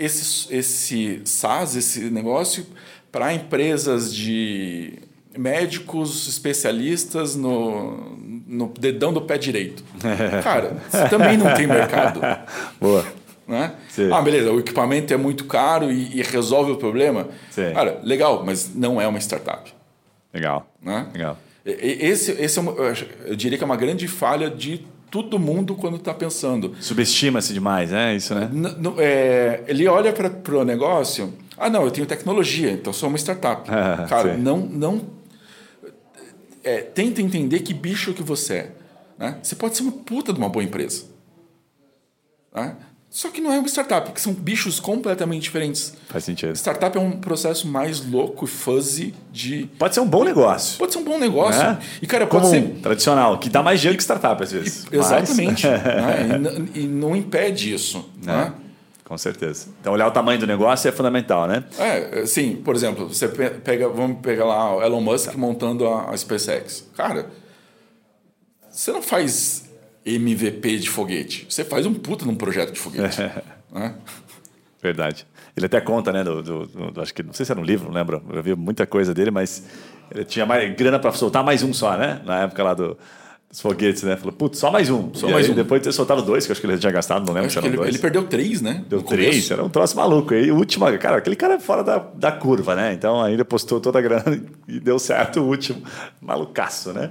esse, 0.00 0.52
esse 0.52 1.20
SaaS, 1.26 1.76
esse 1.76 2.10
negócio, 2.10 2.66
para 3.12 3.34
empresas 3.34 4.12
de 4.12 4.94
médicos 5.36 6.26
especialistas 6.26 7.36
no, 7.36 8.16
no 8.46 8.68
dedão 8.68 9.12
do 9.12 9.20
pé 9.20 9.36
direito. 9.36 9.84
Cara, 10.42 10.78
você 10.88 11.08
também 11.08 11.36
não 11.36 11.52
tem 11.54 11.66
mercado. 11.66 12.20
Boa. 12.80 13.04
Né? 13.46 13.72
Ah, 14.12 14.22
beleza, 14.22 14.50
o 14.52 14.60
equipamento 14.60 15.12
é 15.12 15.16
muito 15.16 15.44
caro 15.44 15.90
e, 15.90 16.18
e 16.18 16.22
resolve 16.22 16.72
o 16.72 16.76
problema. 16.76 17.28
Sim. 17.50 17.72
Cara, 17.74 18.00
legal, 18.02 18.42
mas 18.46 18.74
não 18.74 19.00
é 19.00 19.06
uma 19.06 19.18
startup. 19.18 19.74
Legal. 20.32 20.72
Né? 20.80 21.08
Legal. 21.12 21.36
Esse, 21.64 22.32
esse 22.32 22.58
é 22.58 22.62
uma, 22.62 22.72
eu 23.26 23.36
diria 23.36 23.58
que 23.58 23.64
é 23.64 23.66
uma 23.66 23.76
grande 23.76 24.08
falha 24.08 24.48
de 24.48 24.86
todo 25.10 25.38
mundo 25.38 25.74
quando 25.74 25.96
está 25.96 26.14
pensando. 26.14 26.74
Subestima-se 26.80 27.52
demais, 27.52 27.90
né? 27.90 28.14
Isso, 28.14 28.34
né? 28.34 28.50
N- 28.52 28.94
é, 28.98 29.64
ele 29.66 29.86
olha 29.88 30.12
para 30.12 30.56
o 30.56 30.64
negócio, 30.64 31.32
ah, 31.58 31.68
não, 31.68 31.84
eu 31.84 31.90
tenho 31.90 32.06
tecnologia, 32.06 32.70
então 32.72 32.92
sou 32.92 33.08
uma 33.08 33.18
startup. 33.18 33.68
Ah, 33.70 34.06
Cara, 34.08 34.34
sim. 34.34 34.40
não, 34.40 34.58
não 34.58 35.02
é, 36.62 36.78
tenta 36.82 37.20
entender 37.22 37.60
que 37.60 37.72
bicho 37.74 38.12
que 38.12 38.22
você 38.22 38.54
é. 38.54 38.72
Né? 39.18 39.38
Você 39.42 39.54
pode 39.54 39.76
ser 39.76 39.82
uma 39.82 39.92
puta 39.92 40.32
de 40.32 40.38
uma 40.38 40.48
boa 40.48 40.62
empresa. 40.64 41.04
Né? 42.54 42.76
Só 43.12 43.28
que 43.28 43.40
não 43.40 43.52
é 43.52 43.58
uma 43.58 43.66
startup, 43.66 44.06
porque 44.06 44.20
são 44.20 44.32
bichos 44.32 44.78
completamente 44.78 45.42
diferentes. 45.42 45.94
Faz 46.08 46.22
sentido. 46.22 46.54
Startup 46.54 46.96
é 46.96 47.00
um 47.00 47.10
processo 47.10 47.66
mais 47.66 48.06
louco 48.08 48.44
e 48.44 48.48
fuzzy 48.48 49.12
de. 49.32 49.68
Pode 49.78 49.94
ser 49.94 50.00
um 50.00 50.06
bom 50.06 50.22
negócio. 50.22 50.78
Pode 50.78 50.92
ser 50.92 51.00
um 51.00 51.04
bom 51.04 51.18
negócio. 51.18 51.60
né? 51.60 51.80
E, 52.00 52.06
cara, 52.06 52.24
pode 52.24 52.44
Comum, 52.46 52.52
ser. 52.54 52.80
tradicional, 52.80 53.36
que 53.38 53.48
dá 53.50 53.64
mais 53.64 53.80
dinheiro 53.80 53.96
que 53.96 54.02
startup 54.04 54.40
às 54.40 54.52
vezes. 54.52 54.84
Mas- 54.92 55.10
Exatamente. 55.10 55.66
né? 55.66 55.82
e, 56.74 56.80
e 56.82 56.86
não 56.86 57.16
impede 57.16 57.74
isso. 57.74 57.98
Né? 58.22 58.32
Né? 58.44 58.52
Com 59.04 59.18
certeza. 59.18 59.66
Então, 59.80 59.92
olhar 59.92 60.06
o 60.06 60.12
tamanho 60.12 60.38
do 60.38 60.46
negócio 60.46 60.86
é 60.88 60.92
fundamental, 60.92 61.48
né? 61.48 61.64
É, 61.80 62.24
sim, 62.26 62.54
por 62.64 62.76
exemplo, 62.76 63.08
você 63.08 63.26
pe- 63.26 63.50
pega, 63.50 63.88
vamos 63.88 64.20
pegar 64.20 64.44
lá 64.44 64.76
o 64.76 64.82
Elon 64.84 65.00
Musk 65.00 65.34
montando 65.34 65.84
a, 65.88 66.10
a 66.10 66.16
SpaceX. 66.16 66.86
Cara, 66.96 67.26
você 68.70 68.92
não 68.92 69.02
faz 69.02 69.68
MVP 70.04 70.78
de 70.78 70.88
foguete, 70.90 71.46
você 71.48 71.64
faz 71.64 71.84
um 71.86 71.94
puta 71.94 72.24
num 72.24 72.34
projeto 72.34 72.72
de 72.72 72.78
foguete. 72.78 73.20
né? 73.72 73.94
Verdade. 74.82 75.26
Ele 75.56 75.66
até 75.66 75.80
conta, 75.80 76.12
né? 76.12 76.24
Do, 76.24 76.42
do- 76.42 76.66
do- 76.66 77.00
acho 77.02 77.12
que 77.12 77.22
não 77.22 77.32
sei 77.32 77.44
se 77.44 77.52
era 77.52 77.60
um 77.60 77.64
livro, 77.64 77.88
não 77.88 77.94
lembro. 77.94 78.22
Eu 78.32 78.42
vi 78.42 78.54
muita 78.54 78.86
coisa 78.86 79.12
dele, 79.12 79.30
mas 79.30 79.64
ele 80.14 80.24
tinha 80.24 80.46
mais 80.46 80.74
grana 80.74 80.98
para 80.98 81.12
soltar 81.12 81.44
mais 81.44 81.62
um 81.62 81.72
só, 81.72 81.96
né? 81.98 82.20
Na 82.24 82.42
época 82.44 82.62
lá 82.62 82.72
do, 82.72 82.96
dos 83.50 83.60
foguetes, 83.60 84.02
né? 84.04 84.16
Falou, 84.16 84.32
putz, 84.32 84.58
só 84.58 84.70
mais 84.70 84.88
um. 84.88 85.12
Só 85.12 85.28
E 85.28 85.32
mais 85.32 85.44
aí, 85.46 85.52
um. 85.52 85.54
Depois 85.54 85.82
de 85.82 85.88
ter 85.88 85.92
soltado 85.92 86.22
dois, 86.22 86.46
que 86.46 86.50
eu 86.50 86.54
acho 86.54 86.60
que 86.62 86.66
ele 86.66 86.74
já 86.74 86.80
tinha 86.80 86.92
gastado, 86.92 87.26
não 87.26 87.34
lembro 87.34 87.50
se 87.50 87.58
ele, 87.58 87.76
dois. 87.76 87.88
ele 87.90 87.98
perdeu 87.98 88.22
três, 88.26 88.62
né? 88.62 88.82
Deu 88.88 89.02
três, 89.02 89.28
começo. 89.34 89.52
era 89.52 89.62
um 89.62 89.68
troço 89.68 89.94
maluco. 89.96 90.32
E 90.32 90.50
o 90.50 90.56
último, 90.56 90.86
cara, 90.98 91.16
aquele 91.18 91.36
cara 91.36 91.54
é 91.54 91.60
fora 91.60 91.84
da, 91.84 91.98
da 91.98 92.32
curva, 92.32 92.74
né? 92.74 92.94
Então 92.94 93.20
ainda 93.22 93.44
postou 93.44 93.80
toda 93.80 93.98
a 93.98 94.02
grana 94.02 94.40
e 94.66 94.80
deu 94.80 94.98
certo 94.98 95.40
o 95.40 95.46
último. 95.46 95.82
Malucaço, 96.22 96.92
né? 96.94 97.10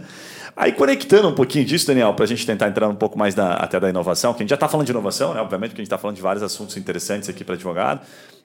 Aí 0.62 0.74
conectando 0.74 1.30
um 1.30 1.34
pouquinho 1.34 1.64
disso, 1.64 1.88
Daniel, 1.88 2.14
para 2.14 2.26
a 2.26 2.28
gente 2.28 2.46
tentar 2.46 2.68
entrar 2.68 2.90
um 2.90 2.94
pouco 2.96 3.18
mais 3.18 3.34
da, 3.34 3.54
até 3.54 3.80
da 3.80 3.90
inovação, 3.90 4.34
que 4.34 4.40
a 4.40 4.44
gente 4.44 4.50
já 4.50 4.56
está 4.56 4.68
falando 4.68 4.86
de 4.86 4.92
inovação, 4.92 5.34
né? 5.34 5.40
Obviamente, 5.40 5.70
que 5.70 5.76
a 5.76 5.84
gente 5.84 5.88
está 5.88 5.98
falando 5.98 6.18
de 6.18 6.22
vários 6.22 6.44
assuntos 6.44 6.76
interessantes 6.76 7.30
aqui 7.30 7.46
para 7.46 7.56
advogado, 7.56 8.02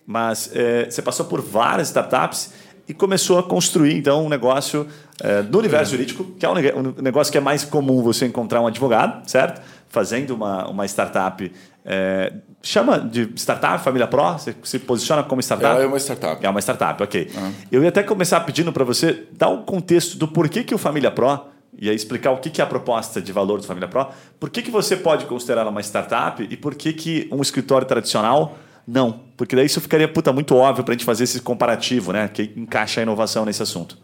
mas 0.07 0.49
é, 0.55 0.85
você 0.89 1.03
passou 1.03 1.27
por 1.27 1.41
várias 1.43 1.89
startups 1.89 2.53
e 2.87 2.95
começou 2.95 3.39
a 3.39 3.43
construir, 3.43 3.97
então, 3.97 4.25
um 4.27 4.29
negócio 4.29 4.87
é, 5.21 5.43
no 5.43 5.59
universo 5.59 5.91
jurídico, 5.91 6.23
que 6.39 6.47
é 6.47 6.49
um, 6.49 6.55
neg- 6.55 6.75
negócio 7.03 7.33
que 7.33 7.39
é 7.39 7.41
mais 7.41 7.65
comum 7.65 8.01
você 8.01 8.27
encontrar 8.27 8.61
um 8.61 8.67
advogado, 8.69 9.29
certo? 9.29 9.61
Fazendo 9.89 10.37
uma, 10.37 10.69
uma 10.69 10.85
startup. 10.87 11.51
é, 11.85 12.33
chama 12.63 12.99
de 13.01 13.29
startup, 13.37 13.83
família 13.83 14.07
Pro? 14.07 14.33
Você 14.35 14.55
se 14.63 14.79
posiciona 14.79 15.23
como 15.25 15.41
startup? 15.41 15.75
Ela 15.75 15.83
é 15.85 15.87
uma 15.87 15.99
startup. 15.99 16.47
É 16.47 16.49
uma 16.49 16.61
startup, 16.61 17.03
ok. 17.03 17.31
Eu 17.73 17.83
ia 17.83 17.89
até 17.89 18.03
começar 18.05 18.41
pedindo 18.41 18.73
para 18.73 18.85
você 18.85 19.25
dar 19.33 19.49
um 19.49 19.63
contexto 19.63 20.17
do 20.17 20.29
porquê 20.29 20.63
que 20.63 20.75
o 20.75 20.79
Família 20.79 21.11
Pro, 21.11 21.41
e 21.85 21.91
aí 21.91 21.95
explicar 21.97 22.31
o 22.33 22.39
que 22.39 22.61
é 22.61 22.65
a 22.65 22.67
proposta 22.67 23.21
de 23.21 23.31
valor 23.31 23.61
do 23.61 23.67
Família 23.67 23.89
Pro, 23.89 24.07
por 24.41 24.49
que, 24.51 24.63
que 24.63 24.71
você 24.71 24.97
pode 24.97 25.27
considerar 25.27 25.61
ela 25.61 25.71
uma 25.71 25.81
startup 25.83 26.43
e 26.49 26.57
por 26.57 26.75
que, 26.75 26.93
que 26.93 27.29
um 27.31 27.43
escritório 27.43 27.87
tradicional 27.87 28.59
não. 28.87 29.21
Porque 29.37 29.55
daí 29.57 29.67
isso 29.67 29.81
ficaria 29.81 30.07
puta, 30.09 30.33
muito 30.33 30.55
óbvio 30.55 30.85
para 30.85 30.93
a 30.93 30.97
gente 30.97 31.05
fazer 31.07 31.25
esse 31.25 31.41
comparativo, 31.41 32.13
né? 32.13 32.29
Que 32.29 32.53
encaixa 32.57 33.01
a 33.01 33.03
inovação 33.03 33.45
nesse 33.45 33.63
assunto. 33.63 33.97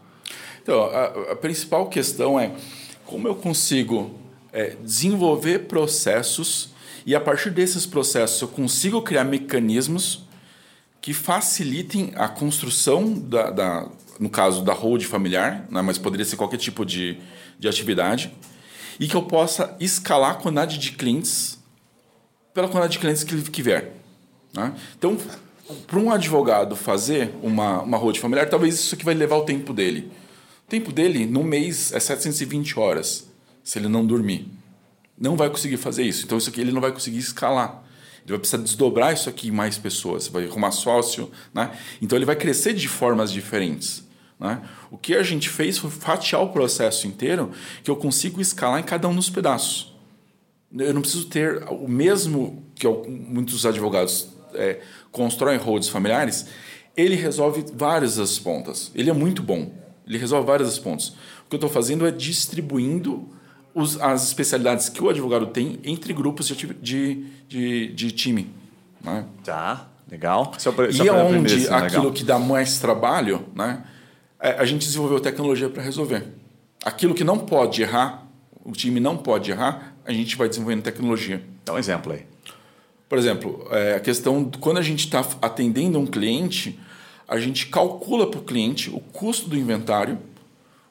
Então, 0.61 0.83
a, 0.83 1.31
a 1.31 1.35
principal 1.35 1.87
questão 1.87 2.39
é 2.39 2.51
como 3.05 3.27
eu 3.27 3.35
consigo 3.35 4.11
é, 4.53 4.75
desenvolver 4.83 5.59
processos 5.67 6.69
e 7.05 7.15
a 7.15 7.19
partir 7.19 7.49
desses 7.49 7.85
processos 7.85 8.41
eu 8.41 8.47
consigo 8.47 9.01
criar 9.01 9.23
mecanismos 9.23 10.23
que 11.01 11.13
facilitem 11.13 12.11
a 12.15 12.27
construção 12.27 13.11
da, 13.13 13.49
da- 13.49 13.87
no 14.19 14.29
caso 14.29 14.63
da 14.63 14.71
hold 14.71 15.03
familiar, 15.05 15.65
né, 15.69 15.81
mas 15.81 15.97
poderia 15.97 16.23
ser 16.25 16.35
qualquer 16.35 16.57
tipo 16.57 16.85
de, 16.85 17.17
de 17.61 17.67
atividade, 17.67 18.33
e 18.99 19.07
que 19.07 19.15
eu 19.15 19.21
possa 19.21 19.77
escalar 19.79 20.31
a 20.31 20.35
quantidade 20.35 20.79
de 20.79 20.93
clientes 20.93 21.59
pela 22.53 22.67
quantidade 22.67 22.93
de 22.93 22.99
clientes 22.99 23.23
que, 23.23 23.39
que 23.49 23.61
vier. 23.61 23.93
né? 24.51 24.73
Então, 24.97 25.15
para 25.85 25.99
um 25.99 26.11
advogado 26.11 26.75
fazer 26.75 27.31
uma, 27.41 27.83
uma 27.83 27.97
hold 27.97 28.17
familiar, 28.17 28.49
talvez 28.49 28.73
isso 28.73 28.95
aqui 28.95 29.05
vai 29.05 29.13
levar 29.13 29.37
o 29.37 29.45
tempo 29.45 29.73
dele. 29.73 30.11
tempo 30.67 30.91
dele 30.91 31.25
no 31.27 31.43
mês 31.43 31.93
é 31.93 31.99
720 31.99 32.77
horas, 32.79 33.27
se 33.63 33.77
ele 33.77 33.87
não 33.87 34.05
dormir. 34.05 34.47
Não 35.17 35.37
vai 35.37 35.51
conseguir 35.51 35.77
fazer 35.77 36.03
isso. 36.03 36.25
Então, 36.25 36.39
isso 36.39 36.49
aqui 36.49 36.59
ele 36.59 36.71
não 36.71 36.81
vai 36.81 36.91
conseguir 36.91 37.19
escalar. 37.19 37.83
Ele 38.23 38.29
vai 38.29 38.39
precisar 38.39 38.57
desdobrar 38.63 39.13
isso 39.13 39.29
aqui 39.29 39.49
em 39.49 39.51
mais 39.51 39.77
pessoas. 39.77 40.27
Vai 40.27 40.45
arrumar 40.45 40.71
sócio. 40.71 41.31
Né? 41.53 41.71
Então, 42.01 42.17
ele 42.17 42.25
vai 42.25 42.35
crescer 42.35 42.73
de 42.73 42.87
formas 42.87 43.31
diferentes. 43.31 44.03
Né? 44.41 44.59
O 44.89 44.97
que 44.97 45.13
a 45.13 45.21
gente 45.21 45.47
fez 45.47 45.77
foi 45.77 45.91
fatiar 45.91 46.41
o 46.41 46.49
processo 46.49 47.05
inteiro 47.05 47.51
que 47.83 47.91
eu 47.91 47.95
consigo 47.95 48.41
escalar 48.41 48.79
em 48.79 48.83
cada 48.83 49.07
um 49.07 49.15
dos 49.15 49.29
pedaços. 49.29 49.93
Eu 50.75 50.95
não 50.95 51.01
preciso 51.01 51.27
ter 51.27 51.63
o 51.69 51.87
mesmo 51.87 52.63
que 52.73 52.87
muitos 52.87 53.67
advogados 53.67 54.29
é, 54.55 54.81
constroem 55.11 55.59
holds 55.59 55.89
familiares. 55.89 56.47
Ele 56.97 57.15
resolve 57.15 57.63
várias 57.75 58.15
das 58.15 58.39
pontas. 58.39 58.91
Ele 58.95 59.11
é 59.11 59.13
muito 59.13 59.43
bom. 59.43 59.71
Ele 60.07 60.17
resolve 60.17 60.47
várias 60.47 60.69
das 60.69 60.79
pontas. 60.79 61.09
O 61.45 61.49
que 61.49 61.55
eu 61.55 61.57
estou 61.57 61.69
fazendo 61.69 62.07
é 62.07 62.11
distribuindo 62.11 63.29
os, 63.75 64.01
as 64.01 64.23
especialidades 64.23 64.89
que 64.89 65.03
o 65.03 65.09
advogado 65.09 65.47
tem 65.47 65.79
entre 65.83 66.13
grupos 66.13 66.47
de, 66.47 66.55
de, 66.55 67.25
de, 67.47 67.93
de 67.93 68.11
time. 68.11 68.49
Né? 69.03 69.25
Tá, 69.43 69.87
legal. 70.09 70.51
Só 70.57 70.71
pra, 70.71 70.91
só 70.91 71.03
e 71.03 71.09
onde 71.11 71.67
aquilo 71.67 71.81
legal. 71.81 72.11
que 72.11 72.23
dá 72.23 72.39
mais 72.39 72.79
trabalho, 72.79 73.45
né? 73.53 73.83
É, 74.41 74.53
a 74.53 74.65
gente 74.65 74.85
desenvolveu 74.85 75.19
tecnologia 75.19 75.69
para 75.69 75.83
resolver. 75.83 76.25
Aquilo 76.83 77.13
que 77.13 77.23
não 77.23 77.37
pode 77.37 77.81
errar, 77.81 78.27
o 78.65 78.71
time 78.71 78.99
não 78.99 79.15
pode 79.15 79.51
errar, 79.51 79.95
a 80.03 80.11
gente 80.11 80.35
vai 80.35 80.49
desenvolvendo 80.49 80.81
tecnologia. 80.81 81.43
Dá 81.63 81.73
um 81.73 81.77
exemplo 81.77 82.11
aí. 82.11 82.25
Por 83.07 83.17
exemplo, 83.17 83.67
é, 83.71 83.95
a 83.95 83.99
questão 83.99 84.49
quando 84.59 84.77
a 84.77 84.81
gente 84.81 85.05
está 85.05 85.19
atendendo 85.41 85.99
um 85.99 86.07
cliente, 86.07 86.79
a 87.27 87.39
gente 87.39 87.67
calcula 87.67 88.29
para 88.29 88.39
o 88.39 88.43
cliente 88.43 88.89
o 88.89 88.99
custo 88.99 89.47
do 89.47 89.57
inventário, 89.57 90.17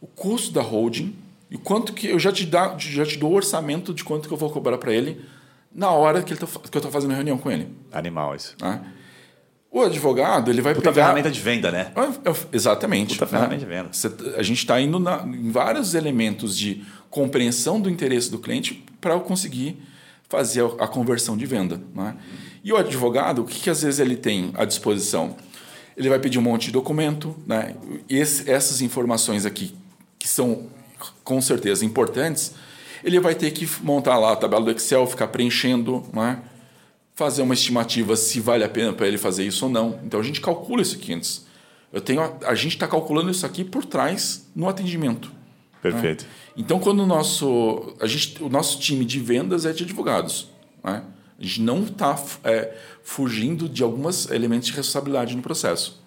o 0.00 0.06
custo 0.06 0.52
da 0.52 0.62
holding 0.62 1.16
e 1.50 1.58
quanto 1.58 1.92
que 1.92 2.06
eu 2.06 2.18
já 2.18 2.30
te, 2.30 2.46
dá, 2.46 2.76
já 2.78 3.04
te 3.04 3.18
dou 3.18 3.32
o 3.32 3.34
orçamento 3.34 3.92
de 3.92 4.04
quanto 4.04 4.28
que 4.28 4.34
eu 4.34 4.38
vou 4.38 4.50
cobrar 4.50 4.78
para 4.78 4.92
ele 4.92 5.20
na 5.74 5.90
hora 5.90 6.22
que, 6.22 6.34
tá, 6.36 6.46
que 6.46 6.76
eu 6.76 6.78
estou 6.78 6.90
fazendo 6.92 7.12
a 7.12 7.14
reunião 7.14 7.36
com 7.36 7.50
ele. 7.50 7.68
Animal 7.90 8.36
isso. 8.36 8.54
Né? 8.60 8.80
O 9.72 9.83
advogado, 9.83 10.50
ele 10.50 10.61
vai 10.61 10.74
Puta 10.74 10.90
pegar... 10.90 11.04
ferramenta 11.04 11.30
de 11.30 11.40
venda, 11.40 11.70
né? 11.70 11.92
É, 11.94 12.30
é, 12.30 12.35
exatamente. 12.52 13.14
Puta 13.14 13.26
né? 13.26 13.30
ferramenta 13.30 13.59
de 13.59 13.66
venda. 13.66 13.90
A 14.37 14.42
gente 14.42 14.59
está 14.59 14.80
indo 14.80 14.98
na, 14.98 15.22
em 15.24 15.50
vários 15.50 15.94
elementos 15.94 16.59
de 16.59 16.85
compreensão 17.09 17.80
do 17.80 17.88
interesse 17.88 18.30
do 18.30 18.38
cliente 18.38 18.85
para 19.00 19.18
conseguir 19.20 19.80
fazer 20.28 20.64
a, 20.78 20.88
conversão 20.88 21.37
de 21.37 21.46
venda. 21.46 21.80
Né? 21.94 22.16
E 22.64 22.72
o 22.72 22.76
advogado, 22.76 23.42
o 23.42 23.44
que, 23.44 23.61
que 23.61 23.70
às 23.70 23.83
vezes 23.83 24.00
ele 24.00 24.16
tem 24.16 24.50
à 24.54 24.64
disposição? 24.64 25.37
Ele 25.96 26.09
vai 26.09 26.18
pedir 26.18 26.38
um 26.38 26.42
monte 26.42 26.66
de 26.66 26.72
documento, 26.72 27.37
né? 27.46 27.76
e 28.09 28.16
esse, 28.16 28.50
essas 28.50 28.80
informações 28.80 29.46
aqui, 29.46 29.74
que 30.18 30.28
são 30.28 30.66
com 31.22 31.40
certeza 31.40 31.85
importantes, 31.85 32.54
ele 33.04 33.18
vai 33.20 33.35
ter 33.35 33.50
que 33.50 33.68
montar 33.83 34.18
lá 34.18 34.33
a 34.33 34.37
tabela 34.37 34.64
do 34.64 34.70
Excel, 34.70 35.06
ficar 35.06 35.28
preenchendo, 35.28 36.04
né? 36.12 36.38
Fazer 37.20 37.42
uma 37.42 37.52
estimativa 37.52 38.16
se 38.16 38.40
vale 38.40 38.64
a 38.64 38.68
pena 38.68 38.94
para 38.94 39.06
ele 39.06 39.18
fazer 39.18 39.46
isso 39.46 39.66
ou 39.66 39.70
não. 39.70 40.00
Então 40.02 40.18
a 40.18 40.22
gente 40.22 40.40
calcula 40.40 40.80
isso 40.80 40.96
aqui 40.96 41.12
antes. 41.12 41.46
Eu 41.92 42.00
tenho 42.00 42.22
a, 42.22 42.33
a 42.46 42.54
gente 42.54 42.72
está 42.72 42.88
calculando 42.88 43.30
isso 43.30 43.44
aqui 43.44 43.62
por 43.62 43.85
trás 43.85 44.50
no 44.56 44.66
atendimento. 44.66 45.30
Perfeito. 45.83 46.24
Né? 46.24 46.30
Então 46.56 46.80
quando 46.80 47.00
o 47.00 47.06
nosso 47.06 47.94
a 48.00 48.06
gente, 48.06 48.42
o 48.42 48.48
nosso 48.48 48.80
time 48.80 49.04
de 49.04 49.20
vendas 49.20 49.66
é 49.66 49.72
de 49.74 49.85
advogados, 49.85 50.48
né? 50.83 51.04
a 51.38 51.42
gente 51.42 51.61
não 51.61 51.83
está 51.83 52.18
é, 52.42 52.74
fugindo 53.02 53.68
de 53.68 53.83
alguns 53.83 54.30
elementos 54.30 54.68
de 54.68 54.72
responsabilidade 54.72 55.37
no 55.37 55.42
processo. 55.42 56.00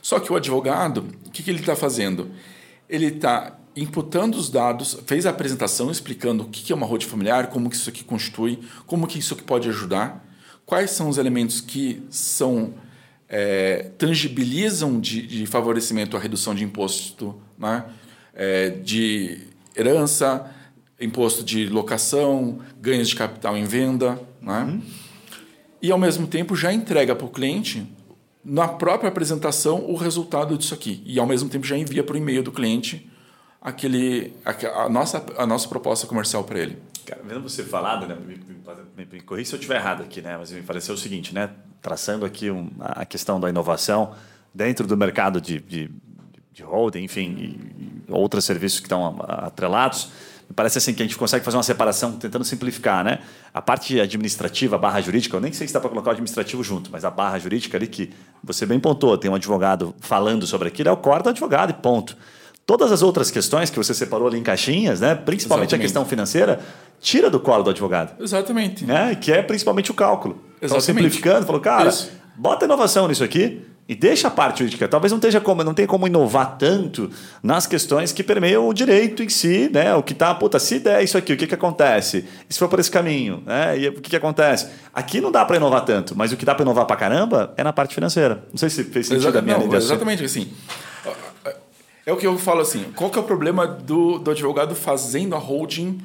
Só 0.00 0.20
que 0.20 0.32
o 0.32 0.36
advogado, 0.36 1.08
o 1.26 1.30
que, 1.30 1.42
que 1.42 1.50
ele 1.50 1.58
está 1.58 1.74
fazendo? 1.74 2.30
ele 2.92 3.06
está 3.06 3.58
imputando 3.76 4.34
os 4.34 4.50
dados, 4.50 4.98
fez 5.06 5.26
a 5.26 5.30
apresentação 5.30 5.90
explicando 5.90 6.44
o 6.44 6.48
que 6.48 6.72
é 6.72 6.76
uma 6.76 6.86
road 6.86 7.04
familiar, 7.06 7.48
como 7.48 7.70
que 7.70 7.76
isso 7.76 7.88
aqui 7.88 8.04
constitui, 8.04 8.58
como 8.86 9.06
que 9.06 9.18
isso 9.18 9.34
aqui 9.34 9.42
pode 9.42 9.68
ajudar, 9.68 10.24
quais 10.66 10.90
são 10.90 11.08
os 11.08 11.18
elementos 11.18 11.60
que 11.60 12.02
são 12.10 12.74
é, 13.28 13.90
tangibilizam 13.96 15.00
de, 15.00 15.26
de, 15.26 15.46
favorecimento 15.46 16.16
à 16.16 16.20
redução 16.20 16.54
de 16.54 16.64
imposto, 16.64 17.40
né? 17.58 17.84
É, 18.34 18.68
de 18.68 19.40
herança, 19.74 20.50
imposto 21.00 21.42
de 21.42 21.66
locação, 21.66 22.58
ganhos 22.78 23.08
de 23.08 23.16
capital 23.16 23.56
em 23.56 23.64
venda, 23.64 24.20
né? 24.40 24.64
Uhum. 24.64 24.82
e 25.80 25.90
ao 25.90 25.98
mesmo 25.98 26.26
tempo 26.26 26.54
já 26.54 26.72
entrega 26.72 27.16
para 27.16 27.26
o 27.26 27.30
cliente 27.30 27.86
na 28.44 28.68
própria 28.68 29.08
apresentação 29.08 29.84
o 29.88 29.96
resultado 29.96 30.58
disso 30.58 30.74
aqui. 30.74 31.02
E 31.06 31.18
ao 31.18 31.26
mesmo 31.26 31.48
tempo 31.48 31.66
já 31.66 31.76
envia 31.76 32.02
para 32.02 32.14
o 32.14 32.18
e-mail 32.18 32.42
do 32.42 32.52
cliente 32.52 33.10
aquele, 33.62 34.34
a, 34.44 34.88
nossa, 34.88 35.24
a 35.38 35.46
nossa 35.46 35.68
proposta 35.68 36.06
comercial 36.06 36.42
para 36.44 36.58
ele. 36.58 36.78
Cara, 37.06 37.22
vendo 37.24 37.42
você 37.42 37.62
falado, 37.62 38.06
né, 38.06 38.16
me, 38.16 38.36
me, 38.96 39.06
me 39.12 39.20
corri 39.20 39.44
se 39.44 39.54
eu 39.54 39.58
estiver 39.58 39.76
errado 39.76 40.02
aqui, 40.02 40.20
né, 40.20 40.36
mas 40.36 40.50
me 40.50 40.62
pareceu 40.62 40.94
o 40.94 40.98
seguinte, 40.98 41.34
né, 41.34 41.50
traçando 41.80 42.24
aqui 42.24 42.50
um, 42.50 42.70
a 42.80 43.04
questão 43.04 43.40
da 43.40 43.48
inovação 43.48 44.14
dentro 44.54 44.86
do 44.86 44.96
mercado 44.96 45.40
de, 45.40 45.60
de, 45.60 45.90
de 46.52 46.62
holding, 46.62 47.04
enfim, 47.04 47.34
e, 47.38 48.02
e 48.08 48.12
outros 48.12 48.44
serviços 48.44 48.80
que 48.80 48.86
estão 48.86 49.16
atrelados, 49.28 50.10
parece 50.54 50.78
assim 50.78 50.92
que 50.92 51.02
a 51.02 51.06
gente 51.06 51.16
consegue 51.16 51.44
fazer 51.44 51.56
uma 51.56 51.62
separação 51.62 52.12
tentando 52.12 52.44
simplificar, 52.44 53.02
né? 53.02 53.20
A 53.54 53.62
parte 53.62 53.98
administrativa, 53.98 54.76
a 54.76 54.78
barra 54.78 55.00
jurídica, 55.00 55.36
eu 55.36 55.40
nem 55.40 55.52
sei 55.52 55.66
se 55.66 55.72
dá 55.72 55.80
para 55.80 55.88
colocar 55.88 56.10
o 56.10 56.12
administrativo 56.12 56.62
junto, 56.62 56.90
mas 56.90 57.04
a 57.04 57.10
barra 57.10 57.38
jurídica 57.38 57.78
ali 57.78 57.86
que 57.86 58.10
você 58.44 58.66
bem 58.66 58.78
pontuou, 58.78 59.16
tem 59.16 59.30
um 59.30 59.34
advogado 59.34 59.94
falando 60.00 60.46
sobre 60.46 60.68
aquilo, 60.68 60.90
é 60.90 60.92
o 60.92 60.96
core 60.96 61.22
do 61.22 61.30
advogado 61.30 61.70
e 61.70 61.72
ponto. 61.72 62.16
Todas 62.64 62.92
as 62.92 63.02
outras 63.02 63.30
questões 63.30 63.70
que 63.70 63.76
você 63.76 63.92
separou 63.92 64.28
ali 64.28 64.38
em 64.38 64.42
caixinhas, 64.42 65.00
né? 65.00 65.14
principalmente 65.14 65.68
Exatamente. 65.68 65.74
a 65.74 65.78
questão 65.78 66.04
financeira, 66.04 66.60
tira 67.00 67.28
do 67.28 67.40
colo 67.40 67.64
do 67.64 67.70
advogado. 67.70 68.22
Exatamente. 68.22 68.84
Né? 68.84 69.16
Que 69.16 69.32
é 69.32 69.42
principalmente 69.42 69.90
o 69.90 69.94
cálculo. 69.94 70.34
Exatamente. 70.60 70.64
Então, 70.66 70.80
simplificando, 70.80 71.44
falou, 71.44 71.60
cara, 71.60 71.88
Isso. 71.88 72.10
bota 72.36 72.64
inovação 72.64 73.08
nisso 73.08 73.24
aqui, 73.24 73.62
e 73.88 73.94
deixa 73.94 74.28
a 74.28 74.30
parte 74.30 74.60
jurídica. 74.60 74.86
Talvez 74.86 75.12
não, 75.12 75.18
tenha 75.18 75.40
como, 75.40 75.64
não 75.64 75.74
tenha 75.74 75.88
como 75.88 76.06
inovar 76.06 76.56
tanto 76.56 77.10
nas 77.42 77.66
questões 77.66 78.12
que 78.12 78.22
permeiam 78.22 78.66
o 78.68 78.72
direito 78.72 79.22
em 79.22 79.28
si, 79.28 79.68
né? 79.72 79.94
O 79.94 80.02
que 80.02 80.12
está, 80.12 80.34
puta, 80.34 80.58
se 80.58 80.78
der 80.78 81.02
isso 81.02 81.18
aqui, 81.18 81.32
o 81.32 81.36
que, 81.36 81.46
que 81.46 81.54
acontece? 81.54 82.24
E 82.48 82.54
se 82.54 82.58
for 82.58 82.68
por 82.68 82.78
esse 82.78 82.90
caminho, 82.90 83.42
né? 83.44 83.78
E 83.78 83.88
o 83.88 83.94
que, 83.94 84.10
que 84.10 84.16
acontece? 84.16 84.68
Aqui 84.94 85.20
não 85.20 85.32
dá 85.32 85.44
para 85.44 85.56
inovar 85.56 85.84
tanto, 85.84 86.16
mas 86.16 86.32
o 86.32 86.36
que 86.36 86.44
dá 86.44 86.54
para 86.54 86.62
inovar 86.62 86.86
para 86.86 86.96
caramba 86.96 87.52
é 87.56 87.64
na 87.64 87.72
parte 87.72 87.94
financeira. 87.94 88.44
Não 88.50 88.56
sei 88.56 88.70
se 88.70 88.84
fez 88.84 89.06
sentido 89.06 89.28
Exa 89.28 89.38
a 89.38 89.42
minha 89.42 89.58
não, 89.58 89.74
Exatamente 89.74 90.24
assim. 90.24 90.48
É 92.04 92.12
o 92.12 92.16
que 92.16 92.26
eu 92.26 92.36
falo 92.38 92.60
assim. 92.60 92.92
Qual 92.96 93.10
que 93.10 93.18
é 93.18 93.22
o 93.22 93.24
problema 93.24 93.66
do, 93.66 94.18
do 94.18 94.30
advogado 94.30 94.74
fazendo 94.74 95.34
a 95.34 95.38
holding 95.38 96.00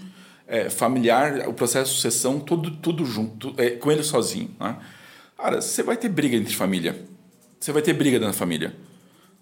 é, 0.47 0.69
familiar, 0.69 1.47
o 1.47 1.53
processo 1.53 1.91
de 1.91 1.95
sucessão, 1.95 2.39
tudo, 2.39 2.71
tudo 2.71 3.05
junto, 3.05 3.53
é, 3.57 3.71
com 3.71 3.91
ele 3.91 4.03
sozinho? 4.03 4.51
Né? 4.60 4.77
Cara, 5.38 5.62
você 5.62 5.83
vai 5.83 5.97
ter 5.97 6.10
briga 6.10 6.36
entre 6.36 6.55
família 6.55 7.07
você 7.60 7.71
vai 7.71 7.81
ter 7.81 7.93
briga 7.93 8.19
na 8.19 8.33
família. 8.33 8.75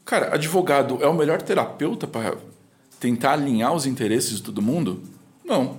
Cara, 0.04 0.34
advogado 0.34 1.00
é 1.02 1.08
o 1.08 1.14
melhor 1.14 1.42
terapeuta 1.42 2.08
para 2.08 2.36
tentar 3.00 3.34
alinhar 3.34 3.74
os 3.74 3.86
interesses 3.86 4.38
de 4.38 4.44
todo 4.44 4.62
mundo? 4.62 5.04
Não. 5.44 5.78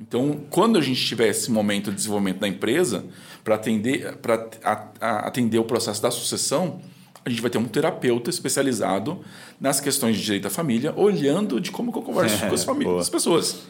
Então, 0.00 0.40
quando 0.50 0.78
a 0.78 0.80
gente 0.80 1.04
tiver 1.04 1.28
esse 1.28 1.50
momento 1.50 1.90
de 1.90 1.96
desenvolvimento 1.96 2.38
da 2.38 2.48
empresa, 2.48 3.04
para 3.42 3.56
atender, 3.56 4.16
atender 5.00 5.58
o 5.58 5.64
processo 5.64 6.00
da 6.00 6.10
sucessão, 6.10 6.80
a 7.28 7.30
gente 7.30 7.42
vai 7.42 7.50
ter 7.50 7.58
um 7.58 7.64
terapeuta 7.64 8.30
especializado 8.30 9.20
nas 9.60 9.80
questões 9.80 10.16
de 10.16 10.24
direito 10.24 10.46
à 10.46 10.50
família, 10.50 10.92
olhando 10.96 11.60
de 11.60 11.70
como 11.70 11.90
eu 11.94 12.02
converso 12.02 12.44
é, 12.44 12.48
com 12.48 12.54
as 12.54 12.64
famílias, 12.64 13.00
as 13.00 13.08
pessoas. 13.08 13.62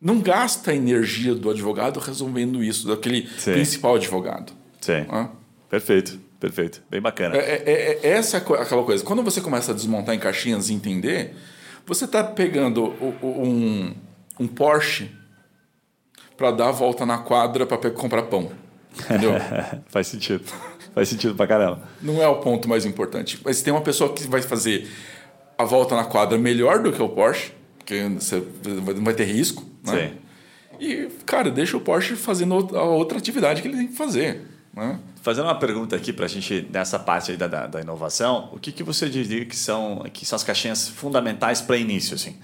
Não 0.00 0.20
gasta 0.20 0.72
a 0.72 0.74
energia 0.74 1.34
do 1.34 1.48
advogado 1.48 2.00
resolvendo 2.00 2.62
isso, 2.62 2.88
daquele 2.88 3.28
Sim. 3.38 3.52
principal 3.52 3.94
advogado. 3.94 4.52
Sim. 4.80 5.06
Ah? 5.08 5.28
Perfeito. 5.70 6.18
Perfeito, 6.42 6.82
bem 6.90 7.00
bacana. 7.00 7.36
É, 7.36 7.62
é, 7.64 8.00
é 8.02 8.08
essa 8.08 8.36
é 8.36 8.40
aquela 8.40 8.82
coisa. 8.82 9.04
Quando 9.04 9.22
você 9.22 9.40
começa 9.40 9.70
a 9.70 9.74
desmontar 9.76 10.12
em 10.12 10.18
caixinhas 10.18 10.70
e 10.70 10.74
entender, 10.74 11.36
você 11.86 12.04
está 12.04 12.24
pegando 12.24 12.86
um, 13.22 13.94
um 14.40 14.48
Porsche 14.48 15.08
para 16.36 16.50
dar 16.50 16.70
a 16.70 16.72
volta 16.72 17.06
na 17.06 17.18
quadra 17.18 17.64
para 17.64 17.90
comprar 17.92 18.22
pão. 18.22 18.50
Entendeu? 19.04 19.34
Faz 19.86 20.08
sentido. 20.08 20.42
Faz 20.94 21.08
sentido 21.08 21.34
pra 21.34 21.46
caramba. 21.46 21.82
Não 22.00 22.22
é 22.22 22.28
o 22.28 22.36
ponto 22.36 22.68
mais 22.68 22.84
importante. 22.84 23.40
Mas 23.44 23.62
tem 23.62 23.72
uma 23.72 23.80
pessoa 23.80 24.12
que 24.12 24.26
vai 24.26 24.42
fazer 24.42 24.88
a 25.56 25.64
volta 25.64 25.96
na 25.96 26.04
quadra 26.04 26.38
melhor 26.38 26.82
do 26.82 26.92
que 26.92 27.02
o 27.02 27.08
Porsche, 27.08 27.52
porque 27.78 28.02
você 28.18 28.42
não 28.64 29.04
vai 29.04 29.14
ter 29.14 29.24
risco. 29.24 29.64
Né? 29.84 30.08
Sim. 30.08 30.22
E, 30.80 31.08
cara, 31.24 31.50
deixa 31.50 31.76
o 31.76 31.80
Porsche 31.80 32.16
fazendo 32.16 32.54
a 32.76 32.82
outra 32.82 33.18
atividade 33.18 33.62
que 33.62 33.68
ele 33.68 33.76
tem 33.76 33.86
que 33.88 33.96
fazer. 33.96 34.42
Né? 34.74 34.98
Fazendo 35.22 35.44
uma 35.44 35.58
pergunta 35.58 35.94
aqui 35.94 36.12
para 36.12 36.24
a 36.24 36.28
gente, 36.28 36.66
nessa 36.72 36.98
parte 36.98 37.36
da, 37.36 37.46
da, 37.46 37.66
da, 37.66 37.80
inovação, 37.80 38.50
o 38.52 38.58
que, 38.58 38.72
que 38.72 38.82
você 38.82 39.08
diria 39.08 39.44
que 39.44 39.56
são, 39.56 40.04
que 40.12 40.26
são 40.26 40.36
as 40.36 40.42
caixinhas 40.42 40.88
fundamentais 40.88 41.60
para 41.60 41.76
início? 41.76 42.14
Assim? 42.14 42.36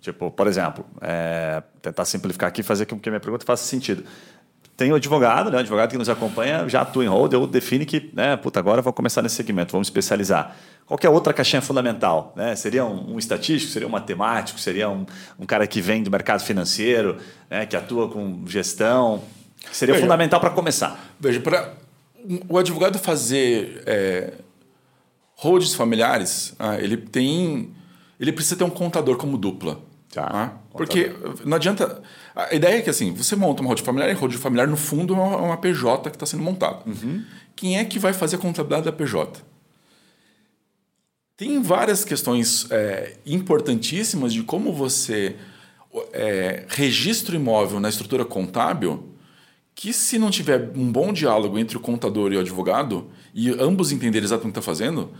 Tipo, 0.00 0.30
por 0.30 0.46
exemplo, 0.46 0.84
é, 1.00 1.62
tentar 1.80 2.04
simplificar 2.04 2.48
aqui 2.48 2.60
e 2.60 2.64
fazer 2.64 2.86
com 2.86 2.98
que 2.98 3.08
a 3.08 3.12
minha 3.12 3.20
pergunta 3.20 3.44
faça 3.44 3.64
sentido. 3.64 4.04
Tem 4.76 4.90
o 4.90 4.94
advogado, 4.94 5.50
né? 5.50 5.56
o 5.58 5.60
advogado 5.60 5.90
que 5.90 5.98
nos 5.98 6.08
acompanha 6.08 6.68
já 6.68 6.80
atua 6.80 7.04
em 7.04 7.08
hold, 7.08 7.34
ou 7.34 7.46
define 7.46 7.84
que, 7.84 8.10
né, 8.12 8.36
puta, 8.36 8.58
agora 8.58 8.80
vou 8.80 8.92
começar 8.92 9.22
nesse 9.22 9.36
segmento, 9.36 9.72
vamos 9.72 9.86
especializar. 9.86 10.56
Qualquer 10.86 11.08
outra 11.08 11.32
caixinha 11.32 11.62
fundamental, 11.62 12.32
né? 12.34 12.56
Seria 12.56 12.84
um, 12.84 13.14
um 13.14 13.18
estatístico, 13.18 13.72
seria 13.72 13.86
um 13.86 13.90
matemático, 13.90 14.58
seria 14.58 14.90
um, 14.90 15.06
um, 15.38 15.46
cara 15.46 15.66
que 15.66 15.80
vem 15.80 16.02
do 16.02 16.10
mercado 16.10 16.42
financeiro, 16.42 17.18
né? 17.48 17.64
que 17.64 17.76
atua 17.76 18.08
com 18.08 18.44
gestão. 18.46 19.22
Seria 19.70 19.94
Veja, 19.94 20.04
fundamental 20.04 20.40
para 20.40 20.50
começar. 20.50 21.14
Veja, 21.20 21.40
para 21.40 21.72
o 22.48 22.58
advogado 22.58 22.98
fazer 22.98 23.82
é, 23.86 24.32
holds 25.36 25.74
familiares, 25.74 26.54
ah, 26.58 26.76
ele 26.76 26.96
tem, 26.96 27.70
ele 28.18 28.32
precisa 28.32 28.56
ter 28.56 28.64
um 28.64 28.70
contador 28.70 29.16
como 29.16 29.38
dupla. 29.38 29.80
Tá. 30.12 30.28
Ah, 30.30 30.52
porque 30.72 31.10
não 31.42 31.56
adianta. 31.56 32.02
A 32.36 32.54
ideia 32.54 32.78
é 32.78 32.82
que 32.82 32.90
assim, 32.90 33.14
você 33.14 33.34
monta 33.34 33.62
uma 33.62 33.68
hold 33.68 33.80
familiar 33.80 34.10
e 34.10 34.12
hold 34.12 34.34
familiar, 34.34 34.68
no 34.68 34.76
fundo, 34.76 35.14
é 35.14 35.16
uma, 35.16 35.36
uma 35.38 35.56
PJ 35.56 36.10
que 36.10 36.16
está 36.16 36.26
sendo 36.26 36.42
montada. 36.42 36.82
Uhum. 36.86 37.24
Quem 37.56 37.78
é 37.78 37.84
que 37.84 37.98
vai 37.98 38.12
fazer 38.12 38.36
a 38.36 38.38
contabilidade 38.38 38.84
da 38.84 38.92
PJ? 38.92 39.42
Tem 41.34 41.62
várias 41.62 42.04
questões 42.04 42.70
é, 42.70 43.16
importantíssimas 43.24 44.34
de 44.34 44.42
como 44.42 44.70
você 44.72 45.34
é, 46.12 46.66
registra 46.68 47.34
o 47.34 47.38
imóvel 47.38 47.80
na 47.80 47.88
estrutura 47.88 48.24
contábil 48.24 49.08
que 49.74 49.94
se 49.94 50.18
não 50.18 50.30
tiver 50.30 50.72
um 50.76 50.92
bom 50.92 51.10
diálogo 51.10 51.58
entre 51.58 51.78
o 51.78 51.80
contador 51.80 52.32
e 52.32 52.36
o 52.36 52.40
advogado 52.40 53.10
e 53.34 53.48
ambos 53.50 53.90
entenderem 53.90 54.26
exatamente 54.26 54.50
o 54.50 54.52
que 54.52 54.58
está 54.58 54.70
fazendo, 54.70 55.10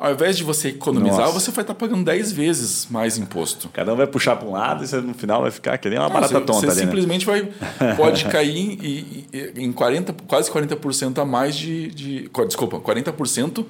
ao 0.00 0.12
invés 0.12 0.34
de 0.34 0.42
você 0.42 0.68
economizar, 0.68 1.26
Nossa. 1.26 1.38
você 1.38 1.50
vai 1.50 1.62
estar 1.62 1.74
tá 1.74 1.78
pagando 1.78 2.02
10 2.02 2.32
vezes 2.32 2.86
mais 2.90 3.18
imposto. 3.18 3.68
Cada 3.68 3.92
um 3.92 3.96
vai 3.96 4.06
puxar 4.06 4.34
para 4.34 4.48
um 4.48 4.52
lado 4.52 4.82
e 4.82 4.88
você 4.88 4.98
no 4.98 5.12
final 5.12 5.42
vai 5.42 5.50
ficar 5.50 5.76
que 5.76 5.90
nem 5.90 5.98
uma 5.98 6.06
não, 6.06 6.14
barata 6.14 6.32
você, 6.32 6.40
tonta 6.40 6.60
você 6.60 6.66
ali, 6.66 6.76
né? 6.76 6.82
simplesmente 6.86 7.28
né? 7.28 7.52
vai, 7.78 7.96
pode 7.96 8.24
cair 8.32 8.78
em, 8.82 9.26
em 9.54 9.70
40, 9.70 10.14
quase 10.26 10.50
40% 10.50 11.18
a 11.18 11.24
mais 11.26 11.54
de, 11.54 11.88
de... 11.88 12.30
Desculpa, 12.46 12.80
40% 12.80 13.66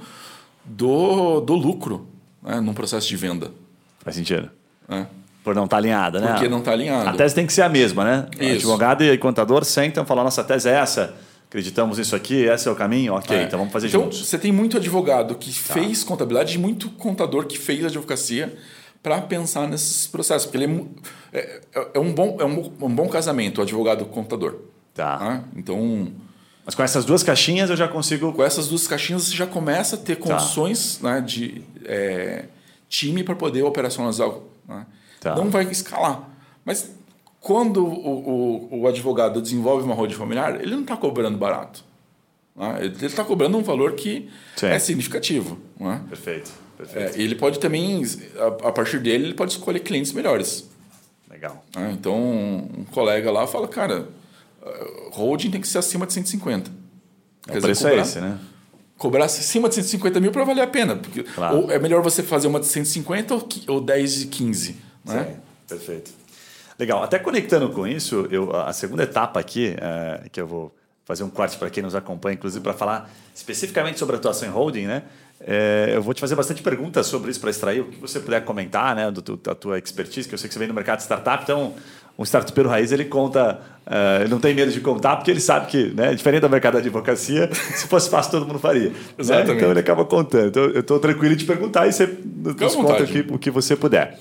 do, 0.64 1.40
do 1.40 1.54
lucro 1.54 2.06
né, 2.40 2.60
num 2.60 2.74
processo 2.74 3.08
de 3.08 3.16
venda. 3.16 3.50
Faz 3.98 4.14
sentido. 4.14 4.48
É. 4.88 5.06
Por 5.42 5.52
não 5.56 5.64
estar 5.64 5.78
tá 5.78 5.80
alinhada, 5.80 6.20
né? 6.20 6.32
Porque 6.34 6.48
não 6.48 6.60
está 6.60 6.70
alinhado. 6.70 7.08
A 7.08 7.12
tese 7.14 7.34
tem 7.34 7.44
que 7.44 7.52
ser 7.52 7.62
a 7.62 7.68
mesma, 7.68 8.04
né? 8.04 8.26
Isso. 8.38 8.68
Advogado 8.68 9.02
e 9.02 9.18
contador 9.18 9.64
sentam 9.64 10.04
e 10.04 10.06
falam, 10.06 10.22
nossa 10.22 10.44
tese 10.44 10.68
é 10.68 10.74
essa 10.74 11.12
acreditamos 11.50 11.98
nisso 11.98 12.14
aqui, 12.14 12.44
esse 12.44 12.68
é 12.68 12.70
o 12.70 12.76
caminho, 12.76 13.14
ok, 13.14 13.36
é. 13.36 13.42
então 13.42 13.58
vamos 13.58 13.72
fazer 13.72 13.88
então, 13.88 14.04
juntos. 14.04 14.24
Você 14.24 14.38
tem 14.38 14.52
muito 14.52 14.76
advogado 14.76 15.34
que 15.34 15.52
tá. 15.52 15.74
fez 15.74 16.04
contabilidade 16.04 16.54
e 16.54 16.58
muito 16.58 16.88
contador 16.90 17.44
que 17.44 17.58
fez 17.58 17.84
advocacia 17.84 18.56
para 19.02 19.20
pensar 19.20 19.66
nesses 19.66 20.06
processos, 20.06 20.46
porque 20.46 20.64
ele 20.64 20.88
é, 21.32 21.60
é, 21.74 21.88
é, 21.94 21.98
um, 21.98 22.14
bom, 22.14 22.36
é 22.38 22.44
um, 22.44 22.72
um 22.82 22.94
bom 22.94 23.08
casamento, 23.08 23.60
advogado-contador. 23.60 24.58
Tá. 24.94 25.18
tá. 25.18 25.44
Então... 25.56 26.12
Mas 26.64 26.76
com 26.76 26.84
essas 26.84 27.04
duas 27.04 27.24
caixinhas 27.24 27.68
eu 27.68 27.76
já 27.76 27.88
consigo... 27.88 28.32
Com 28.32 28.44
essas 28.44 28.68
duas 28.68 28.86
caixinhas 28.86 29.24
você 29.24 29.34
já 29.34 29.46
começa 29.46 29.96
a 29.96 29.98
ter 29.98 30.16
tá. 30.16 30.28
condições 30.28 30.98
tá. 30.98 31.14
né, 31.14 31.20
de 31.20 31.64
é, 31.84 32.44
time 32.88 33.24
para 33.24 33.34
poder 33.34 33.62
operacionalizar. 33.64 34.30
Né? 34.68 34.86
Tá. 35.18 35.34
Não 35.34 35.50
vai 35.50 35.64
escalar. 35.64 36.28
Mas 36.64 36.92
quando 37.40 37.84
o, 37.84 38.68
o, 38.70 38.80
o 38.82 38.86
advogado 38.86 39.40
desenvolve 39.40 39.84
uma 39.84 39.94
roda 39.94 40.14
familiar, 40.14 40.60
ele 40.60 40.72
não 40.72 40.82
está 40.82 40.96
cobrando 40.96 41.38
barato. 41.38 41.82
Né? 42.54 42.78
Ele 42.82 43.06
está 43.06 43.24
cobrando 43.24 43.56
um 43.56 43.62
valor 43.62 43.94
que 43.94 44.28
Sim. 44.56 44.66
é 44.66 44.78
significativo. 44.78 45.58
Né? 45.78 46.02
Perfeito. 46.08 46.50
perfeito. 46.76 47.18
É, 47.18 47.22
ele 47.22 47.34
pode 47.34 47.58
também, 47.58 48.02
a, 48.36 48.68
a, 48.68 48.72
partir 48.72 48.98
dele, 48.98 49.24
ele 49.24 49.34
pode 49.34 49.52
escolher 49.52 49.80
clientes 49.80 50.12
melhores. 50.12 50.68
Legal. 51.30 51.64
Né? 51.74 51.92
Então, 51.98 52.14
um 52.16 52.84
colega 52.90 53.30
lá 53.30 53.46
fala, 53.46 53.66
cara, 53.66 54.08
holding 55.12 55.50
tem 55.50 55.60
que 55.60 55.68
ser 55.68 55.78
acima 55.78 56.06
de 56.06 56.12
150. 56.12 56.70
Quer 57.42 57.58
o 57.58 57.60
preço 57.62 57.86
é 57.86 57.90
cobrar, 57.90 58.02
é 58.02 58.06
esse, 58.06 58.20
né? 58.20 58.38
Cobrar 58.98 59.24
acima 59.24 59.68
de 59.68 59.76
150 59.76 60.20
mil 60.20 60.30
para 60.30 60.44
valer 60.44 60.62
a 60.62 60.66
pena. 60.66 60.96
Porque, 60.96 61.22
claro. 61.22 61.56
Ou 61.56 61.70
é 61.70 61.78
melhor 61.78 62.02
você 62.02 62.22
fazer 62.22 62.48
uma 62.48 62.60
de 62.60 62.66
150 62.66 63.34
ou, 63.34 63.48
ou 63.68 63.80
10 63.80 64.22
e 64.22 64.26
15. 64.26 64.76
Né? 65.06 65.24
Sim, 65.24 65.40
perfeito. 65.66 66.19
Legal. 66.80 67.02
Até 67.02 67.18
conectando 67.18 67.68
com 67.68 67.86
isso, 67.86 68.26
eu, 68.30 68.56
a 68.56 68.72
segunda 68.72 69.02
etapa 69.02 69.38
aqui, 69.38 69.76
é, 69.78 70.22
que 70.32 70.40
eu 70.40 70.46
vou 70.46 70.74
fazer 71.04 71.22
um 71.22 71.28
corte 71.28 71.58
para 71.58 71.68
quem 71.68 71.82
nos 71.82 71.94
acompanha, 71.94 72.36
inclusive 72.36 72.62
para 72.62 72.72
falar 72.72 73.10
especificamente 73.34 73.98
sobre 73.98 74.16
atuação 74.16 74.48
em 74.48 74.50
holding, 74.50 74.86
né? 74.86 75.02
É, 75.46 75.92
eu 75.94 76.00
vou 76.00 76.14
te 76.14 76.22
fazer 76.22 76.34
bastante 76.34 76.62
perguntas 76.62 77.06
sobre 77.06 77.30
isso 77.30 77.38
para 77.38 77.50
extrair 77.50 77.80
o 77.80 77.84
que 77.84 78.00
você 78.00 78.18
puder 78.18 78.42
comentar, 78.46 78.96
né, 78.96 79.10
do, 79.10 79.36
da 79.36 79.54
tua 79.54 79.78
expertise, 79.78 80.26
que 80.26 80.34
eu 80.34 80.38
sei 80.38 80.48
que 80.48 80.54
você 80.54 80.58
vem 80.58 80.68
no 80.68 80.74
mercado 80.74 80.98
de 80.98 81.04
startup, 81.04 81.42
então 81.42 81.74
um 82.18 82.22
startupeiro 82.22 82.68
raiz 82.68 82.92
ele 82.92 83.04
conta, 83.04 83.60
uh, 83.86 84.22
ele 84.22 84.30
não 84.30 84.40
tem 84.40 84.54
medo 84.54 84.72
de 84.72 84.80
contar 84.80 85.16
porque 85.16 85.30
ele 85.30 85.40
sabe 85.40 85.66
que, 85.66 85.84
né, 85.94 86.14
diferente 86.14 86.40
do 86.40 86.48
mercado 86.48 86.74
da 86.74 86.78
advocacia, 86.78 87.50
se 87.76 87.86
fosse 87.88 88.08
fácil 88.08 88.32
todo 88.32 88.46
mundo 88.46 88.58
faria. 88.58 88.92
Exatamente. 89.18 89.48
Né? 89.48 89.56
Então 89.56 89.70
ele 89.70 89.80
acaba 89.80 90.04
contando. 90.06 90.48
Então 90.48 90.62
eu 90.64 90.80
estou 90.80 90.98
tranquilo 90.98 91.34
de 91.36 91.44
te 91.44 91.46
perguntar 91.46 91.86
e 91.86 91.92
você 91.92 92.06
nos 92.06 92.74
conta 92.74 93.02
o 93.02 93.06
que, 93.06 93.26
o 93.30 93.38
que 93.38 93.50
você 93.50 93.76
puder. 93.76 94.18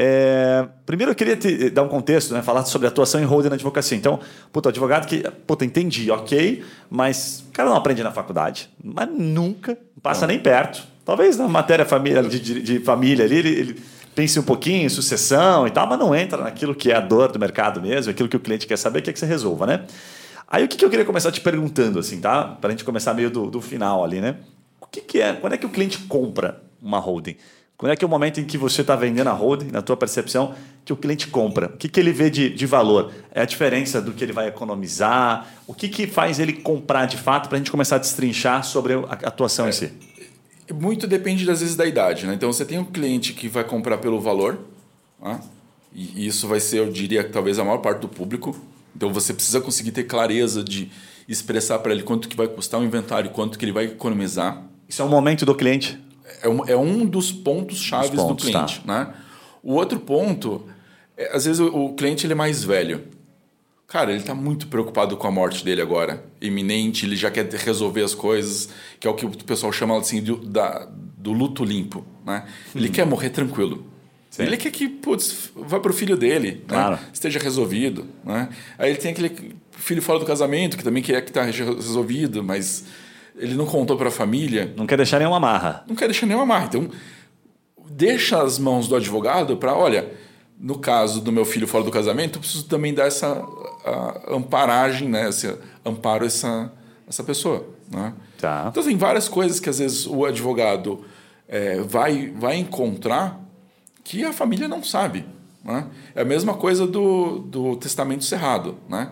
É, 0.00 0.64
primeiro 0.86 1.10
eu 1.10 1.16
queria 1.16 1.36
te 1.36 1.70
dar 1.70 1.82
um 1.82 1.88
contexto, 1.88 2.32
né, 2.32 2.40
falar 2.40 2.64
sobre 2.66 2.86
atuação 2.86 3.20
em 3.20 3.24
holding 3.24 3.48
na 3.48 3.56
advocacia. 3.56 3.98
Então, 3.98 4.20
puto, 4.52 4.68
advogado 4.68 5.08
que, 5.08 5.28
puta, 5.44 5.64
entendi, 5.64 6.08
ok, 6.08 6.62
mas 6.88 7.44
o 7.48 7.52
cara 7.52 7.68
não 7.68 7.76
aprende 7.76 8.00
na 8.04 8.12
faculdade, 8.12 8.70
mas 8.82 9.08
nunca 9.10 9.76
passa 10.00 10.20
não. 10.20 10.28
nem 10.28 10.38
perto. 10.38 10.86
Talvez 11.04 11.36
na 11.36 11.48
matéria 11.48 11.84
família, 11.84 12.22
de, 12.22 12.38
de, 12.38 12.62
de 12.62 12.78
família 12.78 13.24
ali, 13.24 13.38
ele, 13.38 13.48
ele, 13.48 13.82
pense 14.14 14.38
um 14.38 14.42
pouquinho 14.44 14.86
em 14.86 14.88
sucessão 14.88 15.66
e 15.66 15.70
tal, 15.70 15.88
mas 15.88 15.98
não 15.98 16.14
entra 16.14 16.44
naquilo 16.44 16.76
que 16.76 16.92
é 16.92 16.96
a 16.96 17.00
dor 17.00 17.32
do 17.32 17.38
mercado 17.38 17.80
mesmo, 17.80 18.12
aquilo 18.12 18.28
que 18.28 18.36
o 18.36 18.40
cliente 18.40 18.68
quer 18.68 18.76
saber, 18.76 19.02
quer 19.02 19.12
que 19.12 19.18
você 19.18 19.26
resolva, 19.26 19.66
né? 19.66 19.84
Aí 20.46 20.64
o 20.64 20.68
que, 20.68 20.76
que 20.76 20.84
eu 20.84 20.90
queria 20.90 21.04
começar 21.04 21.32
te 21.32 21.40
perguntando, 21.40 21.98
assim, 21.98 22.20
tá? 22.20 22.44
Para 22.44 22.68
a 22.68 22.70
gente 22.70 22.84
começar 22.84 23.14
meio 23.14 23.30
do, 23.30 23.50
do 23.50 23.60
final 23.60 24.04
ali, 24.04 24.20
né? 24.20 24.36
O 24.80 24.86
que, 24.86 25.00
que 25.00 25.20
é, 25.20 25.32
quando 25.32 25.54
é 25.54 25.56
que 25.56 25.66
o 25.66 25.68
cliente 25.68 25.98
compra 25.98 26.62
uma 26.80 26.98
holding? 26.98 27.36
Quando 27.78 27.92
é 27.92 27.96
que 27.96 28.04
é 28.04 28.08
o 28.08 28.10
momento 28.10 28.40
em 28.40 28.44
que 28.44 28.58
você 28.58 28.80
está 28.80 28.96
vendendo 28.96 29.28
a 29.28 29.32
holding, 29.32 29.70
na 29.70 29.80
tua 29.80 29.96
percepção, 29.96 30.52
que 30.84 30.92
o 30.92 30.96
cliente 30.96 31.28
compra? 31.28 31.66
O 31.66 31.76
que, 31.76 31.88
que 31.88 32.00
ele 32.00 32.10
vê 32.10 32.28
de, 32.28 32.50
de 32.50 32.66
valor? 32.66 33.12
É 33.30 33.40
a 33.40 33.44
diferença 33.44 34.02
do 34.02 34.12
que 34.12 34.24
ele 34.24 34.32
vai 34.32 34.48
economizar? 34.48 35.46
O 35.64 35.72
que, 35.72 35.88
que 35.88 36.08
faz 36.08 36.40
ele 36.40 36.54
comprar 36.54 37.06
de 37.06 37.16
fato 37.16 37.48
para 37.48 37.54
a 37.54 37.58
gente 37.58 37.70
começar 37.70 37.94
a 37.94 37.98
destrinchar 38.00 38.64
sobre 38.64 38.94
a 38.94 39.12
atuação 39.28 39.66
é, 39.66 39.68
em 39.68 39.72
si? 39.72 39.92
Muito 40.74 41.06
depende, 41.06 41.48
às 41.48 41.60
vezes, 41.60 41.76
da 41.76 41.86
idade. 41.86 42.26
Né? 42.26 42.34
Então, 42.34 42.52
você 42.52 42.64
tem 42.64 42.80
um 42.80 42.84
cliente 42.84 43.32
que 43.32 43.46
vai 43.46 43.62
comprar 43.62 43.98
pelo 43.98 44.20
valor, 44.20 44.58
né? 45.22 45.40
e 45.94 46.26
isso 46.26 46.48
vai 46.48 46.58
ser, 46.58 46.78
eu 46.78 46.90
diria, 46.90 47.22
talvez 47.22 47.60
a 47.60 47.64
maior 47.64 47.78
parte 47.78 48.00
do 48.00 48.08
público. 48.08 48.56
Então, 48.96 49.12
você 49.12 49.32
precisa 49.32 49.60
conseguir 49.60 49.92
ter 49.92 50.02
clareza 50.02 50.64
de 50.64 50.90
expressar 51.28 51.78
para 51.78 51.92
ele 51.92 52.02
quanto 52.02 52.28
que 52.28 52.36
vai 52.36 52.48
custar 52.48 52.80
o 52.80 52.84
inventário, 52.84 53.30
quanto 53.30 53.56
que 53.56 53.64
ele 53.64 53.70
vai 53.70 53.84
economizar. 53.84 54.64
Isso 54.88 55.00
é 55.00 55.04
o 55.04 55.08
momento 55.08 55.46
do 55.46 55.54
cliente? 55.54 56.07
É, 56.42 56.48
um, 56.48 56.64
é 56.66 56.76
um 56.76 57.06
dos 57.06 57.32
pontos 57.32 57.78
chaves 57.78 58.22
do 58.22 58.34
cliente. 58.34 58.80
Tá. 58.80 59.04
Né? 59.04 59.14
O 59.62 59.74
outro 59.74 59.98
ponto, 59.98 60.66
é, 61.16 61.34
às 61.36 61.44
vezes 61.44 61.60
o, 61.60 61.66
o, 61.66 61.94
cliente 61.94 62.26
ele 62.26 62.32
é 62.32 62.36
mais 62.36 62.64
velho. 62.64 63.04
Cara, 63.86 64.10
ele 64.10 64.20
está 64.20 64.34
muito 64.34 64.66
preocupado 64.66 65.16
com 65.16 65.26
a 65.26 65.30
morte 65.30 65.64
dele 65.64 65.80
agora, 65.80 66.22
iminente, 66.40 67.06
ele 67.06 67.16
já 67.16 67.30
quer 67.30 67.48
resolver 67.50 68.02
as 68.02 68.14
coisas, 68.14 68.68
que 69.00 69.06
é 69.06 69.10
o 69.10 69.14
que 69.14 69.24
o 69.24 69.30
pessoal 69.30 69.72
chama 69.72 69.98
assim 69.98 70.22
do, 70.22 70.36
da, 70.36 70.86
do 71.16 71.32
luto 71.32 71.64
limpo. 71.64 72.04
Né? 72.24 72.44
Ele 72.74 72.88
hum. 72.88 72.92
quer 72.92 73.06
morrer 73.06 73.30
tranquilo. 73.30 73.86
Sim. 74.30 74.42
Ele 74.42 74.56
quer 74.58 74.70
que, 74.70 74.88
putz, 74.88 75.50
vá 75.56 75.80
para 75.80 75.90
o 75.90 75.94
filho 75.94 76.16
dele, 76.16 76.50
né? 76.50 76.60
claro. 76.68 76.96
né? 76.96 77.02
esteja 77.12 77.38
resolvido. 77.38 78.06
Né? 78.24 78.48
Aí 78.78 78.90
ele 78.90 78.98
tem 78.98 79.10
aquele 79.10 79.54
filho 79.72 80.02
fora 80.02 80.18
do 80.18 80.26
casamento, 80.26 80.76
que 80.76 80.84
também 80.84 81.02
quer 81.02 81.22
que 81.22 81.30
está 81.30 81.42
resolvido, 81.42 82.44
mas 82.44 82.84
ele 83.38 83.54
não 83.54 83.66
contou 83.66 83.96
para 83.96 84.08
a 84.08 84.10
família. 84.10 84.72
Não 84.76 84.86
quer 84.86 84.96
deixar 84.96 85.18
nenhuma 85.18 85.40
marra. 85.40 85.84
Não 85.88 85.96
quer 85.96 86.06
deixar 86.06 86.26
nenhuma 86.26 86.46
marra. 86.46 86.66
Então, 86.66 86.90
deixa 87.90 88.42
as 88.42 88.58
mãos 88.58 88.88
do 88.88 88.96
advogado 88.96 89.56
para, 89.56 89.74
olha, 89.74 90.12
no 90.58 90.78
caso 90.78 91.20
do 91.20 91.30
meu 91.30 91.44
filho 91.44 91.66
fora 91.66 91.84
do 91.84 91.90
casamento, 91.90 92.36
eu 92.36 92.40
preciso 92.40 92.64
também 92.64 92.92
dar 92.92 93.06
essa 93.06 93.44
amparagem, 94.28 95.08
né? 95.08 95.28
Esse 95.28 95.56
amparo 95.84 96.24
essa 96.24 96.72
essa 97.08 97.24
pessoa, 97.24 97.66
né? 97.90 98.12
Tá. 98.38 98.66
Então 98.70 98.82
tem 98.82 98.96
várias 98.96 99.28
coisas 99.28 99.58
que 99.58 99.70
às 99.70 99.78
vezes 99.78 100.06
o 100.06 100.26
advogado 100.26 101.04
é, 101.48 101.80
vai 101.80 102.30
vai 102.36 102.56
encontrar 102.56 103.40
que 104.04 104.24
a 104.24 104.32
família 104.32 104.68
não 104.68 104.82
sabe, 104.82 105.24
né? 105.64 105.86
É 106.14 106.22
a 106.22 106.24
mesma 106.24 106.54
coisa 106.54 106.86
do, 106.86 107.38
do 107.38 107.76
testamento 107.76 108.24
cerrado, 108.24 108.76
né? 108.88 109.10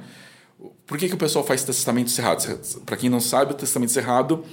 Por 0.86 0.96
que, 0.98 1.08
que 1.08 1.14
o 1.14 1.18
pessoal 1.18 1.44
faz 1.44 1.64
testamento 1.64 2.10
cerrado? 2.10 2.60
Para 2.84 2.96
quem 2.96 3.10
não 3.10 3.20
sabe, 3.20 3.52
o 3.52 3.56
testamento 3.56 3.90
cerrado 3.90 4.44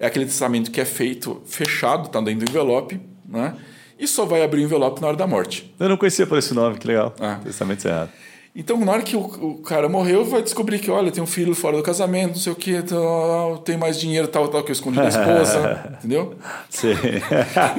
é 0.00 0.06
aquele 0.06 0.26
testamento 0.26 0.70
que 0.70 0.80
é 0.80 0.84
feito 0.84 1.40
fechado, 1.46 2.06
está 2.06 2.20
dentro 2.20 2.44
do 2.44 2.50
envelope, 2.50 3.00
né? 3.28 3.56
E 3.98 4.06
só 4.06 4.26
vai 4.26 4.42
abrir 4.42 4.62
o 4.62 4.64
envelope 4.64 5.00
na 5.00 5.08
hora 5.08 5.16
da 5.16 5.26
morte. 5.26 5.72
Eu 5.78 5.88
não 5.88 5.96
conhecia 5.96 6.26
por 6.26 6.36
esse 6.36 6.52
nome, 6.52 6.78
que 6.78 6.86
legal. 6.86 7.14
Ah. 7.18 7.40
Testamento 7.42 7.82
cerrado. 7.82 8.10
Então, 8.58 8.82
na 8.82 8.90
hora 8.90 9.02
que 9.02 9.14
o, 9.14 9.20
o, 9.20 9.58
cara 9.58 9.86
morreu, 9.86 10.24
vai 10.24 10.42
descobrir 10.42 10.78
que, 10.78 10.90
olha, 10.90 11.12
tem 11.12 11.22
um 11.22 11.26
filho 11.26 11.54
fora 11.54 11.76
do 11.76 11.82
casamento, 11.82 12.30
não 12.30 12.40
sei 12.40 12.52
o 12.54 12.56
quê, 12.56 12.80
tal, 12.80 13.58
tem 13.58 13.76
mais 13.76 14.00
dinheiro, 14.00 14.26
tal, 14.26 14.48
tal, 14.48 14.64
que 14.64 14.70
eu 14.70 14.72
escondi 14.72 14.96
da 14.96 15.08
esposa, 15.08 15.92
entendeu? 16.00 16.34
Sim. 16.70 16.94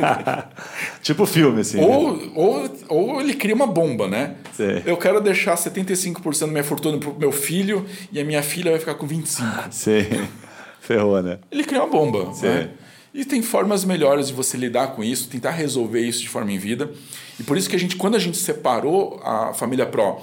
tipo 1.02 1.26
filme, 1.26 1.62
assim. 1.62 1.80
Ou, 1.82 2.16
né? 2.16 2.30
ou, 2.36 2.70
ou 2.90 3.20
ele 3.20 3.34
cria 3.34 3.56
uma 3.56 3.66
bomba, 3.66 4.08
né? 4.08 4.36
Sim. 4.54 4.84
Eu 4.86 4.96
quero 4.98 5.20
deixar 5.20 5.56
75% 5.56 6.42
da 6.42 6.48
minha 6.48 6.64
fortuna 6.64 7.00
pro 7.00 7.16
meu 7.18 7.32
filho 7.32 7.84
e 8.12 8.20
a 8.20 8.24
minha 8.24 8.44
filha 8.44 8.70
vai 8.70 8.80
ficar 8.80 8.94
com 8.94 9.08
25%. 9.08 9.72
Sim. 9.72 10.28
Ferrou, 10.80 11.24
né? 11.24 11.40
Ele 11.52 11.64
cria 11.64 11.82
uma 11.82 11.90
bomba. 11.90 12.32
Sim. 12.36 12.46
Né? 12.46 12.70
E 13.16 13.26
tem 13.26 13.42
formas 13.42 13.84
melhores 13.84 14.28
de 14.28 14.34
você 14.34 14.56
lidar 14.56 14.90
com 14.90 15.04
isso, 15.04 15.28
tentar 15.28 15.50
resolver 15.50 16.02
isso 16.02 16.22
de 16.22 16.30
forma 16.30 16.52
em 16.52 16.60
vida. 16.60 16.92
E 17.40 17.44
por 17.44 17.58
isso 17.58 17.68
que 17.68 17.76
a 17.76 17.80
gente, 17.80 17.96
quando 17.96 18.14
a 18.14 18.20
gente 18.20 18.38
separou 18.38 19.20
a 19.24 19.56
família 19.56 19.88
Pro 19.88 20.22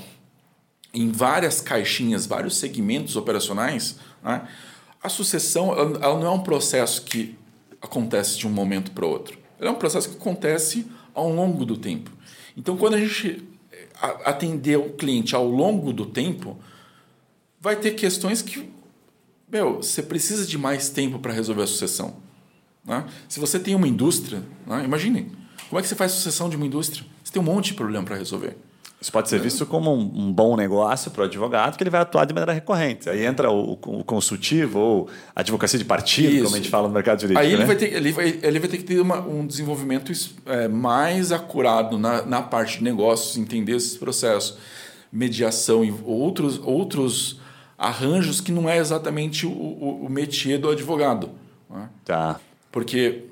em 0.95 1.11
várias 1.11 1.61
caixinhas, 1.61 2.25
vários 2.25 2.57
segmentos 2.57 3.17
operacionais, 3.17 3.97
né? 4.23 4.49
a 5.03 5.09
sucessão 5.09 5.73
ela 5.73 6.19
não 6.19 6.27
é 6.27 6.31
um 6.31 6.43
processo 6.43 7.03
que 7.03 7.37
acontece 7.83 8.39
de 8.39 8.47
um 8.47 8.51
momento 8.51 8.93
para 8.93 9.05
outro. 9.05 9.39
Ela 9.59 9.71
é 9.71 9.73
um 9.73 9.77
processo 9.77 10.09
que 10.09 10.17
acontece 10.17 10.87
ao 11.13 11.29
longo 11.31 11.65
do 11.67 11.77
tempo. 11.77 12.11
Então, 12.57 12.77
quando 12.77 12.95
a 12.95 12.99
gente 12.99 13.45
eh, 13.71 13.89
atender 14.25 14.79
o 14.79 14.91
cliente 14.91 15.35
ao 15.35 15.47
longo 15.47 15.93
do 15.93 16.07
tempo, 16.07 16.57
vai 17.61 17.77
ter 17.77 17.93
questões 17.93 18.41
que, 18.41 18.71
meu, 19.51 19.77
você 19.77 20.03
precisa 20.03 20.47
de 20.47 20.57
mais 20.57 20.89
tempo 20.89 21.19
para 21.19 21.33
resolver 21.33 21.63
a 21.63 21.67
sucessão. 21.67 22.17
Né? 22.85 23.05
Se 23.29 23.41
você 23.41 23.59
tem 23.59 23.75
uma 23.75 23.89
indústria, 23.89 24.43
né? 24.67 24.85
imaginem, 24.85 25.31
como 25.69 25.79
é 25.79 25.83
que 25.83 25.89
você 25.89 25.95
faz 25.95 26.13
sucessão 26.13 26.49
de 26.49 26.57
uma 26.57 26.67
indústria? 26.67 27.05
Você 27.23 27.33
tem 27.33 27.43
um 27.43 27.45
monte 27.45 27.67
de 27.67 27.75
problema 27.75 28.05
para 28.05 28.17
resolver. 28.17 28.57
Isso 29.05 29.13
pode 29.13 29.29
ser 29.29 29.39
visto 29.39 29.67
como 29.67 29.93
um, 29.93 30.01
um 30.15 30.33
bom 30.33 30.57
negócio 30.57 31.11
para 31.11 31.21
o 31.21 31.25
advogado, 31.27 31.77
que 31.77 31.83
ele 31.83 31.91
vai 31.91 32.01
atuar 32.01 32.25
de 32.25 32.33
maneira 32.33 32.55
recorrente. 32.55 33.11
Aí 33.11 33.27
entra 33.27 33.51
o, 33.51 33.73
o 33.73 34.03
consultivo 34.03 34.79
ou 34.79 35.11
a 35.37 35.41
advocacia 35.41 35.79
de 35.79 35.85
partido, 35.85 36.33
Isso. 36.33 36.45
como 36.45 36.55
a 36.55 36.59
gente 36.59 36.71
fala 36.71 36.89
no 36.89 36.95
mercado 36.95 37.21
jurídico. 37.21 37.39
Aí 37.39 37.53
ele, 37.53 37.59
né? 37.59 37.67
vai, 37.67 37.77
ter, 37.77 37.93
ele, 37.93 38.13
vai, 38.13 38.41
ele 38.43 38.59
vai 38.59 38.67
ter 38.67 38.79
que 38.79 38.85
ter 38.85 38.99
uma, 38.99 39.21
um 39.21 39.47
desenvolvimento 39.47 40.11
é, 40.47 40.69
mais 40.69 41.33
acurado 41.33 41.99
na, 41.99 42.25
na 42.25 42.41
parte 42.41 42.79
de 42.79 42.85
negócios, 42.85 43.37
entender 43.37 43.77
esses 43.77 43.95
processos, 43.95 44.57
mediação 45.13 45.85
e 45.85 45.95
outros, 46.03 46.59
outros 46.65 47.39
arranjos 47.77 48.41
que 48.41 48.51
não 48.51 48.71
é 48.71 48.79
exatamente 48.79 49.45
o, 49.45 49.51
o, 49.51 50.07
o 50.07 50.09
métier 50.09 50.59
do 50.59 50.71
advogado. 50.71 51.29
Né? 51.69 51.91
Tá. 52.07 52.41
Porque 52.73 53.25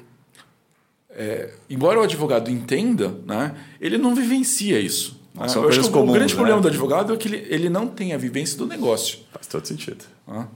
é, 1.09 1.55
embora 1.71 1.99
o 1.99 2.03
advogado 2.03 2.51
entenda, 2.51 3.17
né, 3.25 3.55
ele 3.81 3.97
não 3.97 4.15
vivencia 4.15 4.79
isso. 4.79 5.22
Ah, 5.37 5.47
eu 5.47 5.69
acho 5.69 5.83
que 5.83 5.91
comuns, 5.91 6.11
o 6.11 6.13
grande 6.13 6.33
né? 6.33 6.37
problema 6.37 6.61
do 6.61 6.69
advogado 6.69 7.15
é 7.15 7.17
que 7.17 7.29
ele, 7.29 7.47
ele 7.49 7.69
não 7.69 7.87
tem 7.87 8.13
a 8.13 8.19
vivência 8.19 8.57
do 8.59 8.67
negócio. 8.67 9.21
Faz 9.33 9.47
todo 9.47 9.67
sentido. 9.67 10.05
Ah. 10.29 10.47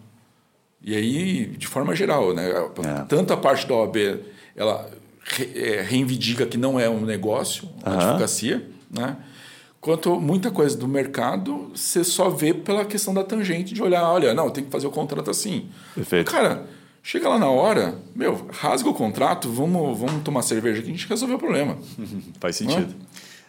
E 0.82 0.94
aí, 0.94 1.46
de 1.46 1.66
forma 1.66 1.94
geral, 1.96 2.34
né? 2.34 2.50
É. 2.50 3.04
tanto 3.08 3.32
a 3.32 3.36
parte 3.36 3.66
da 3.66 3.74
OAB 3.74 3.96
ela 4.54 4.88
re, 5.24 5.50
é, 5.54 5.82
reivindica 5.82 6.46
que 6.46 6.56
não 6.56 6.78
é 6.78 6.88
um 6.88 7.00
negócio, 7.00 7.68
a 7.82 7.92
advocacia, 7.92 8.68
né? 8.90 9.16
quanto 9.86 10.18
muita 10.18 10.50
coisa 10.50 10.76
do 10.76 10.88
mercado 10.88 11.70
você 11.72 12.02
só 12.02 12.28
vê 12.28 12.52
pela 12.52 12.84
questão 12.84 13.14
da 13.14 13.22
tangente 13.22 13.72
de 13.72 13.80
olhar, 13.80 14.02
olha, 14.10 14.34
não, 14.34 14.50
tem 14.50 14.64
que 14.64 14.70
fazer 14.70 14.88
o 14.88 14.90
contrato 14.90 15.30
assim. 15.30 15.68
Perfeito. 15.94 16.28
Cara, 16.28 16.66
chega 17.04 17.28
lá 17.28 17.38
na 17.38 17.48
hora, 17.48 17.96
meu, 18.12 18.48
rasga 18.50 18.88
o 18.88 18.94
contrato, 18.94 19.48
vamos, 19.48 19.96
vamos 19.96 20.24
tomar 20.24 20.42
cerveja 20.42 20.82
que 20.82 20.88
a 20.88 20.90
gente 20.90 21.06
resolveu 21.08 21.36
o 21.36 21.38
problema. 21.38 21.78
Faz 22.40 22.56
sentido. 22.56 22.92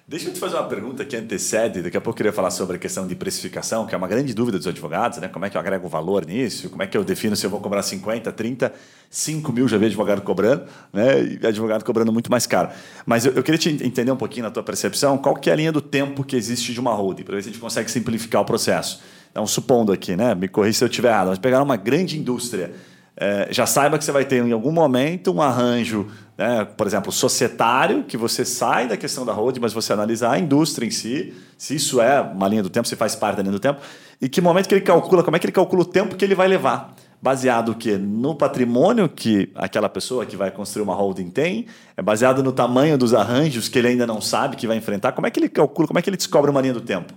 Deixa 0.09 0.29
eu 0.29 0.33
te 0.33 0.39
fazer 0.39 0.55
uma 0.55 0.63
pergunta 0.63 1.03
que 1.03 1.17
antecede. 1.17 1.81
Daqui 1.81 1.97
a 1.97 1.99
pouco 1.99 2.15
eu 2.15 2.17
queria 2.19 2.31
falar 2.31 2.49
sobre 2.49 2.77
a 2.77 2.79
questão 2.79 3.05
de 3.05 3.13
precificação, 3.13 3.85
que 3.85 3.93
é 3.93 3.97
uma 3.97 4.07
grande 4.07 4.33
dúvida 4.33 4.57
dos 4.57 4.65
advogados, 4.65 5.17
né? 5.17 5.27
Como 5.27 5.43
é 5.43 5.49
que 5.49 5.57
eu 5.57 5.59
agrego 5.59 5.89
valor 5.89 6.25
nisso? 6.25 6.69
Como 6.69 6.81
é 6.81 6.87
que 6.87 6.97
eu 6.97 7.03
defino 7.03 7.35
se 7.35 7.45
eu 7.45 7.49
vou 7.49 7.59
cobrar 7.59 7.83
50, 7.83 8.31
30, 8.31 8.71
5 9.09 9.51
mil 9.51 9.67
já 9.67 9.77
vi 9.77 9.87
advogado 9.87 10.21
cobrando, 10.21 10.63
né? 10.93 11.23
E 11.23 11.45
advogado 11.45 11.83
cobrando 11.83 12.13
muito 12.13 12.31
mais 12.31 12.47
caro. 12.47 12.69
Mas 13.05 13.25
eu, 13.25 13.33
eu 13.33 13.43
queria 13.43 13.57
te 13.57 13.67
entender 13.85 14.09
um 14.09 14.15
pouquinho 14.15 14.45
na 14.45 14.49
tua 14.49 14.63
percepção, 14.63 15.17
qual 15.17 15.35
que 15.35 15.49
é 15.49 15.53
a 15.53 15.57
linha 15.57 15.73
do 15.73 15.81
tempo 15.81 16.23
que 16.23 16.37
existe 16.37 16.71
de 16.71 16.79
uma 16.79 16.93
holding, 16.93 17.23
para 17.23 17.35
ver 17.35 17.43
se 17.43 17.49
a 17.49 17.51
gente 17.51 17.59
consegue 17.59 17.91
simplificar 17.91 18.41
o 18.41 18.45
processo. 18.45 19.01
Então, 19.29 19.45
supondo 19.45 19.91
aqui, 19.91 20.15
né? 20.15 20.33
Me 20.33 20.47
corrija 20.47 20.77
se 20.77 20.83
eu 20.85 20.87
estiver 20.87 21.09
errado, 21.09 21.27
mas 21.27 21.37
pegar 21.37 21.61
uma 21.61 21.75
grande 21.75 22.17
indústria 22.17 22.71
é, 23.17 23.47
já 23.49 23.65
saiba 23.65 23.97
que 23.97 24.05
você 24.05 24.11
vai 24.11 24.23
ter 24.23 24.45
em 24.45 24.51
algum 24.51 24.71
momento 24.71 25.33
um 25.33 25.41
arranjo, 25.41 26.07
né, 26.37 26.65
por 26.65 26.85
exemplo, 26.85 27.11
societário, 27.11 28.03
que 28.03 28.15
você 28.15 28.45
sai 28.45 28.87
da 28.87 28.95
questão 28.95 29.25
da 29.25 29.33
holding, 29.33 29.59
mas 29.59 29.73
você 29.73 29.91
analisa 29.91 30.29
a 30.29 30.37
indústria 30.37 30.85
em 30.85 30.91
si, 30.91 31.33
se 31.57 31.75
isso 31.75 31.99
é 31.99 32.21
uma 32.21 32.47
linha 32.47 32.61
do 32.61 32.69
tempo, 32.69 32.87
se 32.87 32.95
faz 32.95 33.15
parte 33.15 33.37
da 33.37 33.41
linha 33.41 33.53
do 33.53 33.59
tempo, 33.59 33.81
e 34.21 34.29
que 34.29 34.39
momento 34.39 34.67
que 34.67 34.75
ele 34.75 34.81
calcula, 34.81 35.23
como 35.23 35.35
é 35.35 35.39
que 35.39 35.45
ele 35.45 35.53
calcula 35.53 35.81
o 35.81 35.85
tempo 35.85 36.15
que 36.15 36.23
ele 36.23 36.35
vai 36.35 36.47
levar. 36.47 36.95
Baseado 37.19 37.69
o 37.69 37.75
quê? 37.75 37.97
No 37.97 38.35
patrimônio 38.35 39.09
que 39.09 39.49
aquela 39.55 39.89
pessoa 39.89 40.23
que 40.23 40.35
vai 40.35 40.51
construir 40.51 40.83
uma 40.83 40.93
holding 40.93 41.31
tem, 41.31 41.65
é 41.97 42.01
baseado 42.01 42.43
no 42.43 42.51
tamanho 42.51 42.95
dos 42.95 43.11
arranjos 43.11 43.67
que 43.67 43.79
ele 43.79 43.87
ainda 43.87 44.05
não 44.05 44.21
sabe 44.21 44.55
que 44.55 44.67
vai 44.67 44.77
enfrentar. 44.77 45.13
Como 45.13 45.25
é 45.25 45.31
que 45.31 45.39
ele 45.39 45.49
calcula, 45.49 45.87
como 45.87 45.97
é 45.97 46.01
que 46.03 46.11
ele 46.11 46.17
descobre 46.17 46.51
uma 46.51 46.61
linha 46.61 46.75
do 46.75 46.81
tempo? 46.81 47.11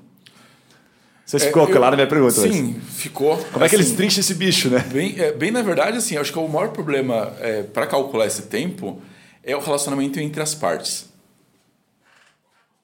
Você 1.26 1.36
É, 1.36 1.40
ficou 1.40 1.66
claro 1.66 1.90
na 1.90 1.96
minha 1.96 2.06
pergunta. 2.06 2.32
Sim, 2.32 2.76
mas 2.76 2.94
ficou. 2.96 3.36
Como 3.52 3.62
é 3.62 3.68
que 3.68 3.76
ele 3.76 3.82
assim, 3.82 3.94
trincha 3.94 4.20
esse 4.20 4.32
bicho, 4.32 4.70
né? 4.70 4.82
Bem, 4.90 5.14
é, 5.18 5.32
bem 5.32 5.50
na 5.50 5.60
verdade, 5.60 5.98
assim, 5.98 6.16
acho 6.16 6.32
que 6.32 6.38
o 6.38 6.48
maior 6.48 6.70
problema 6.70 7.30
para 7.74 7.86
calcular 7.86 8.26
esse 8.26 8.42
tempo 8.42 9.02
é 9.42 9.56
o 9.56 9.60
relacionamento 9.60 10.18
entre 10.20 10.42
as 10.42 10.54
partes. 10.54 11.08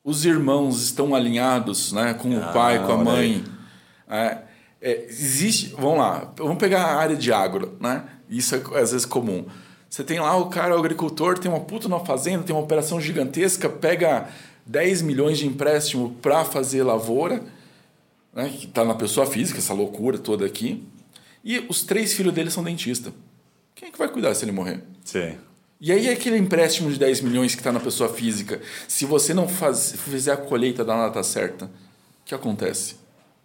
Os 0.02 0.24
irmãos 0.24 0.82
estão 0.82 1.14
alinhados 1.14 1.92
né, 1.92 2.14
com 2.14 2.34
Ah, 2.36 2.50
o 2.50 2.52
pai, 2.52 2.78
com 2.78 2.92
a 2.92 2.96
olha 2.96 3.04
mãe. 3.04 3.44
É, 4.08 4.38
é, 4.80 5.04
existe. 5.08 5.74
Vamos 5.76 5.98
lá, 5.98 6.32
vamos 6.36 6.58
pegar 6.58 6.82
a 6.82 6.96
área 6.96 7.16
de 7.16 7.32
agro, 7.32 7.76
né? 7.80 8.04
Isso 8.28 8.54
é 8.54 8.58
às 8.80 8.92
vezes 8.92 9.04
comum. 9.04 9.46
Você 9.88 10.04
tem 10.04 10.20
lá 10.20 10.36
o 10.36 10.46
cara, 10.46 10.76
o 10.76 10.78
agricultor, 10.78 11.38
tem 11.38 11.50
uma 11.50 11.60
puta 11.60 11.88
na 11.88 12.00
fazenda, 12.00 12.44
tem 12.44 12.54
uma 12.54 12.62
operação 12.62 13.00
gigantesca, 13.00 13.68
pega 13.68 14.28
10 14.64 15.02
milhões 15.02 15.38
de 15.38 15.46
empréstimo 15.46 16.16
para 16.20 16.44
fazer 16.44 16.82
lavoura 16.82 17.42
né, 18.36 18.50
que 18.50 18.66
está 18.66 18.84
na 18.84 18.94
pessoa 18.94 19.26
física, 19.26 19.58
essa 19.58 19.72
loucura 19.72 20.18
toda 20.18 20.44
aqui. 20.44 20.84
E 21.42 21.64
os 21.68 21.82
três 21.82 22.12
filhos 22.12 22.34
dele 22.34 22.50
são 22.50 22.62
dentistas. 22.62 23.12
Quem 23.74 23.88
é 23.88 23.90
que 23.90 23.98
vai 23.98 24.08
cuidar 24.08 24.34
se 24.34 24.44
ele 24.44 24.52
morrer? 24.52 24.82
Sim. 25.04 25.36
E 25.78 25.92
aí 25.92 26.08
aquele 26.08 26.38
empréstimo 26.38 26.90
de 26.90 26.98
10 26.98 27.20
milhões 27.20 27.54
que 27.54 27.60
está 27.60 27.70
na 27.70 27.80
pessoa 27.80 28.08
física, 28.08 28.60
se 28.88 29.04
você 29.04 29.34
não 29.34 29.46
faz, 29.46 29.92
fizer 29.92 30.32
a 30.32 30.36
colheita 30.36 30.84
da 30.84 30.96
nata 30.96 31.22
certa, 31.22 31.66
o 31.66 31.70
que 32.24 32.34
acontece? 32.34 32.96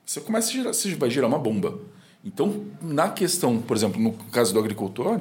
Você 0.05 0.21
começa 0.21 0.49
a 0.49 0.53
gerar, 0.53 0.73
você 0.73 0.95
vai 0.95 1.09
gerar 1.09 1.27
uma 1.27 1.37
bomba. 1.37 1.77
Então, 2.23 2.65
na 2.81 3.09
questão, 3.09 3.61
por 3.61 3.75
exemplo, 3.75 4.01
no 4.01 4.13
caso 4.31 4.53
do 4.53 4.59
agricultor, 4.59 5.19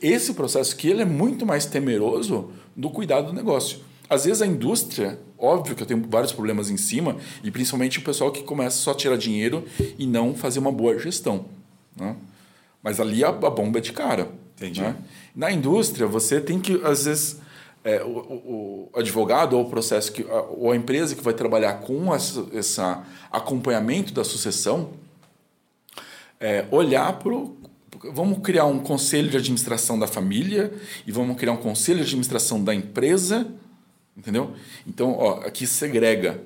esse 0.00 0.34
processo 0.34 0.74
aqui 0.74 0.88
ele 0.88 1.02
é 1.02 1.04
muito 1.04 1.46
mais 1.46 1.66
temeroso 1.66 2.50
do 2.74 2.90
cuidado 2.90 3.26
do 3.26 3.32
negócio. 3.32 3.80
Às 4.08 4.24
vezes 4.24 4.42
a 4.42 4.46
indústria, 4.46 5.18
óbvio 5.38 5.76
que 5.76 5.82
eu 5.82 5.86
tenho 5.86 6.04
vários 6.08 6.32
problemas 6.32 6.70
em 6.70 6.76
cima, 6.76 7.16
e 7.44 7.50
principalmente 7.50 7.98
o 7.98 8.02
pessoal 8.02 8.32
que 8.32 8.42
começa 8.42 8.76
só 8.78 8.90
a 8.90 8.94
tirar 8.94 9.16
dinheiro 9.16 9.64
e 9.98 10.06
não 10.06 10.34
fazer 10.34 10.58
uma 10.58 10.72
boa 10.72 10.98
gestão. 10.98 11.46
Né? 11.96 12.16
Mas 12.82 12.98
ali 12.98 13.22
a, 13.22 13.28
a 13.28 13.50
bomba 13.50 13.78
é 13.78 13.82
de 13.82 13.92
cara. 13.92 14.28
Entendi. 14.56 14.80
né? 14.80 14.96
Na 15.34 15.50
indústria, 15.50 16.06
você 16.06 16.40
tem 16.40 16.60
que, 16.60 16.80
às 16.84 17.04
vezes, 17.06 17.38
é, 17.84 18.02
o, 18.02 18.08
o- 18.08 18.90
advogado 18.94 19.54
ou 19.54 19.64
o 19.64 19.70
processo 19.70 20.12
que, 20.12 20.24
ou 20.24 20.70
a 20.70 20.76
empresa 20.76 21.14
que 21.16 21.22
vai 21.22 21.34
trabalhar 21.34 21.74
com 21.80 22.14
essa 22.14 23.04
acompanhamento 23.30 24.12
da 24.12 24.22
sucessão, 24.24 24.90
é, 26.38 26.66
olhar 26.70 27.18
para. 27.18 27.32
Vamos 28.12 28.40
criar 28.40 28.64
um 28.66 28.80
conselho 28.80 29.30
de 29.30 29.36
administração 29.36 29.96
da 29.98 30.08
família 30.08 30.72
e 31.06 31.12
vamos 31.12 31.36
criar 31.36 31.52
um 31.52 31.56
conselho 31.56 31.98
de 31.98 32.04
administração 32.04 32.62
da 32.62 32.74
empresa, 32.74 33.46
entendeu? 34.16 34.52
Então, 34.86 35.12
ó, 35.16 35.40
aqui 35.46 35.66
segrega. 35.68 36.42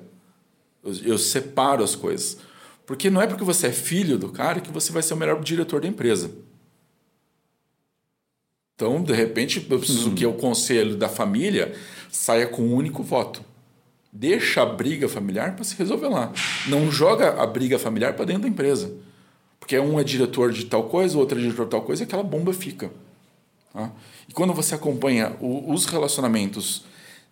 Eu, 0.83 0.93
eu 1.03 1.17
separo 1.17 1.83
as 1.83 1.95
coisas. 1.95 2.37
Porque 2.85 3.09
não 3.09 3.21
é 3.21 3.25
porque 3.27 3.43
você 3.43 3.67
é 3.67 3.71
filho 3.71 4.17
do 4.19 4.29
cara 4.29 4.61
que 4.61 4.71
você 4.71 4.91
vai 4.91 5.01
ser 5.01 5.13
o 5.15 5.17
melhor 5.17 5.41
diretor 5.41 5.81
da 5.81 5.87
empresa. 5.87 6.29
Então, 8.77 9.01
de 9.01 9.11
repente, 9.11 9.65
eu 9.71 9.79
preciso 9.79 10.11
que 10.11 10.23
o 10.23 10.33
conselho 10.33 10.95
da 10.95 11.09
família 11.09 11.73
saia 12.11 12.45
com 12.45 12.61
um 12.61 12.75
único 12.75 13.01
voto. 13.01 13.41
Deixa 14.13 14.61
a 14.61 14.65
briga 14.67 15.09
familiar 15.09 15.55
para 15.55 15.63
se 15.63 15.75
resolver 15.75 16.07
lá. 16.09 16.31
Não 16.67 16.91
joga 16.91 17.41
a 17.41 17.47
briga 17.47 17.79
familiar 17.79 18.13
para 18.13 18.25
dentro 18.25 18.43
da 18.43 18.47
empresa. 18.47 18.93
Porque 19.59 19.79
um 19.79 19.99
é 19.99 20.03
diretor 20.03 20.51
de 20.51 20.65
tal 20.65 20.83
coisa, 20.83 21.17
o 21.17 21.19
outro 21.19 21.39
é 21.39 21.41
diretor 21.41 21.65
de 21.65 21.71
tal 21.71 21.81
coisa, 21.81 22.03
e 22.03 22.05
aquela 22.05 22.21
bomba 22.21 22.53
fica. 22.53 22.91
tá? 23.73 23.91
E 24.29 24.31
quando 24.33 24.53
você 24.53 24.75
acompanha 24.75 25.35
o- 25.41 25.73
os 25.73 25.85
relacionamentos 25.87 26.83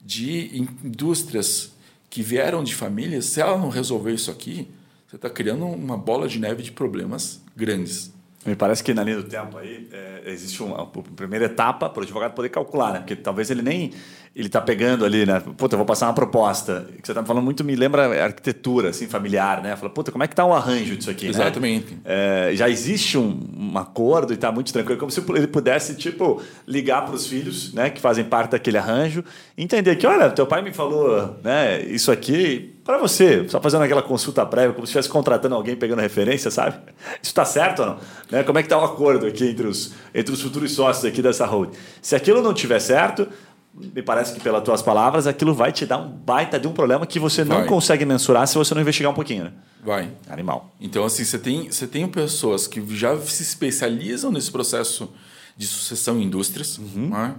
de 0.03 0.47
in- 0.57 0.67
indústrias 0.83 1.71
que 2.09 2.23
vieram 2.23 2.63
de 2.63 2.73
famílias, 2.73 3.25
se 3.25 3.39
ela 3.39 3.55
não 3.57 3.69
resolver 3.69 4.13
isso 4.13 4.31
aqui, 4.31 4.67
você 5.07 5.15
está 5.15 5.29
criando 5.29 5.63
uma 5.65 5.95
bola 5.97 6.27
de 6.27 6.39
neve 6.39 6.63
de 6.63 6.71
problemas 6.71 7.39
grandes. 7.55 8.11
Me 8.45 8.55
parece 8.55 8.83
que 8.83 8.93
na 8.93 9.03
linha 9.03 9.17
do 9.17 9.23
tempo 9.23 9.57
aí 9.57 9.87
é, 9.91 10.21
existe 10.27 10.61
uma, 10.61 10.83
uma 10.83 11.03
primeira 11.15 11.45
etapa 11.45 11.89
para 11.89 12.01
o 12.01 12.03
advogado 12.03 12.33
poder 12.33 12.49
calcular, 12.49 12.93
né? 12.93 12.99
Porque 12.99 13.15
talvez 13.15 13.49
ele 13.49 13.63
nem 13.63 13.91
ele 14.35 14.47
está 14.47 14.59
pegando 14.59 15.05
ali, 15.05 15.25
né? 15.25 15.41
Puta, 15.55 15.75
eu 15.75 15.77
vou 15.77 15.85
passar 15.85 16.07
uma 16.07 16.13
proposta. 16.13 16.85
O 16.89 17.01
que 17.01 17.05
você 17.05 17.13
está 17.13 17.23
falando 17.23 17.43
muito 17.43 17.63
me 17.63 17.73
lembra 17.73 18.21
arquitetura, 18.21 18.89
assim, 18.89 19.07
familiar, 19.07 19.63
né? 19.63 19.77
Fala, 19.77 19.89
puta, 19.89 20.11
como 20.11 20.25
é 20.25 20.27
que 20.27 20.33
está 20.33 20.43
o 20.43 20.53
arranjo 20.53 20.97
disso 20.97 21.09
aqui? 21.09 21.27
Exatamente. 21.27 21.93
Né? 21.93 21.99
É, 22.03 22.51
já 22.53 22.69
existe 22.69 23.17
um, 23.17 23.39
um 23.57 23.77
acordo 23.77 24.33
e 24.33 24.35
está 24.35 24.51
muito 24.51 24.73
tranquilo, 24.73 24.99
como 24.99 25.09
se 25.09 25.23
ele 25.29 25.47
pudesse, 25.47 25.95
tipo, 25.95 26.41
ligar 26.67 27.05
para 27.05 27.15
os 27.15 27.25
filhos, 27.25 27.73
né? 27.73 27.89
Que 27.89 28.01
fazem 28.01 28.25
parte 28.25 28.51
daquele 28.51 28.77
arranjo, 28.77 29.23
entender 29.57 29.95
que, 29.95 30.05
olha, 30.05 30.29
teu 30.29 30.45
pai 30.45 30.61
me 30.61 30.73
falou, 30.73 31.39
né? 31.41 31.81
Isso 31.83 32.11
aqui 32.11 32.75
para 32.85 32.99
você, 32.99 33.49
só 33.49 33.59
fazendo 33.59 33.83
aquela 33.83 34.03
consulta 34.03 34.45
prévia, 34.45 34.71
como 34.71 34.85
se 34.85 34.91
estivesse 34.91 35.09
contratando 35.09 35.55
alguém 35.55 35.75
pegando 35.75 36.01
referência, 36.01 36.51
sabe? 36.51 36.77
Isso 37.13 37.31
está 37.31 37.43
certo 37.43 37.79
ou 37.79 37.85
não? 37.87 37.97
Né? 38.29 38.43
Como 38.43 38.59
é 38.59 38.61
que 38.61 38.67
está 38.67 38.77
o 38.77 38.85
acordo 38.85 39.25
aqui 39.25 39.49
entre 39.49 39.65
os, 39.65 39.93
entre 40.13 40.31
os 40.31 40.39
futuros 40.39 40.71
sócios 40.71 41.03
aqui 41.03 41.19
dessa 41.19 41.47
holding? 41.47 41.75
Se 41.99 42.15
aquilo 42.15 42.43
não 42.43 42.53
tiver 42.53 42.79
certo, 42.79 43.27
me 43.75 44.01
parece 44.01 44.33
que 44.33 44.39
pelas 44.39 44.63
tuas 44.63 44.81
palavras, 44.81 45.27
aquilo 45.27 45.53
vai 45.53 45.71
te 45.71 45.85
dar 45.85 45.97
um 45.97 46.09
baita 46.09 46.57
de 46.57 46.67
um 46.67 46.71
problema 46.71 47.05
que 47.05 47.19
você 47.19 47.43
vai. 47.43 47.59
não 47.59 47.67
consegue 47.67 48.05
mensurar 48.05 48.47
se 48.47 48.57
você 48.57 48.73
não 48.73 48.81
investigar 48.81 49.11
um 49.11 49.15
pouquinho, 49.15 49.45
né? 49.45 49.53
Vai. 49.83 50.09
Animal. 50.29 50.73
Então, 50.79 51.03
assim, 51.03 51.25
você 51.25 51.37
tem, 51.37 51.69
você 51.69 51.85
tem 51.85 52.07
pessoas 52.07 52.67
que 52.67 52.83
já 52.95 53.19
se 53.19 53.43
especializam 53.43 54.31
nesse 54.31 54.49
processo 54.49 55.13
de 55.57 55.67
sucessão 55.67 56.17
em 56.17 56.23
indústrias. 56.23 56.77
Uhum. 56.77 57.09
Né? 57.09 57.35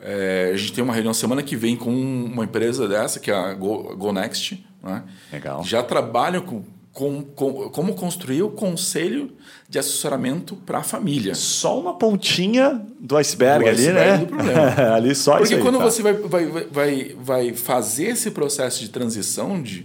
É, 0.00 0.50
a 0.52 0.56
gente 0.56 0.72
tem 0.72 0.84
uma 0.84 0.92
reunião 0.92 1.14
semana 1.14 1.42
que 1.42 1.56
vem 1.56 1.76
com 1.76 1.90
uma 1.90 2.44
empresa 2.44 2.86
dessa, 2.86 3.18
que 3.18 3.30
é 3.30 3.34
a 3.34 3.54
Go, 3.54 3.96
GoNext. 3.96 4.62
Né? 4.82 5.02
Legal. 5.32 5.64
Já 5.64 5.82
trabalham 5.82 6.42
com 6.42 6.62
com, 6.94 7.24
com, 7.24 7.68
como 7.70 7.92
construir 7.94 8.42
o 8.42 8.50
conselho 8.50 9.32
de 9.68 9.80
assessoramento 9.80 10.54
para 10.54 10.78
a 10.78 10.82
família. 10.84 11.34
Só 11.34 11.80
uma 11.80 11.98
pontinha 11.98 12.80
do 13.00 13.16
iceberg, 13.16 13.64
do 13.64 13.70
ali, 13.70 13.80
iceberg 13.80 14.10
né? 14.10 14.18
Do 14.18 14.26
problema. 14.28 14.60
ali 14.94 15.14
só 15.14 15.38
Porque 15.38 15.54
isso 15.54 15.62
quando 15.62 15.78
tá. 15.78 15.84
você 15.84 16.02
vai, 16.02 16.12
vai, 16.14 16.46
vai, 16.46 17.16
vai 17.18 17.52
fazer 17.52 18.04
esse 18.04 18.30
processo 18.30 18.80
de 18.80 18.88
transição 18.90 19.60
de. 19.60 19.84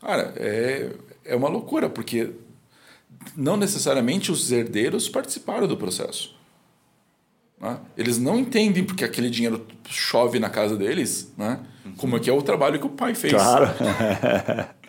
Cara, 0.00 0.32
é, 0.36 0.90
é 1.24 1.34
uma 1.34 1.48
loucura, 1.48 1.90
porque 1.90 2.30
não 3.36 3.56
necessariamente 3.56 4.30
os 4.30 4.52
herdeiros 4.52 5.08
participaram 5.08 5.66
do 5.66 5.76
processo. 5.76 6.32
Né? 7.60 7.76
Eles 7.96 8.18
não 8.18 8.38
entendem 8.38 8.84
porque 8.84 9.04
aquele 9.04 9.30
dinheiro 9.30 9.66
chove 9.88 10.38
na 10.38 10.48
casa 10.48 10.76
deles, 10.76 11.32
né? 11.36 11.58
como 11.96 12.16
é 12.16 12.20
que 12.20 12.30
é 12.30 12.32
o 12.32 12.40
trabalho 12.40 12.78
que 12.78 12.86
o 12.86 12.90
pai 12.90 13.16
fez. 13.16 13.32
Claro. 13.32 13.68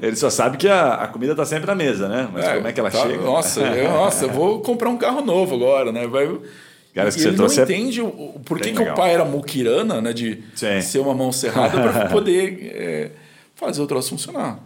Ele 0.00 0.16
só 0.16 0.30
sabe 0.30 0.56
que 0.56 0.68
a, 0.68 0.94
a 0.94 1.08
comida 1.08 1.32
está 1.32 1.44
sempre 1.44 1.66
na 1.66 1.74
mesa, 1.74 2.08
né? 2.08 2.28
Mas 2.32 2.44
é, 2.44 2.54
como 2.54 2.68
é 2.68 2.72
que 2.72 2.80
ela 2.80 2.90
tá, 2.90 2.98
chega? 2.98 3.22
Nossa, 3.22 3.60
eu, 3.60 3.90
nossa, 3.90 4.26
vou 4.26 4.60
comprar 4.60 4.88
um 4.88 4.96
carro 4.96 5.22
novo 5.22 5.54
agora, 5.54 5.92
né? 5.92 6.06
Vai, 6.06 6.28
Cara, 6.94 7.08
e 7.08 7.22
ele 7.22 7.36
não 7.36 7.46
entende 7.46 8.02
o, 8.02 8.40
por 8.44 8.60
que, 8.60 8.72
que 8.72 8.82
o 8.82 8.94
pai 8.94 9.14
era 9.14 9.24
muquirana, 9.24 10.00
né? 10.00 10.12
De 10.12 10.42
Sim. 10.54 10.80
ser 10.80 10.98
uma 10.98 11.14
mão 11.14 11.32
cerrada 11.32 11.80
para 11.80 12.06
poder 12.10 12.72
é, 12.74 13.10
fazer 13.54 13.80
o 13.80 13.86
troço 13.86 14.10
funcionar. 14.10 14.58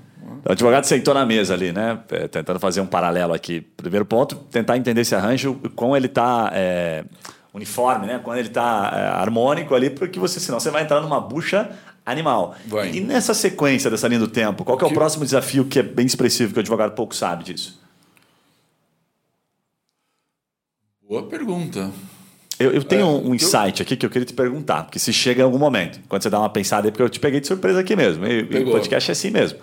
O 0.44 0.50
advogado 0.52 0.84
sentou 0.84 1.14
na 1.14 1.24
mesa 1.24 1.54
ali, 1.54 1.72
né? 1.72 2.00
É, 2.10 2.26
tentando 2.26 2.58
fazer 2.58 2.80
um 2.80 2.86
paralelo 2.86 3.32
aqui. 3.32 3.60
Primeiro 3.76 4.04
ponto, 4.04 4.34
tentar 4.50 4.76
entender 4.76 5.02
esse 5.02 5.14
arranjo, 5.14 5.60
como 5.76 5.96
ele 5.96 6.06
está 6.06 6.50
é, 6.52 7.04
uniforme, 7.54 8.06
né? 8.06 8.20
Quando 8.22 8.38
ele 8.38 8.48
está 8.48 8.92
é, 8.92 9.20
harmônico 9.20 9.74
ali, 9.74 9.88
porque 9.88 10.18
você, 10.18 10.40
senão 10.40 10.58
você 10.58 10.70
vai 10.70 10.82
entrar 10.82 11.00
numa 11.00 11.20
bucha 11.20 11.70
animal. 12.06 12.54
Vai. 12.66 12.92
E 12.92 13.00
nessa 13.00 13.34
sequência 13.34 13.90
dessa 13.90 14.06
linha 14.06 14.20
do 14.20 14.28
tempo, 14.28 14.64
qual 14.64 14.78
é 14.78 14.84
o 14.84 14.88
que... 14.88 14.94
próximo 14.94 15.24
desafio 15.24 15.64
que 15.64 15.80
é 15.80 15.82
bem 15.82 16.06
expressivo, 16.06 16.52
que 16.52 16.58
o 16.58 16.60
advogado 16.60 16.92
pouco 16.92 17.14
sabe 17.14 17.44
disso? 17.44 17.78
Boa 21.06 21.24
pergunta. 21.24 21.90
Eu, 22.58 22.72
eu 22.72 22.82
tenho 22.82 23.02
é, 23.02 23.04
um 23.04 23.34
insight 23.34 23.82
aqui 23.82 23.96
que 23.96 24.06
eu 24.06 24.10
queria 24.10 24.24
te 24.24 24.32
perguntar, 24.32 24.84
porque 24.84 24.98
se 24.98 25.12
chega 25.12 25.42
em 25.42 25.44
algum 25.44 25.58
momento, 25.58 26.00
quando 26.08 26.22
você 26.22 26.30
dá 26.30 26.38
uma 26.38 26.48
pensada 26.48 26.86
aí, 26.86 26.90
porque 26.90 27.02
eu 27.02 27.08
te 27.08 27.20
peguei 27.20 27.38
de 27.38 27.46
surpresa 27.46 27.80
aqui 27.80 27.94
mesmo, 27.94 28.26
e, 28.26 28.42
o 28.42 28.70
podcast 28.70 29.10
é 29.10 29.12
assim 29.12 29.30
mesmo. 29.30 29.58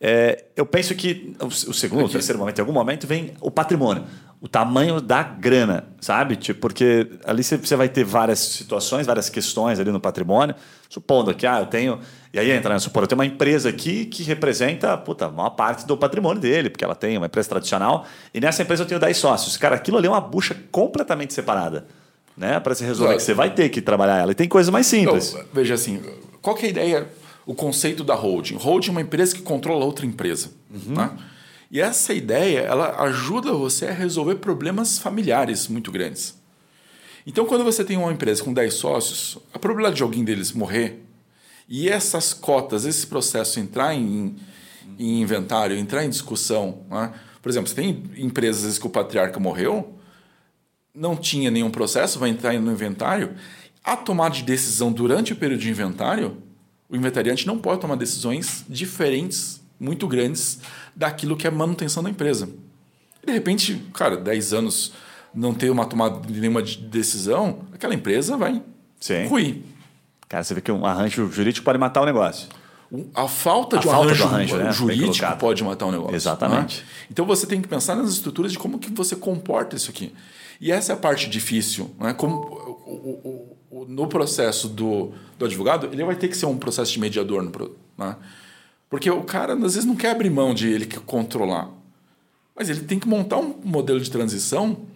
É, 0.00 0.46
eu 0.56 0.66
penso 0.66 0.94
que 0.94 1.34
o, 1.40 1.50
segundo 1.50 2.02
ou 2.02 2.08
terceiro 2.08 2.38
momento, 2.38 2.58
em 2.58 2.60
algum 2.60 2.72
momento, 2.72 3.06
vem 3.06 3.34
o 3.40 3.50
patrimônio, 3.50 4.04
o 4.44 4.48
tamanho 4.48 5.00
da 5.00 5.22
grana, 5.22 5.86
sabe? 5.98 6.36
Tipo, 6.36 6.60
porque 6.60 7.10
ali 7.24 7.42
você 7.42 7.76
vai 7.76 7.88
ter 7.88 8.04
várias 8.04 8.40
situações, 8.40 9.06
várias 9.06 9.30
questões 9.30 9.80
ali 9.80 9.90
no 9.90 9.98
patrimônio, 9.98 10.54
supondo 10.86 11.34
que, 11.34 11.46
ah, 11.46 11.60
eu 11.60 11.66
tenho. 11.66 11.98
E 12.30 12.38
aí 12.38 12.50
entra, 12.50 12.74
né? 12.74 12.78
Supor, 12.78 13.04
eu 13.04 13.06
tenho 13.06 13.18
uma 13.18 13.24
empresa 13.24 13.70
aqui 13.70 14.04
que 14.04 14.22
representa 14.22 14.98
puta, 14.98 15.24
a 15.24 15.30
maior 15.30 15.48
parte 15.48 15.86
do 15.86 15.96
patrimônio 15.96 16.42
dele, 16.42 16.68
porque 16.68 16.84
ela 16.84 16.94
tem 16.94 17.16
uma 17.16 17.24
empresa 17.24 17.48
tradicional, 17.48 18.04
e 18.34 18.40
nessa 18.40 18.60
empresa 18.60 18.82
eu 18.82 18.86
tenho 18.86 19.00
10 19.00 19.16
sócios. 19.16 19.56
Cara, 19.56 19.76
aquilo 19.76 19.96
ali 19.96 20.08
é 20.08 20.10
uma 20.10 20.20
bucha 20.20 20.54
completamente 20.70 21.32
separada. 21.32 21.86
Né, 22.36 22.58
para 22.58 22.74
se 22.74 22.84
resolver, 22.84 23.14
que 23.14 23.22
você 23.22 23.32
vai 23.32 23.54
ter 23.54 23.68
que 23.68 23.80
trabalhar 23.80 24.18
ela. 24.18 24.32
E 24.32 24.34
tem 24.34 24.48
coisa 24.48 24.70
mais 24.70 24.88
simples. 24.88 25.32
Então, 25.32 25.44
veja 25.54 25.74
assim, 25.74 26.02
qual 26.42 26.58
é 26.58 26.66
a 26.66 26.68
ideia 26.68 27.08
o 27.46 27.54
conceito 27.54 28.02
da 28.02 28.14
holding. 28.14 28.56
Holding 28.56 28.88
é 28.88 28.90
uma 28.90 29.00
empresa 29.00 29.36
que 29.36 29.42
controla 29.42 29.84
outra 29.84 30.04
empresa. 30.04 30.50
Uhum. 30.68 30.94
Né? 30.96 31.10
E 31.74 31.80
essa 31.80 32.14
ideia 32.14 32.60
ela 32.60 33.02
ajuda 33.02 33.52
você 33.52 33.86
a 33.86 33.92
resolver 33.92 34.36
problemas 34.36 34.96
familiares 34.96 35.66
muito 35.66 35.90
grandes. 35.90 36.38
Então, 37.26 37.44
quando 37.46 37.64
você 37.64 37.84
tem 37.84 37.96
uma 37.96 38.12
empresa 38.12 38.44
com 38.44 38.52
10 38.52 38.74
sócios, 38.74 39.38
a 39.52 39.58
probabilidade 39.58 39.96
de 39.96 40.04
alguém 40.04 40.22
deles 40.22 40.52
morrer 40.52 41.04
e 41.68 41.88
essas 41.88 42.32
cotas, 42.32 42.84
esse 42.84 43.04
processo 43.08 43.58
entrar 43.58 43.92
em, 43.92 44.36
em 44.96 45.20
inventário, 45.20 45.76
entrar 45.76 46.04
em 46.04 46.08
discussão. 46.08 46.84
Né? 46.88 47.12
Por 47.42 47.48
exemplo, 47.48 47.68
você 47.68 47.74
tem 47.74 48.04
empresas 48.18 48.78
que 48.78 48.86
o 48.86 48.90
patriarca 48.90 49.40
morreu, 49.40 49.98
não 50.94 51.16
tinha 51.16 51.50
nenhum 51.50 51.72
processo, 51.72 52.20
vai 52.20 52.30
entrar 52.30 52.52
no 52.52 52.70
inventário. 52.70 53.34
A 53.82 53.96
tomada 53.96 54.36
de 54.36 54.44
decisão 54.44 54.92
durante 54.92 55.32
o 55.32 55.36
período 55.36 55.62
de 55.62 55.70
inventário 55.70 56.40
o 56.88 56.96
inventariante 56.96 57.46
não 57.46 57.58
pode 57.58 57.80
tomar 57.80 57.96
decisões 57.96 58.64
diferentes, 58.68 59.60
muito 59.84 60.08
grandes, 60.08 60.58
daquilo 60.96 61.36
que 61.36 61.46
é 61.46 61.50
manutenção 61.50 62.02
da 62.02 62.10
empresa. 62.10 62.48
De 63.24 63.32
repente, 63.32 63.80
cara, 63.92 64.16
10 64.16 64.52
anos 64.54 64.92
não 65.34 65.52
ter 65.52 65.70
uma 65.70 65.84
tomada 65.84 66.20
de 66.26 66.40
nenhuma 66.40 66.62
decisão, 66.62 67.60
aquela 67.72 67.94
empresa 67.94 68.36
vai 68.36 68.62
Sim. 69.00 69.26
ruir. 69.26 69.62
Cara, 70.28 70.42
você 70.42 70.54
vê 70.54 70.60
que 70.60 70.72
um 70.72 70.86
arranjo 70.86 71.30
jurídico 71.30 71.64
pode 71.64 71.78
matar 71.78 72.02
o 72.02 72.06
negócio. 72.06 72.48
A 73.14 73.26
falta, 73.26 73.76
a 73.76 73.80
de, 73.80 73.88
um 73.88 73.90
falta 73.90 74.10
arranjo, 74.10 74.24
arranjo 74.24 74.56
né? 74.56 74.72
jurídico 74.72 75.36
pode 75.38 75.64
matar 75.64 75.86
o 75.86 75.92
negócio. 75.92 76.14
Exatamente. 76.14 76.80
Né? 76.80 76.86
Então 77.10 77.26
você 77.26 77.46
tem 77.46 77.60
que 77.60 77.66
pensar 77.66 77.96
nas 77.96 78.10
estruturas 78.10 78.52
de 78.52 78.58
como 78.58 78.78
que 78.78 78.90
você 78.90 79.16
comporta 79.16 79.74
isso 79.74 79.90
aqui. 79.90 80.14
E 80.60 80.70
essa 80.70 80.92
é 80.92 80.94
a 80.94 80.98
parte 80.98 81.28
difícil. 81.28 81.90
Né? 81.98 82.14
Como 82.14 82.36
o, 82.36 83.56
o, 83.70 83.84
no 83.88 84.06
processo 84.06 84.68
do, 84.68 85.12
do 85.38 85.44
advogado, 85.44 85.88
ele 85.92 86.04
vai 86.04 86.14
ter 86.14 86.28
que 86.28 86.36
ser 86.36 86.46
um 86.46 86.56
processo 86.56 86.92
de 86.92 87.00
mediador. 87.00 87.42
No, 87.42 87.50
né? 87.98 88.16
Porque 88.94 89.10
o 89.10 89.24
cara, 89.24 89.54
às 89.54 89.74
vezes, 89.74 89.84
não 89.84 89.96
quer 89.96 90.10
abrir 90.10 90.30
mão 90.30 90.54
de 90.54 90.68
ele 90.68 90.86
controlar. 90.86 91.68
Mas 92.54 92.70
ele 92.70 92.78
tem 92.82 92.96
que 92.96 93.08
montar 93.08 93.38
um 93.38 93.60
modelo 93.64 93.98
de 93.98 94.08
transição 94.08 94.86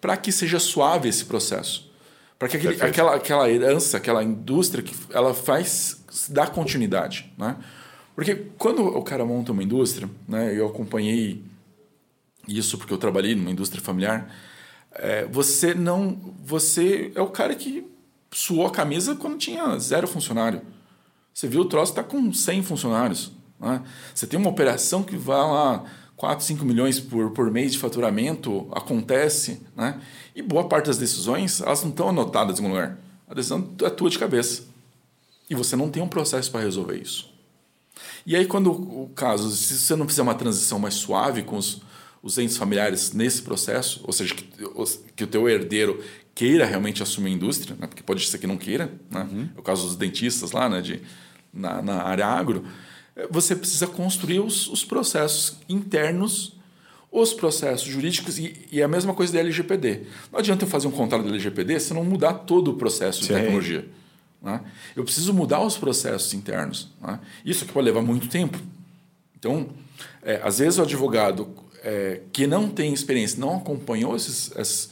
para 0.00 0.16
que 0.16 0.32
seja 0.32 0.58
suave 0.58 1.10
esse 1.10 1.26
processo. 1.26 1.92
Para 2.38 2.48
que 2.48 2.56
aquele, 2.56 2.82
aquela, 2.82 3.14
aquela 3.14 3.50
herança, 3.50 3.98
aquela 3.98 4.24
indústria, 4.24 4.82
que 4.82 4.96
ela 5.10 5.34
faz 5.34 6.02
dar 6.30 6.48
continuidade. 6.48 7.30
Né? 7.36 7.54
Porque 8.14 8.36
quando 8.56 8.86
o 8.86 9.02
cara 9.02 9.22
monta 9.22 9.52
uma 9.52 9.62
indústria, 9.62 10.08
né, 10.26 10.58
eu 10.58 10.66
acompanhei 10.68 11.44
isso 12.48 12.78
porque 12.78 12.94
eu 12.94 12.98
trabalhei 12.98 13.34
numa 13.34 13.50
indústria 13.50 13.82
familiar, 13.82 14.34
é, 14.92 15.26
você 15.26 15.74
não. 15.74 16.34
Você 16.42 17.12
é 17.14 17.20
o 17.20 17.28
cara 17.28 17.54
que 17.54 17.86
suou 18.30 18.66
a 18.66 18.70
camisa 18.70 19.14
quando 19.14 19.36
tinha 19.36 19.78
zero 19.78 20.08
funcionário. 20.08 20.62
Você 21.34 21.46
viu 21.46 21.60
o 21.60 21.66
troço 21.66 21.92
está 21.92 22.02
com 22.02 22.32
100 22.32 22.62
funcionários. 22.62 23.41
Né? 23.62 23.82
Você 24.14 24.26
tem 24.26 24.38
uma 24.38 24.50
operação 24.50 25.02
que 25.02 25.16
vai 25.16 25.38
lá 25.38 25.84
4, 26.16 26.44
5 26.44 26.64
milhões 26.64 27.00
por, 27.00 27.30
por 27.30 27.50
mês 27.50 27.72
de 27.72 27.78
faturamento, 27.78 28.68
acontece. 28.72 29.62
Né? 29.76 30.00
E 30.34 30.42
boa 30.42 30.68
parte 30.68 30.86
das 30.86 30.98
decisões 30.98 31.60
elas 31.60 31.82
não 31.82 31.90
estão 31.90 32.08
anotadas 32.08 32.58
em 32.58 32.62
algum 32.62 32.74
lugar. 32.74 32.98
A 33.28 33.34
decisão 33.34 33.66
é 33.82 33.90
tua 33.90 34.10
de 34.10 34.18
cabeça. 34.18 34.64
E 35.48 35.54
você 35.54 35.76
não 35.76 35.88
tem 35.88 36.02
um 36.02 36.08
processo 36.08 36.50
para 36.50 36.60
resolver 36.60 36.96
isso. 37.00 37.32
E 38.24 38.36
aí, 38.36 38.46
quando 38.46 38.70
o 38.70 39.10
caso, 39.14 39.50
se 39.50 39.78
você 39.78 39.96
não 39.96 40.06
fizer 40.06 40.22
uma 40.22 40.34
transição 40.34 40.78
mais 40.78 40.94
suave 40.94 41.42
com 41.42 41.56
os, 41.56 41.82
os 42.22 42.38
entes 42.38 42.56
familiares 42.56 43.12
nesse 43.12 43.42
processo, 43.42 44.00
ou 44.04 44.12
seja, 44.12 44.34
que, 44.34 44.44
que 45.16 45.24
o 45.24 45.26
teu 45.26 45.48
herdeiro 45.48 46.02
queira 46.34 46.64
realmente 46.64 47.02
assumir 47.02 47.30
a 47.30 47.34
indústria, 47.34 47.76
né? 47.78 47.86
porque 47.86 48.02
pode 48.02 48.26
ser 48.26 48.38
que 48.38 48.46
não 48.46 48.56
queira, 48.56 48.92
né? 49.10 49.28
Uhum. 49.30 49.48
é 49.54 49.60
o 49.60 49.62
caso 49.62 49.86
dos 49.86 49.96
dentistas 49.96 50.52
lá, 50.52 50.68
né? 50.68 50.80
De, 50.80 51.02
na, 51.52 51.82
na 51.82 52.02
área 52.02 52.26
agro, 52.26 52.64
você 53.30 53.54
precisa 53.54 53.86
construir 53.86 54.40
os, 54.40 54.68
os 54.68 54.84
processos 54.84 55.58
internos, 55.68 56.56
os 57.10 57.34
processos 57.34 57.86
jurídicos 57.86 58.38
e, 58.38 58.66
e, 58.72 58.82
a 58.82 58.88
mesma 58.88 59.12
coisa 59.12 59.32
da 59.32 59.40
LGPD. 59.40 60.02
Não 60.32 60.38
adianta 60.38 60.64
eu 60.64 60.68
fazer 60.68 60.88
um 60.88 60.92
contrato 60.92 61.24
da 61.24 61.28
LGPD 61.28 61.78
se 61.78 61.92
não 61.92 62.04
mudar 62.04 62.32
todo 62.34 62.70
o 62.70 62.74
processo 62.74 63.20
Sim. 63.22 63.28
de 63.28 63.40
tecnologia. 63.40 63.88
Né? 64.40 64.60
Eu 64.96 65.04
preciso 65.04 65.34
mudar 65.34 65.60
os 65.60 65.76
processos 65.76 66.32
internos. 66.32 66.88
Né? 67.00 67.20
Isso 67.44 67.64
aqui 67.64 67.72
pode 67.72 67.84
levar 67.84 68.02
muito 68.02 68.28
tempo. 68.28 68.58
Então, 69.38 69.68
é, 70.22 70.40
às 70.42 70.58
vezes 70.58 70.78
o 70.78 70.82
advogado 70.82 71.54
é, 71.82 72.22
que 72.32 72.46
não 72.46 72.68
tem 72.68 72.94
experiência, 72.94 73.38
não 73.38 73.58
acompanhou 73.58 74.16
esses, 74.16 74.50
esses 74.56 74.90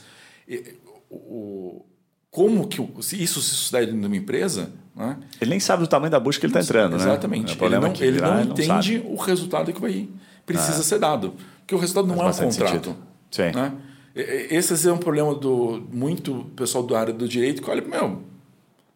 o, 1.09 1.85
como 2.29 2.67
que 2.67 2.81
isso 3.21 3.41
se 3.41 3.55
sucede 3.55 3.87
dentro 3.87 4.01
de 4.01 4.07
uma 4.07 4.15
empresa, 4.15 4.71
né? 4.95 5.17
ele 5.39 5.51
nem 5.51 5.59
sabe 5.59 5.83
o 5.83 5.87
tamanho 5.87 6.11
da 6.11 6.19
busca 6.19 6.39
que 6.39 6.45
ele 6.45 6.51
está 6.51 6.61
entrando, 6.61 6.95
Exatamente. 6.95 7.57
né? 7.57 7.65
Ele 7.65 7.79
não, 7.79 7.93
ele 7.93 8.21
não 8.21 8.41
entende 8.41 8.99
não 8.99 9.13
o 9.13 9.15
resultado 9.15 9.71
que 9.71 9.79
vai 9.79 10.07
precisa 10.45 10.79
ah. 10.79 10.83
ser 10.83 10.99
dado, 10.99 11.33
porque 11.59 11.75
o 11.75 11.77
resultado 11.77 12.07
não 12.07 12.17
Faz 12.17 12.39
é 12.39 12.45
um 12.45 12.49
contrato. 12.49 12.95
Sim. 13.29 13.51
Né? 13.55 13.73
Esse 14.13 14.87
é 14.87 14.91
um 14.91 14.97
problema 14.97 15.33
do 15.33 15.87
muito 15.91 16.45
pessoal 16.55 16.83
da 16.83 16.99
área 16.99 17.13
do 17.13 17.27
direito 17.27 17.61
que 17.61 17.69
olha, 17.69 17.81
meu, 17.81 18.21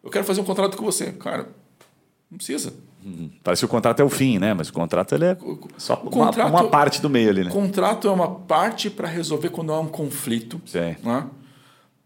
eu 0.04 0.10
quero 0.10 0.24
fazer 0.24 0.40
um 0.40 0.44
contrato 0.44 0.76
com 0.76 0.84
você, 0.84 1.12
cara, 1.12 1.48
não 2.30 2.36
precisa. 2.36 2.72
Uhum. 3.04 3.30
Parece 3.42 3.60
que 3.60 3.66
o 3.66 3.68
contrato 3.68 4.00
é 4.00 4.04
o 4.04 4.10
fim, 4.10 4.38
né? 4.38 4.52
Mas 4.52 4.68
o 4.68 4.72
contrato 4.72 5.14
ele 5.14 5.26
é 5.26 5.36
só 5.78 5.96
contrato, 5.96 6.48
uma, 6.48 6.62
uma, 6.62 6.68
parte 6.68 7.00
do 7.00 7.08
meio 7.08 7.30
ali, 7.30 7.44
né? 7.44 7.50
Contrato 7.50 8.08
é 8.08 8.10
uma 8.10 8.28
parte 8.28 8.90
para 8.90 9.06
resolver 9.06 9.48
quando 9.50 9.72
há 9.72 9.78
um 9.78 9.86
conflito. 9.86 10.60
Sim. 10.66 10.96
Né? 11.02 11.24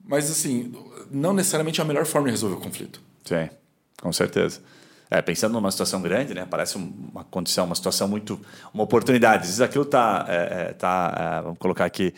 Mas 0.04 0.30
assim, 0.30 0.72
não 1.10 1.32
necessariamente 1.32 1.80
é 1.80 1.84
a 1.84 1.86
melhor 1.86 2.04
forma 2.04 2.28
de 2.28 2.32
resolver 2.32 2.56
o 2.56 2.60
conflito. 2.60 3.00
Sim, 3.24 3.48
com 4.00 4.12
certeza. 4.12 4.60
É, 5.10 5.20
pensando 5.20 5.52
numa 5.52 5.70
situação 5.70 6.00
grande, 6.00 6.34
né? 6.34 6.46
Parece 6.48 6.76
uma 6.76 7.24
condição, 7.24 7.66
uma 7.66 7.74
situação 7.74 8.06
muito, 8.06 8.40
uma 8.72 8.84
oportunidade. 8.84 9.42
Às 9.42 9.46
vezes 9.46 9.60
aquilo 9.60 9.84
tá, 9.84 10.24
é, 10.28 10.34
é 10.34 10.72
tá, 10.72 11.38
é, 11.38 11.42
vamos 11.42 11.58
colocar 11.58 11.84
aqui, 11.84 12.14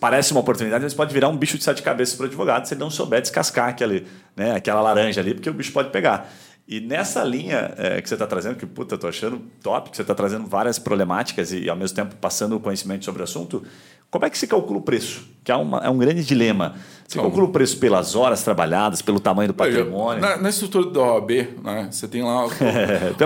parece 0.00 0.32
uma 0.32 0.40
oportunidade, 0.40 0.82
mas 0.82 0.94
pode 0.94 1.12
virar 1.12 1.28
um 1.28 1.36
bicho 1.36 1.58
de 1.58 1.64
sete 1.64 1.82
cabeças 1.82 2.14
para 2.14 2.24
o 2.24 2.26
advogado 2.26 2.66
se 2.66 2.72
ele 2.72 2.80
não 2.80 2.90
souber 2.90 3.20
descascar 3.20 3.68
aquele, 3.68 4.06
né? 4.34 4.54
Aquela 4.54 4.80
laranja 4.80 5.20
ali, 5.20 5.34
porque 5.34 5.50
o 5.50 5.52
bicho 5.52 5.72
pode 5.72 5.90
pegar. 5.90 6.30
E 6.68 6.80
nessa 6.80 7.22
linha 7.22 7.74
é, 7.76 8.02
que 8.02 8.08
você 8.08 8.16
está 8.16 8.26
trazendo, 8.26 8.56
que 8.56 8.66
puta, 8.66 8.98
tô 8.98 9.06
achando 9.06 9.40
top, 9.62 9.90
que 9.90 9.96
você 9.96 10.02
está 10.02 10.14
trazendo 10.14 10.46
várias 10.46 10.78
problemáticas 10.78 11.52
e, 11.52 11.68
ao 11.70 11.76
mesmo 11.76 11.94
tempo 11.94 12.16
passando 12.16 12.56
o 12.56 12.60
conhecimento 12.60 13.04
sobre 13.04 13.22
o 13.22 13.24
assunto, 13.24 13.62
como 14.10 14.24
é 14.24 14.30
que 14.30 14.36
se 14.36 14.48
calcula 14.48 14.80
o 14.80 14.82
preço? 14.82 15.28
Que 15.44 15.52
é, 15.52 15.56
uma, 15.56 15.78
é 15.78 15.88
um 15.88 15.96
grande 15.96 16.24
dilema. 16.24 16.74
Você 17.06 17.18
Como? 17.18 17.28
calcula 17.28 17.46
o 17.46 17.52
preço 17.52 17.78
pelas 17.78 18.16
horas 18.16 18.42
trabalhadas, 18.42 19.00
pelo 19.00 19.20
tamanho 19.20 19.48
do 19.48 19.54
patrimônio? 19.54 20.20
Na, 20.20 20.36
na 20.38 20.48
estrutura 20.48 20.90
da 20.90 21.00
OAB, 21.00 21.30
né, 21.62 21.88
você 21.88 22.08
tem 22.08 22.24
lá 22.24 22.46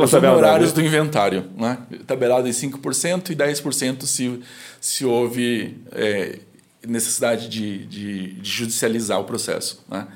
os 0.03 0.13
honorários 0.13 0.73
do 0.73 0.83
inventário, 0.83 1.47
né, 1.57 1.79
tabelado 2.07 2.47
em 2.47 2.51
5% 2.51 3.31
e 3.31 3.37
10% 3.37 4.03
se, 4.03 4.41
se 4.79 5.07
houve 5.07 5.79
é, 5.93 6.41
necessidade 6.87 7.49
de, 7.49 7.87
de, 7.87 8.33
de, 8.35 8.51
judicializar 8.51 9.19
o 9.19 9.25
processo. 9.25 9.83
Né? 9.89 10.07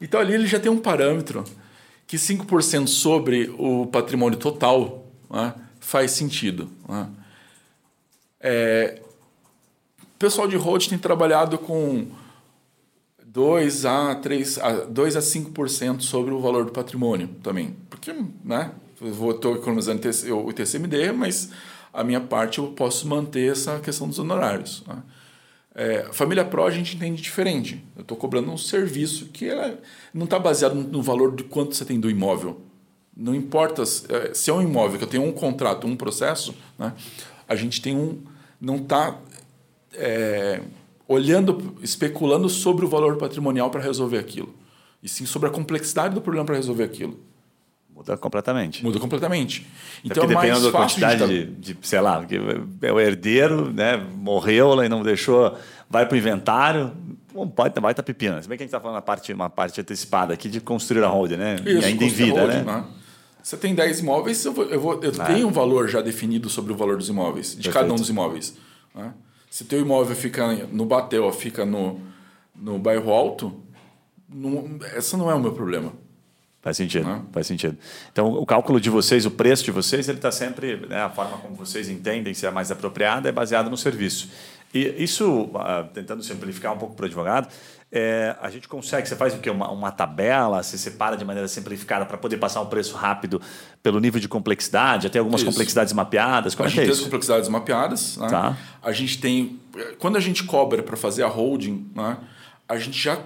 Então 0.00 0.20
ali 0.20 0.34
ele 0.34 0.46
já 0.48 0.58
tem 0.58 0.72
um 0.72 0.78
parâmetro 0.78 1.44
que 2.06 2.16
5% 2.16 2.86
sobre 2.86 3.54
o 3.58 3.86
patrimônio 3.86 4.38
total 4.38 5.06
né, 5.30 5.54
faz 5.80 6.12
sentido. 6.12 6.68
Né? 6.88 7.08
É, 8.40 9.00
o 10.02 10.18
pessoal 10.18 10.46
de 10.46 10.56
road 10.56 10.88
tem 10.88 10.98
trabalhado 10.98 11.58
com 11.58 12.06
2 13.26 13.84
a 13.84 14.14
3 14.14 14.58
a 14.58 14.72
2 14.84 15.16
a 15.16 15.20
5% 15.20 16.00
sobre 16.02 16.32
o 16.32 16.40
valor 16.40 16.64
do 16.64 16.72
patrimônio 16.72 17.28
também. 17.42 17.76
Porque, 17.90 18.14
né, 18.44 18.70
eu 19.00 19.30
estou 19.30 19.56
economizando 19.56 20.00
o 20.32 20.52
TCMD, 20.52 21.12
mas 21.12 21.50
a 21.92 22.04
minha 22.04 22.20
parte 22.20 22.58
eu 22.58 22.68
posso 22.68 23.08
manter 23.08 23.52
essa 23.52 23.80
questão 23.80 24.08
dos 24.08 24.18
honorários. 24.18 24.84
Né? 24.86 25.02
É, 25.74 26.04
família 26.12 26.44
Pro 26.44 26.64
a 26.64 26.70
gente 26.70 26.96
entende 26.96 27.20
diferente. 27.20 27.84
Eu 27.96 28.02
estou 28.02 28.16
cobrando 28.16 28.50
um 28.50 28.56
serviço 28.56 29.26
que 29.26 29.48
ela 29.48 29.78
não 30.12 30.24
está 30.24 30.38
baseado 30.38 30.74
no 30.74 31.02
valor 31.02 31.34
de 31.34 31.42
quanto 31.42 31.74
você 31.74 31.84
tem 31.84 31.98
do 31.98 32.08
imóvel. 32.08 32.60
Não 33.16 33.34
importa 33.34 33.82
é, 33.82 34.34
se 34.34 34.50
é 34.50 34.52
um 34.52 34.62
imóvel 34.62 34.98
que 34.98 35.04
eu 35.04 35.08
tenho 35.08 35.24
um 35.24 35.32
contrato, 35.32 35.86
um 35.86 35.96
processo, 35.96 36.54
né? 36.78 36.92
a 37.48 37.56
gente 37.56 37.82
tem 37.82 37.96
um. 37.96 38.18
Não 38.60 38.76
está 38.76 39.18
é, 39.92 40.60
olhando, 41.08 41.76
especulando 41.82 42.48
sobre 42.48 42.84
o 42.84 42.88
valor 42.88 43.16
patrimonial 43.16 43.70
para 43.70 43.80
resolver 43.80 44.18
aquilo. 44.18 44.54
E 45.02 45.08
sim 45.08 45.26
sobre 45.26 45.48
a 45.48 45.52
complexidade 45.52 46.14
do 46.14 46.20
problema 46.20 46.46
para 46.46 46.56
resolver 46.56 46.84
aquilo. 46.84 47.18
Muda 47.94 48.16
completamente. 48.16 48.82
Muda 48.82 48.98
completamente. 48.98 49.66
Então, 50.04 50.24
é 50.24 50.26
dependendo 50.26 50.72
da 50.72 50.78
quantidade 50.78 51.26
de, 51.26 51.46
de, 51.46 51.74
de, 51.74 51.86
sei 51.86 52.00
lá, 52.00 52.26
é 52.82 52.92
o 52.92 53.00
herdeiro, 53.00 53.72
né, 53.72 53.96
morreu 53.96 54.82
e 54.82 54.88
não 54.88 55.02
deixou, 55.02 55.56
vai 55.88 56.04
para 56.04 56.14
o 56.14 56.18
inventário, 56.18 56.92
bom, 57.32 57.46
pode, 57.46 57.78
vai 57.80 57.92
estar 57.92 58.02
tá. 58.02 58.42
Se 58.42 58.48
bem 58.48 58.58
que 58.58 58.64
a 58.64 58.66
gente 58.66 58.68
está 58.68 58.80
falando 58.80 58.96
uma 58.96 59.02
parte, 59.02 59.32
uma 59.32 59.48
parte 59.48 59.80
antecipada 59.80 60.34
aqui 60.34 60.48
de 60.48 60.60
construir 60.60 61.04
a 61.04 61.08
holding, 61.08 61.36
né? 61.36 61.56
Isso, 61.64 61.86
ainda 61.86 62.04
em 62.04 62.08
vida, 62.08 62.40
holding, 62.40 62.56
né? 62.58 62.64
né? 62.64 62.84
Você 63.40 63.56
tem 63.56 63.74
10 63.74 64.00
imóveis, 64.00 64.44
eu, 64.44 64.52
vou, 64.52 64.64
eu, 64.64 64.80
vou, 64.80 65.02
eu 65.02 65.12
ah. 65.18 65.24
tenho 65.26 65.46
um 65.46 65.52
valor 65.52 65.88
já 65.88 66.00
definido 66.00 66.48
sobre 66.48 66.72
o 66.72 66.76
valor 66.76 66.96
dos 66.96 67.08
imóveis, 67.08 67.50
de 67.50 67.56
Perfeito. 67.56 67.74
cada 67.74 67.92
um 67.92 67.96
dos 67.96 68.08
imóveis. 68.08 68.56
Né? 68.94 69.12
Se 69.50 69.64
teu 69.64 69.80
imóvel 69.80 70.16
fica 70.16 70.66
no 70.72 70.86
Batel, 70.86 71.30
fica 71.30 71.64
no, 71.64 72.00
no 72.56 72.78
bairro 72.78 73.12
alto, 73.12 73.62
não, 74.28 74.78
essa 74.96 75.16
não 75.16 75.30
é 75.30 75.34
o 75.34 75.40
meu 75.40 75.52
problema. 75.52 75.92
Faz 76.64 76.78
sentido, 76.78 77.06
não. 77.06 77.26
faz 77.30 77.46
sentido. 77.46 77.76
Então, 78.10 78.32
o 78.32 78.46
cálculo 78.46 78.80
de 78.80 78.88
vocês, 78.88 79.26
o 79.26 79.30
preço 79.30 79.62
de 79.64 79.70
vocês, 79.70 80.08
ele 80.08 80.16
está 80.16 80.32
sempre, 80.32 80.76
né, 80.88 81.02
a 81.02 81.10
forma 81.10 81.36
como 81.36 81.54
vocês 81.54 81.90
entendem 81.90 82.32
se 82.32 82.46
é 82.46 82.50
mais 82.50 82.70
apropriada 82.70 83.28
é 83.28 83.32
baseado 83.32 83.68
no 83.68 83.76
serviço. 83.76 84.30
E 84.72 84.80
isso, 85.04 85.42
uh, 85.42 85.86
tentando 85.92 86.22
simplificar 86.22 86.72
um 86.72 86.78
pouco 86.78 86.94
para 86.94 87.02
o 87.02 87.06
advogado, 87.06 87.48
é, 87.92 88.34
a 88.40 88.48
gente 88.48 88.66
consegue, 88.66 89.06
você 89.06 89.14
faz 89.14 89.34
o 89.34 89.38
quê? 89.40 89.50
Uma, 89.50 89.70
uma 89.70 89.92
tabela, 89.92 90.62
você 90.62 90.78
separa 90.78 91.18
de 91.18 91.24
maneira 91.24 91.46
simplificada 91.46 92.06
para 92.06 92.16
poder 92.16 92.38
passar 92.38 92.62
um 92.62 92.66
preço 92.66 92.96
rápido 92.96 93.42
pelo 93.82 94.00
nível 94.00 94.18
de 94.18 94.26
complexidade, 94.26 95.06
até 95.06 95.18
algumas 95.18 95.42
isso. 95.42 95.50
complexidades 95.50 95.92
mapeadas. 95.92 96.54
Como 96.54 96.66
a 96.66 96.72
é 96.72 96.74
gente 96.74 96.80
é 96.80 96.84
tem 96.84 96.92
as 96.92 97.00
complexidades 97.00 97.48
mapeadas. 97.50 98.16
Né? 98.16 98.28
Tá. 98.28 98.56
A 98.82 98.90
gente 98.90 99.20
tem. 99.20 99.60
Quando 99.98 100.16
a 100.16 100.20
gente 100.20 100.42
cobra 100.44 100.82
para 100.82 100.96
fazer 100.96 101.24
a 101.24 101.28
holding, 101.28 101.88
né, 101.94 102.16
a 102.66 102.78
gente 102.78 102.98
já 102.98 103.18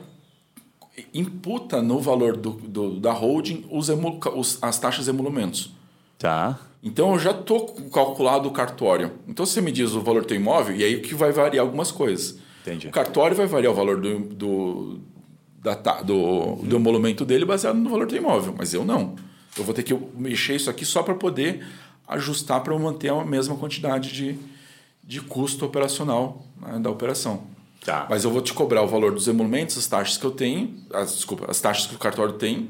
imputa 1.12 1.82
no 1.82 2.00
valor 2.00 2.36
do, 2.36 2.50
do 2.50 3.00
da 3.00 3.12
holding 3.12 3.64
os, 3.70 3.88
emul, 3.88 4.18
os, 4.34 4.58
as 4.62 4.78
taxas 4.78 5.04
de 5.04 5.10
emolumentos. 5.10 5.72
Tá. 6.18 6.58
Então 6.82 7.12
eu 7.12 7.18
já 7.18 7.30
estou 7.32 7.66
calculado 7.92 8.48
o 8.48 8.52
cartório. 8.52 9.12
Então 9.26 9.44
você 9.44 9.60
me 9.60 9.72
diz 9.72 9.92
o 9.92 10.00
valor 10.00 10.22
do 10.22 10.28
teu 10.28 10.36
imóvel 10.36 10.76
e 10.76 10.84
aí 10.84 11.00
que 11.00 11.14
vai 11.14 11.32
variar 11.32 11.64
algumas 11.64 11.90
coisas. 11.90 12.38
Entendi. 12.62 12.88
O 12.88 12.90
cartório 12.90 13.36
vai 13.36 13.46
variar 13.46 13.72
o 13.72 13.76
valor 13.76 14.00
do, 14.00 14.18
do, 14.20 15.00
da, 15.62 15.74
do, 16.02 16.14
uhum. 16.14 16.56
do 16.56 16.76
emolumento 16.76 17.24
dele 17.24 17.44
baseado 17.44 17.76
no 17.76 17.90
valor 17.90 18.06
do 18.06 18.16
imóvel, 18.16 18.54
mas 18.56 18.74
eu 18.74 18.84
não. 18.84 19.16
Eu 19.56 19.64
vou 19.64 19.74
ter 19.74 19.82
que 19.82 19.94
mexer 20.14 20.56
isso 20.56 20.70
aqui 20.70 20.84
só 20.84 21.02
para 21.02 21.14
poder 21.14 21.66
ajustar 22.06 22.62
para 22.62 22.76
manter 22.78 23.10
a 23.10 23.24
mesma 23.24 23.56
quantidade 23.56 24.12
de, 24.12 24.38
de 25.02 25.20
custo 25.20 25.64
operacional 25.64 26.44
né, 26.60 26.78
da 26.78 26.90
operação. 26.90 27.42
Tá. 27.84 28.06
Mas 28.10 28.24
eu 28.24 28.30
vou 28.30 28.42
te 28.42 28.52
cobrar 28.52 28.82
o 28.82 28.86
valor 28.86 29.12
dos 29.12 29.28
emolumentos, 29.28 29.78
as 29.78 29.86
taxas 29.86 30.16
que 30.16 30.24
eu 30.24 30.30
tenho, 30.30 30.74
as, 30.92 31.14
desculpa, 31.14 31.50
as 31.50 31.60
taxas 31.60 31.86
que 31.86 31.94
o 31.94 31.98
cartório 31.98 32.34
tem, 32.34 32.68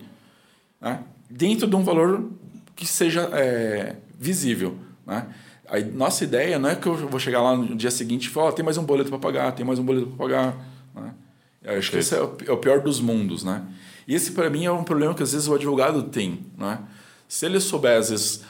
né, 0.80 1.02
dentro 1.28 1.66
de 1.66 1.74
um 1.74 1.82
valor 1.82 2.30
que 2.76 2.86
seja 2.86 3.28
é, 3.32 3.96
visível. 4.18 4.76
Né? 5.06 5.26
A 5.66 5.80
nossa 5.80 6.24
ideia 6.24 6.58
não 6.58 6.70
é 6.70 6.76
que 6.76 6.86
eu 6.86 6.94
vou 7.08 7.18
chegar 7.18 7.42
lá 7.42 7.56
no 7.56 7.74
dia 7.74 7.90
seguinte 7.90 8.26
e 8.26 8.28
falar, 8.30 8.48
oh, 8.48 8.52
tem 8.52 8.64
mais 8.64 8.78
um 8.78 8.84
boleto 8.84 9.10
para 9.10 9.18
pagar, 9.18 9.52
tem 9.52 9.66
mais 9.66 9.78
um 9.78 9.84
boleto 9.84 10.06
para 10.06 10.16
pagar. 10.16 10.56
Né? 10.94 11.14
Eu 11.64 11.78
acho 11.78 11.90
que 11.90 11.98
esse 11.98 12.14
é 12.14 12.22
o, 12.22 12.36
é 12.40 12.56
pior 12.56 12.80
dos 12.80 13.00
mundos. 13.00 13.42
Né? 13.44 13.62
E 14.06 14.14
esse, 14.14 14.30
para 14.30 14.48
mim, 14.48 14.64
é 14.64 14.72
um 14.72 14.84
problema 14.84 15.14
que 15.14 15.22
às 15.22 15.32
vezes 15.32 15.48
o 15.48 15.54
advogado 15.54 16.04
tem. 16.04 16.46
Né? 16.56 16.78
Se 17.26 17.44
ele 17.44 17.60
souber, 17.60 17.98
às 17.98 18.10
vezes, 18.10 18.42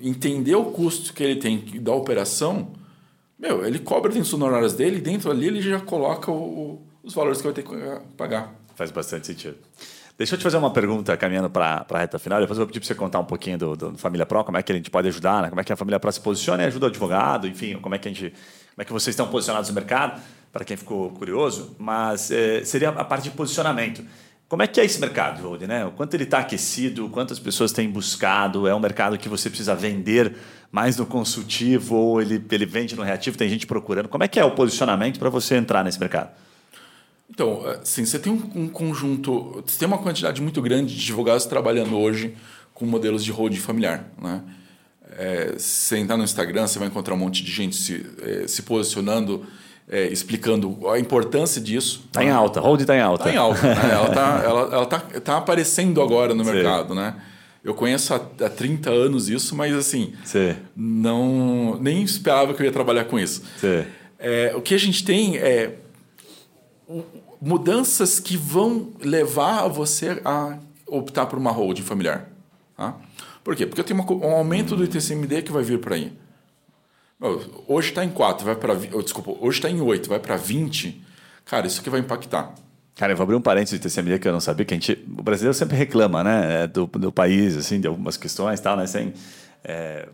entender 0.00 0.54
o 0.54 0.66
custo 0.66 1.12
que 1.12 1.22
ele 1.22 1.36
tem 1.36 1.58
da 1.80 1.92
operação, 1.92 2.70
meu, 3.38 3.66
ele 3.66 3.78
cobra 3.78 4.10
dentro 4.10 4.30
dos 4.30 4.34
honorários 4.34 4.72
dele, 4.72 5.00
dentro 5.00 5.30
ali 5.30 5.46
ele 5.46 5.60
já 5.60 5.80
coloca 5.80 6.30
o, 6.30 6.86
os 7.02 7.14
valores 7.14 7.38
que 7.38 7.44
vai 7.44 7.52
ter 7.52 7.62
que 7.62 7.74
pagar. 8.16 8.54
Faz 8.74 8.90
bastante 8.90 9.26
sentido. 9.26 9.56
Deixa 10.18 10.34
eu 10.34 10.38
te 10.38 10.42
fazer 10.42 10.56
uma 10.56 10.70
pergunta 10.70 11.14
caminhando 11.16 11.50
para 11.50 11.84
a 11.88 11.98
reta 11.98 12.18
final. 12.18 12.40
Depois 12.40 12.58
eu 12.58 12.64
vou 12.64 12.66
pedir 12.66 12.80
para 12.80 12.86
você 12.86 12.94
contar 12.94 13.18
um 13.20 13.24
pouquinho 13.24 13.58
do, 13.58 13.76
do, 13.76 13.98
Família 13.98 14.24
Pro, 14.24 14.42
como 14.44 14.56
é 14.56 14.62
que 14.62 14.72
a 14.72 14.74
gente 14.74 14.90
pode 14.90 15.08
ajudar, 15.08 15.42
né? 15.42 15.48
como 15.50 15.60
é 15.60 15.64
que 15.64 15.72
a 15.72 15.76
Família 15.76 16.00
Pro 16.00 16.10
se 16.10 16.20
posiciona 16.20 16.62
e 16.62 16.66
ajuda 16.66 16.86
o 16.86 16.88
advogado, 16.88 17.46
enfim, 17.46 17.78
como 17.78 17.94
é 17.94 17.98
que 17.98 18.08
a 18.08 18.10
gente, 18.10 18.30
como 18.30 18.82
é 18.82 18.84
que 18.84 18.92
vocês 18.92 19.12
estão 19.12 19.28
posicionados 19.28 19.68
no 19.68 19.74
mercado, 19.74 20.22
para 20.50 20.64
quem 20.64 20.74
ficou 20.74 21.10
curioso. 21.10 21.76
Mas 21.78 22.30
é, 22.30 22.64
seria 22.64 22.88
a 22.88 23.04
parte 23.04 23.24
de 23.24 23.30
posicionamento. 23.32 24.02
Como 24.48 24.62
é 24.62 24.66
que 24.66 24.80
é 24.80 24.84
esse 24.84 25.00
mercado, 25.00 25.42
Rold, 25.42 25.66
né? 25.66 25.84
O 25.84 25.90
quanto 25.90 26.14
ele 26.14 26.22
está 26.22 26.38
aquecido, 26.38 27.08
quantas 27.08 27.38
pessoas 27.38 27.72
têm 27.72 27.90
buscado? 27.90 28.68
É 28.68 28.74
um 28.74 28.78
mercado 28.78 29.18
que 29.18 29.28
você 29.28 29.48
precisa 29.48 29.74
vender 29.74 30.36
mais 30.70 30.96
no 30.96 31.04
consultivo 31.04 31.96
ou 31.96 32.22
ele, 32.22 32.44
ele 32.50 32.66
vende 32.66 32.94
no 32.94 33.02
reativo? 33.02 33.36
Tem 33.36 33.48
gente 33.48 33.66
procurando. 33.66 34.08
Como 34.08 34.22
é 34.22 34.28
que 34.28 34.38
é 34.38 34.44
o 34.44 34.52
posicionamento 34.52 35.18
para 35.18 35.28
você 35.28 35.56
entrar 35.56 35.82
nesse 35.82 35.98
mercado? 35.98 36.30
Então, 37.28 37.66
assim, 37.82 38.04
você 38.04 38.20
tem 38.20 38.32
um, 38.32 38.62
um, 38.62 38.68
conjunto, 38.68 39.62
você 39.66 39.78
tem 39.80 39.88
uma 39.88 39.98
quantidade 39.98 40.40
muito 40.40 40.62
grande 40.62 40.94
de 40.94 41.02
advogados 41.02 41.44
trabalhando 41.44 41.96
hoje 41.96 42.36
com 42.72 42.86
modelos 42.86 43.24
de 43.24 43.32
holding 43.32 43.58
familiar. 43.58 44.04
Né? 44.22 44.42
É, 45.18 45.54
você 45.58 45.98
entrar 45.98 46.16
no 46.16 46.22
Instagram, 46.22 46.68
você 46.68 46.78
vai 46.78 46.86
encontrar 46.86 47.14
um 47.14 47.18
monte 47.18 47.42
de 47.42 47.50
gente 47.50 47.74
se, 47.74 48.06
é, 48.22 48.46
se 48.46 48.62
posicionando, 48.62 49.44
é, 49.88 50.06
explicando 50.08 50.88
a 50.88 50.98
importância 50.98 51.60
disso. 51.60 52.04
Está 52.06 52.24
em 52.24 52.30
alta, 52.30 52.60
holding 52.60 52.82
está 52.82 52.96
em 52.96 53.00
alta. 53.00 53.28
Está 53.28 53.34
em 53.34 53.36
alta, 53.36 53.62
né? 53.62 53.90
ela 53.92 54.08
está 54.08 54.42
ela, 54.44 54.60
ela 54.74 54.86
tá, 54.86 54.98
tá 54.98 55.36
aparecendo 55.36 56.02
agora 56.02 56.34
no 56.34 56.44
Sim. 56.44 56.52
mercado. 56.52 56.94
Né? 56.94 57.14
Eu 57.62 57.74
conheço 57.74 58.14
há, 58.14 58.16
há 58.16 58.50
30 58.50 58.90
anos 58.90 59.28
isso, 59.28 59.54
mas 59.54 59.74
assim, 59.74 60.12
Sim. 60.24 60.56
não 60.74 61.78
nem 61.80 62.02
esperava 62.02 62.54
que 62.54 62.62
eu 62.62 62.66
ia 62.66 62.72
trabalhar 62.72 63.04
com 63.04 63.18
isso. 63.18 63.42
É, 64.18 64.52
o 64.56 64.60
que 64.60 64.74
a 64.74 64.78
gente 64.78 65.04
tem 65.04 65.36
é 65.36 65.74
mudanças 67.40 68.18
que 68.18 68.36
vão 68.36 68.92
levar 69.00 69.68
você 69.68 70.20
a 70.24 70.58
optar 70.86 71.26
por 71.26 71.38
uma 71.38 71.50
holding 71.50 71.82
familiar. 71.82 72.28
Tá? 72.76 72.96
Por 73.42 73.54
quê? 73.54 73.66
Porque 73.66 73.80
eu 73.80 73.84
tenho 73.84 74.00
uma 74.00 74.12
um 74.12 74.34
aumento 74.34 74.74
do 74.74 74.84
ITCMD 74.84 75.42
que 75.42 75.52
vai 75.52 75.62
vir 75.62 75.78
por 75.78 75.92
aí. 75.92 76.12
Hoje 77.66 77.88
está 77.88 78.04
em 78.04 78.10
4, 78.10 78.44
vai 78.44 78.56
para. 78.56 78.74
Desculpa, 78.74 79.32
hoje 79.40 79.58
está 79.58 79.70
em 79.70 79.80
8, 79.80 80.08
vai 80.08 80.18
para 80.18 80.36
20. 80.36 81.02
Cara, 81.46 81.66
isso 81.66 81.80
aqui 81.80 81.88
vai 81.88 82.00
impactar. 82.00 82.54
Cara, 82.94 83.12
eu 83.12 83.16
vou 83.16 83.24
abrir 83.24 83.36
um 83.36 83.40
parênteses 83.40 83.78
de 83.78 83.82
TCMD 83.82 84.18
que 84.18 84.28
eu 84.28 84.32
não 84.32 84.40
sabia, 84.40 84.64
que 84.64 84.72
a 84.74 84.76
gente, 84.76 84.92
o 85.18 85.22
brasileiro 85.22 85.54
sempre 85.54 85.76
reclama, 85.76 86.24
né, 86.24 86.62
é, 86.62 86.66
do, 86.66 86.86
do 86.86 87.12
país, 87.12 87.54
assim, 87.56 87.78
de 87.78 87.86
algumas 87.86 88.16
questões 88.16 88.58
e 88.58 88.62
tal, 88.62 88.74
né, 88.74 88.86
sem 88.86 89.12
é, 89.62 90.08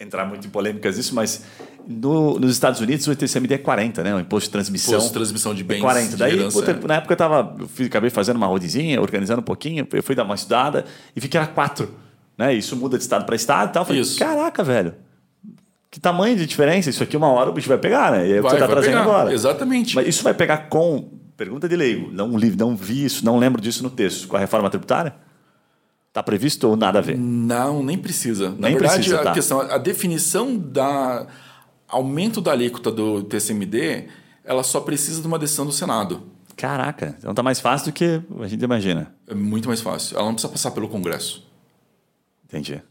entrar 0.00 0.24
muito 0.24 0.46
em 0.46 0.50
polêmicas 0.50 0.96
disso, 0.96 1.14
mas 1.14 1.44
no- 1.86 2.38
nos 2.38 2.50
Estados 2.52 2.80
Unidos 2.80 3.06
o 3.06 3.12
ITCMD 3.12 3.54
é 3.54 3.58
40, 3.58 4.02
né, 4.02 4.14
o 4.14 4.20
imposto 4.20 4.48
de 4.48 4.52
transmissão. 4.52 4.94
Imposto 4.94 5.08
de 5.10 5.14
transmissão 5.14 5.54
de 5.54 5.60
é 5.60 5.64
bens. 5.64 5.80
40. 5.82 6.10
de 6.12 6.16
Daí, 6.16 6.32
herança, 6.38 6.58
puta, 6.58 6.70
é. 6.70 6.86
na 6.88 6.94
época 6.96 7.12
eu 7.12 7.16
tava, 7.18 7.56
eu 7.78 7.86
acabei 7.86 8.08
fazendo 8.08 8.36
uma 8.36 8.46
rodinha, 8.46 9.00
organizando 9.02 9.40
um 9.40 9.44
pouquinho, 9.44 9.86
eu 9.92 10.02
fui 10.02 10.14
dar 10.14 10.24
uma 10.24 10.34
estudada 10.34 10.86
e 11.14 11.20
vi 11.20 11.28
que 11.28 11.36
era 11.36 11.46
4, 11.46 11.94
né, 12.38 12.54
isso 12.54 12.74
muda 12.74 12.96
de 12.96 13.02
estado 13.04 13.26
para 13.26 13.36
estado 13.36 13.68
e 13.68 13.72
tal. 13.74 13.82
Eu 13.82 13.86
Falei, 13.86 14.00
Isso. 14.00 14.18
caraca, 14.18 14.64
velho, 14.64 14.94
que 15.94 16.00
tamanho 16.00 16.36
de 16.36 16.44
diferença, 16.44 16.90
isso 16.90 17.04
aqui 17.04 17.16
uma 17.16 17.28
hora 17.28 17.50
o 17.50 17.52
bicho 17.52 17.68
vai 17.68 17.78
pegar, 17.78 18.10
né, 18.10 18.26
e 18.28 18.32
aí 18.32 18.40
Vai- 18.40 18.50
você 18.50 18.58
tá 18.58 18.66
vai 18.66 18.74
trazendo 18.74 18.90
pegar, 18.94 19.02
agora. 19.02 19.32
Exatamente. 19.32 19.94
Mas 19.94 20.08
isso 20.08 20.24
vai 20.24 20.34
pegar 20.34 20.68
com. 20.68 21.08
Pergunta 21.36 21.68
de 21.68 21.76
leigo. 21.76 22.10
Não, 22.10 22.36
li, 22.36 22.50
não 22.50 22.74
vi 22.74 23.04
isso, 23.04 23.24
não 23.24 23.38
lembro 23.38 23.60
disso 23.62 23.80
no 23.84 23.90
texto. 23.90 24.26
Com 24.26 24.36
a 24.36 24.40
reforma 24.40 24.68
tributária? 24.68 25.14
Está 26.08 26.20
previsto 26.20 26.68
ou 26.68 26.76
nada 26.76 26.98
a 26.98 27.02
ver? 27.02 27.16
Não, 27.16 27.80
nem 27.80 27.96
precisa. 27.96 28.50
Na 28.50 28.66
Nem 28.68 28.72
verdade, 28.72 28.94
precisa, 28.94 29.20
a 29.20 29.22
tá. 29.22 29.32
questão, 29.34 29.60
a 29.60 29.78
definição 29.78 30.56
da 30.58 31.28
aumento 31.88 32.40
da 32.40 32.50
alíquota 32.50 32.90
do 32.90 33.22
TCMD, 33.22 34.08
ela 34.44 34.64
só 34.64 34.80
precisa 34.80 35.20
de 35.20 35.28
uma 35.28 35.38
decisão 35.38 35.64
do 35.64 35.70
Senado. 35.72 36.24
Caraca, 36.56 37.14
então 37.20 37.32
tá 37.32 37.42
mais 37.42 37.60
fácil 37.60 37.92
do 37.92 37.94
que 37.94 38.20
a 38.40 38.48
gente 38.48 38.64
imagina. 38.64 39.14
É 39.28 39.34
muito 39.34 39.68
mais 39.68 39.80
fácil. 39.80 40.16
Ela 40.16 40.26
não 40.26 40.34
precisa 40.34 40.52
passar 40.52 40.72
pelo 40.72 40.88
Congresso. 40.88 41.46
Entendi. 42.44 42.82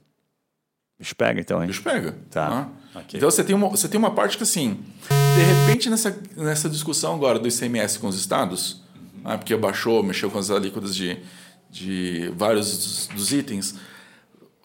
Bicho 1.04 1.16
pega 1.18 1.42
então, 1.42 1.62
hein? 1.62 1.68
Bicho 1.68 1.84
pega. 1.84 2.16
Tá. 2.32 2.50
né? 2.50 2.68
Ok. 2.96 3.18
Então 3.18 3.30
você 3.30 3.44
tem, 3.44 3.54
uma, 3.54 3.68
você 3.68 3.90
tem 3.90 4.00
uma 4.00 4.12
parte 4.12 4.38
que 4.38 4.44
assim, 4.44 4.80
de 5.10 5.42
repente 5.44 5.90
nessa, 5.90 6.18
nessa 6.38 6.70
discussão 6.70 7.14
agora 7.14 7.38
do 7.38 7.46
ICMS 7.46 8.00
com 8.00 8.08
os 8.08 8.18
estados, 8.18 8.82
né, 9.22 9.36
porque 9.36 9.54
baixou, 9.58 10.02
mexeu 10.02 10.32
com 10.32 10.40
as 10.40 10.50
alíquotas 10.50 10.96
de, 10.96 11.18
de 11.70 12.32
vários 12.38 12.70
dos, 12.78 13.08
dos 13.08 13.34
itens, 13.34 13.76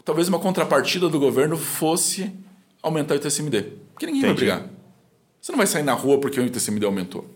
talvez 0.05 0.29
uma 0.29 0.39
contrapartida 0.39 1.09
do 1.09 1.19
governo 1.19 1.57
fosse 1.57 2.31
aumentar 2.81 3.15
o 3.15 3.17
ITCMD. 3.17 3.63
Porque 3.95 4.07
ninguém 4.07 4.21
vai 4.23 4.31
Entendi. 4.31 4.47
brigar. 4.53 4.67
Você 5.41 5.51
não 5.51 5.57
vai 5.57 5.67
sair 5.67 5.83
na 5.83 5.95
rua 5.95 6.21
porque 6.21 6.39
o 6.39 6.45
ITCMD 6.47 6.87
aumentou. 6.87 7.29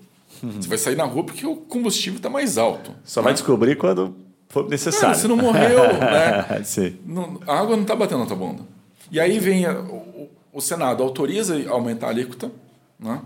Você 0.43 0.69
vai 0.69 0.79
sair 0.79 0.95
na 0.97 1.05
rua 1.05 1.25
porque 1.25 1.45
o 1.45 1.57
combustível 1.57 2.19
está 2.19 2.31
mais 2.31 2.57
alto. 2.57 2.95
Só 3.05 3.21
vai 3.21 3.33
descobrir 3.33 3.77
quando 3.77 4.15
for 4.49 4.61
Cara, 4.61 4.71
necessário. 4.71 5.17
você 5.17 5.27
não 5.27 5.37
morreu, 5.37 5.81
né? 5.99 6.63
Sim. 6.65 6.99
Não- 7.05 7.41
a 7.47 7.59
água 7.59 7.75
não 7.75 7.83
está 7.83 7.97
batendo 7.97 8.21
na 8.21 8.27
tua 8.27 8.37
bunda. 8.37 8.63
E 9.13 9.21
aí 9.21 9.39
vem 9.39 9.65
a- 9.67 9.79
o, 9.79 10.29
o 10.53 10.61
Senado 10.61 11.03
autoriza 11.03 11.55
a 11.69 11.71
aumentar 11.73 12.09
a 12.09 12.11
alíquota, 12.11 12.51
né? 12.99 13.21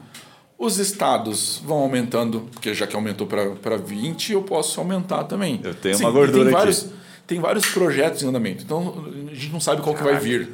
Os 0.59 0.79
estados 0.79 1.63
vão 1.65 1.79
aumentando, 1.79 2.49
porque 2.53 2.75
já 2.75 2.87
que 2.87 2.97
aumentou 2.97 3.27
para 3.27 3.77
20, 3.77 4.33
eu 4.33 4.43
posso 4.43 4.81
aumentar 4.81 5.25
também. 5.25 5.61
Eu 5.63 5.75
tenho 5.75 5.97
Sim, 5.97 6.05
uma 6.05 6.11
gordura 6.11 6.45
tem 6.45 6.49
aqui. 6.49 6.53
vários, 6.53 6.87
Tem 7.27 7.41
vários 7.41 7.67
projetos 7.67 8.23
em 8.23 8.29
andamento. 8.29 8.63
Então 8.65 9.05
a 9.31 9.35
gente 9.35 9.53
não 9.53 9.61
sabe 9.61 9.81
qual 9.83 9.95
que 9.95 10.03
vai 10.03 10.13
Caraca. 10.15 10.25
vir. 10.29 10.49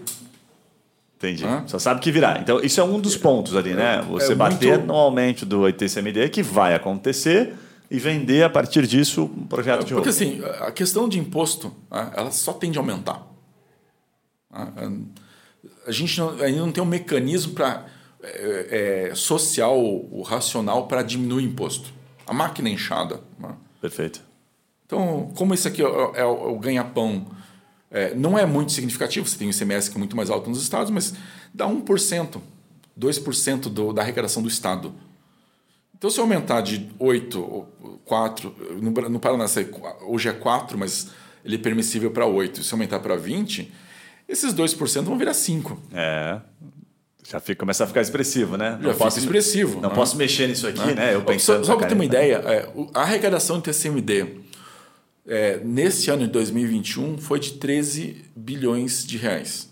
Entendi. 1.19 1.45
Hã? 1.45 1.63
Só 1.69 1.79
sabe 1.79 2.01
que 2.01 2.11
virá. 2.11 2.39
Então, 2.41 2.59
isso 2.61 2.81
é 2.81 2.85
um 2.85 2.99
dos 3.01 3.17
pontos 3.17 3.55
ali, 3.55 3.75
né? 3.75 4.03
Você 4.11 4.33
é 4.33 4.35
bater 4.35 4.71
muito- 4.79 4.87
no 4.87 4.95
aumento 4.95 5.47
do 5.47 5.69
ITCMD, 5.69 6.29
que 6.31 6.43
vai 6.43 6.75
acontecer, 6.75 7.55
e 7.91 7.99
vender 7.99 8.43
a 8.43 8.51
partir 8.51 8.87
disso 8.89 9.25
um 9.37 9.47
projeto 9.47 9.85
de 9.85 9.95
Porque 9.95 10.09
holding. 10.11 10.41
assim, 10.41 10.65
a 10.65 10.73
questão 10.73 11.09
de 11.09 11.19
imposto, 11.21 11.71
né, 11.91 12.11
ela 12.17 12.31
só 12.33 12.53
tende 12.55 12.77
a 12.77 12.81
aumentar. 12.81 13.23
A 15.87 15.93
gente 15.93 16.19
não, 16.19 16.31
ainda 16.41 16.61
não 16.61 16.73
tem 16.73 16.83
um 16.83 16.87
mecanismo 16.87 17.53
para 17.55 17.87
é, 18.23 19.09
é, 19.11 19.15
social 19.15 19.79
ou 19.79 20.23
racional 20.23 20.87
para 20.87 21.03
diminuir 21.03 21.45
o 21.45 21.47
imposto. 21.47 21.93
A 22.27 22.33
máquina 22.33 22.69
é 22.69 22.73
inchada. 22.73 23.21
né? 23.39 23.55
Perfeito. 23.81 24.21
Então, 24.87 25.33
como 25.37 25.55
isso 25.55 25.67
aqui 25.67 25.83
é, 25.83 25.87
o- 25.87 26.15
é 26.15 26.25
o, 26.25 26.59
ganha-pão, 26.59 27.27
é, 27.91 28.15
não 28.15 28.39
é 28.39 28.47
muito 28.47 28.73
significativo, 28.73 29.27
você 29.27 29.37
tem 29.37 29.49
o 29.49 29.51
ICMS 29.51 29.91
que 29.91 29.97
é 29.97 29.99
muito 29.99 30.17
mais 30.17 30.31
alto 30.31 30.49
nos 30.49 30.63
estados, 30.63 30.91
mas 30.91 31.15
dá 31.53 31.67
1%, 31.67 32.41
2% 32.99 33.61
do, 33.69 33.93
da 33.93 34.03
arrecadação 34.03 34.43
do 34.43 34.49
estado. 34.49 34.95
Então, 35.97 36.11
se 36.11 36.19
eu 36.19 36.25
aumentar 36.25 36.61
de 36.63 36.91
8, 36.99 37.41
ou 37.41 37.99
4, 38.05 38.55
no, 38.81 38.91
no 38.91 39.21
Paraná 39.21 39.47
hoje 40.07 40.29
é 40.29 40.33
4, 40.33 40.77
mas 40.79 41.09
ele 41.45 41.57
é 41.57 41.59
permissível 41.59 42.11
para 42.11 42.27
8, 42.27 42.63
se 42.63 42.73
eu 42.73 42.77
aumentar 42.77 43.01
para 43.01 43.17
20, 43.17 43.73
esses 44.29 44.55
2% 44.55 45.03
vão 45.03 45.19
virar 45.19 45.35
5. 45.35 45.79
É. 45.93 46.41
Já 47.29 47.39
fica, 47.41 47.61
começa 47.61 47.85
a 47.85 47.87
ficar 47.87 48.01
expressivo, 48.01 48.57
né? 48.57 48.79
Já 48.83 48.95
fica 48.95 49.09
expressivo, 49.09 49.81
Não 49.81 49.89
né? 49.89 49.95
posso 49.95 50.17
mexer 50.17 50.49
nisso 50.49 50.67
aqui, 50.67 50.95
né? 50.95 51.15
Eu 51.15 51.21
Só, 51.21 51.27
pensando. 51.27 51.65
só 51.65 51.77
para 51.77 51.87
ter 51.87 51.95
uma 51.95 52.05
ideia, 52.05 52.37
é, 52.45 52.69
a 52.93 53.03
arrecadação 53.03 53.59
de 53.59 53.65
TCMD 53.65 54.43
é, 55.27 55.59
nesse 55.59 56.11
ano 56.11 56.27
de 56.27 56.33
2021 56.33 57.19
foi 57.19 57.39
de 57.39 57.53
13 57.53 58.25
bilhões 58.35 59.07
de 59.07 59.17
reais. 59.17 59.71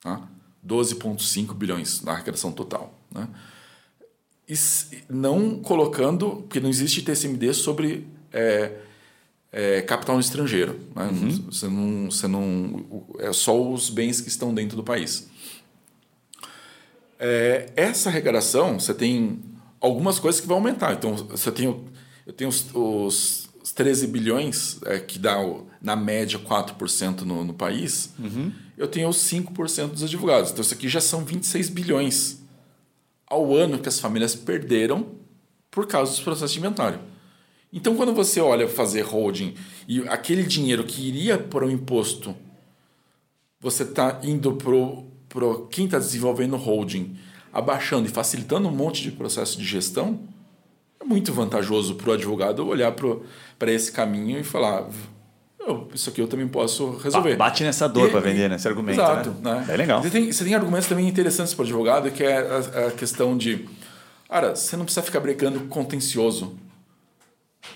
Tá? 0.00 0.28
12,5 0.66 1.54
bilhões 1.54 2.02
na 2.02 2.12
arrecadação 2.12 2.52
total. 2.52 2.94
Né? 3.10 3.26
E 4.48 4.54
não 5.08 5.58
colocando, 5.60 6.36
porque 6.36 6.60
não 6.60 6.68
existe 6.68 7.02
TCMD 7.02 7.54
sobre 7.54 8.06
é, 8.32 8.72
é, 9.52 9.82
capital 9.82 10.16
no 10.16 10.20
estrangeiro. 10.20 10.78
Né? 10.94 11.08
Você 11.46 11.68
não, 11.68 12.10
você 12.10 12.28
não, 12.28 13.06
é 13.18 13.32
só 13.32 13.60
os 13.60 13.90
bens 13.90 14.20
que 14.20 14.28
estão 14.28 14.54
dentro 14.54 14.76
do 14.76 14.82
país. 14.82 15.28
É, 17.18 17.70
essa 17.74 18.08
arrecadação, 18.08 18.78
você 18.78 18.94
tem 18.94 19.40
algumas 19.80 20.18
coisas 20.18 20.40
que 20.40 20.46
vão 20.46 20.58
aumentar. 20.58 20.92
Então, 20.92 21.16
você 21.16 21.50
tem, 21.50 21.66
eu 22.26 22.32
tenho 22.32 22.50
os, 22.50 22.66
os, 22.74 23.48
os 23.62 23.72
13 23.72 24.06
bilhões, 24.06 24.78
é, 24.84 24.98
que 24.98 25.18
dá, 25.18 25.36
na 25.82 25.96
média, 25.96 26.38
4% 26.38 27.22
no, 27.22 27.44
no 27.44 27.54
país. 27.54 28.12
Eu 28.76 28.86
tenho 28.86 29.08
os 29.08 29.16
5% 29.16 29.88
dos 29.88 30.04
advogados. 30.04 30.50
Então, 30.50 30.62
isso 30.62 30.74
aqui 30.74 30.88
já 30.88 31.00
são 31.00 31.24
26 31.24 31.68
bilhões 31.70 32.38
ao 33.26 33.54
ano 33.54 33.78
que 33.78 33.88
as 33.88 33.98
famílias 33.98 34.34
perderam 34.34 35.06
por 35.70 35.86
causa 35.86 36.12
dos 36.12 36.20
processos 36.20 36.52
de 36.52 36.58
inventário. 36.58 37.00
Então, 37.72 37.94
quando 37.96 38.14
você 38.14 38.40
olha 38.40 38.66
fazer 38.68 39.02
holding 39.02 39.54
e 39.86 40.00
aquele 40.08 40.42
dinheiro 40.42 40.84
que 40.84 41.06
iria 41.06 41.36
para 41.38 41.66
o 41.66 41.70
imposto 41.70 42.34
você 43.60 43.82
está 43.82 44.20
indo 44.22 44.52
pro, 44.52 45.04
pro 45.28 45.66
quem 45.70 45.86
está 45.86 45.98
desenvolvendo 45.98 46.56
holding, 46.56 47.16
abaixando 47.52 48.06
e 48.06 48.10
facilitando 48.10 48.68
um 48.68 48.72
monte 48.72 49.02
de 49.02 49.10
processo 49.10 49.58
de 49.58 49.64
gestão, 49.64 50.20
é 51.00 51.04
muito 51.04 51.32
vantajoso 51.32 51.96
para 51.96 52.10
o 52.10 52.12
advogado 52.12 52.66
olhar 52.66 52.92
para 53.58 53.72
esse 53.72 53.90
caminho 53.90 54.38
e 54.38 54.44
falar: 54.44 54.86
"Eu, 55.58 55.88
isso 55.92 56.08
aqui 56.08 56.20
eu 56.20 56.28
também 56.28 56.46
posso 56.46 56.96
resolver. 56.98 57.30
Ba- 57.36 57.46
Bate 57.46 57.64
nessa 57.64 57.88
dor 57.88 58.10
para 58.10 58.20
vender, 58.20 58.48
nesse 58.48 58.68
argumento. 58.68 59.00
Exato. 59.00 59.30
né? 59.42 59.64
Né? 59.66 59.66
É 59.70 59.76
legal. 59.76 60.02
Você 60.02 60.10
tem, 60.10 60.30
você 60.32 60.44
tem 60.44 60.54
argumentos 60.54 60.86
também 60.88 61.08
interessantes 61.08 61.52
para 61.52 61.62
o 61.62 61.66
advogado, 61.66 62.10
que 62.12 62.22
é 62.22 62.38
a, 62.38 62.86
a 62.86 62.90
questão 62.92 63.36
de. 63.36 63.68
Cara, 64.28 64.54
você 64.54 64.76
não 64.76 64.84
precisa 64.84 65.02
ficar 65.04 65.18
brincando 65.20 65.60
com 65.62 65.84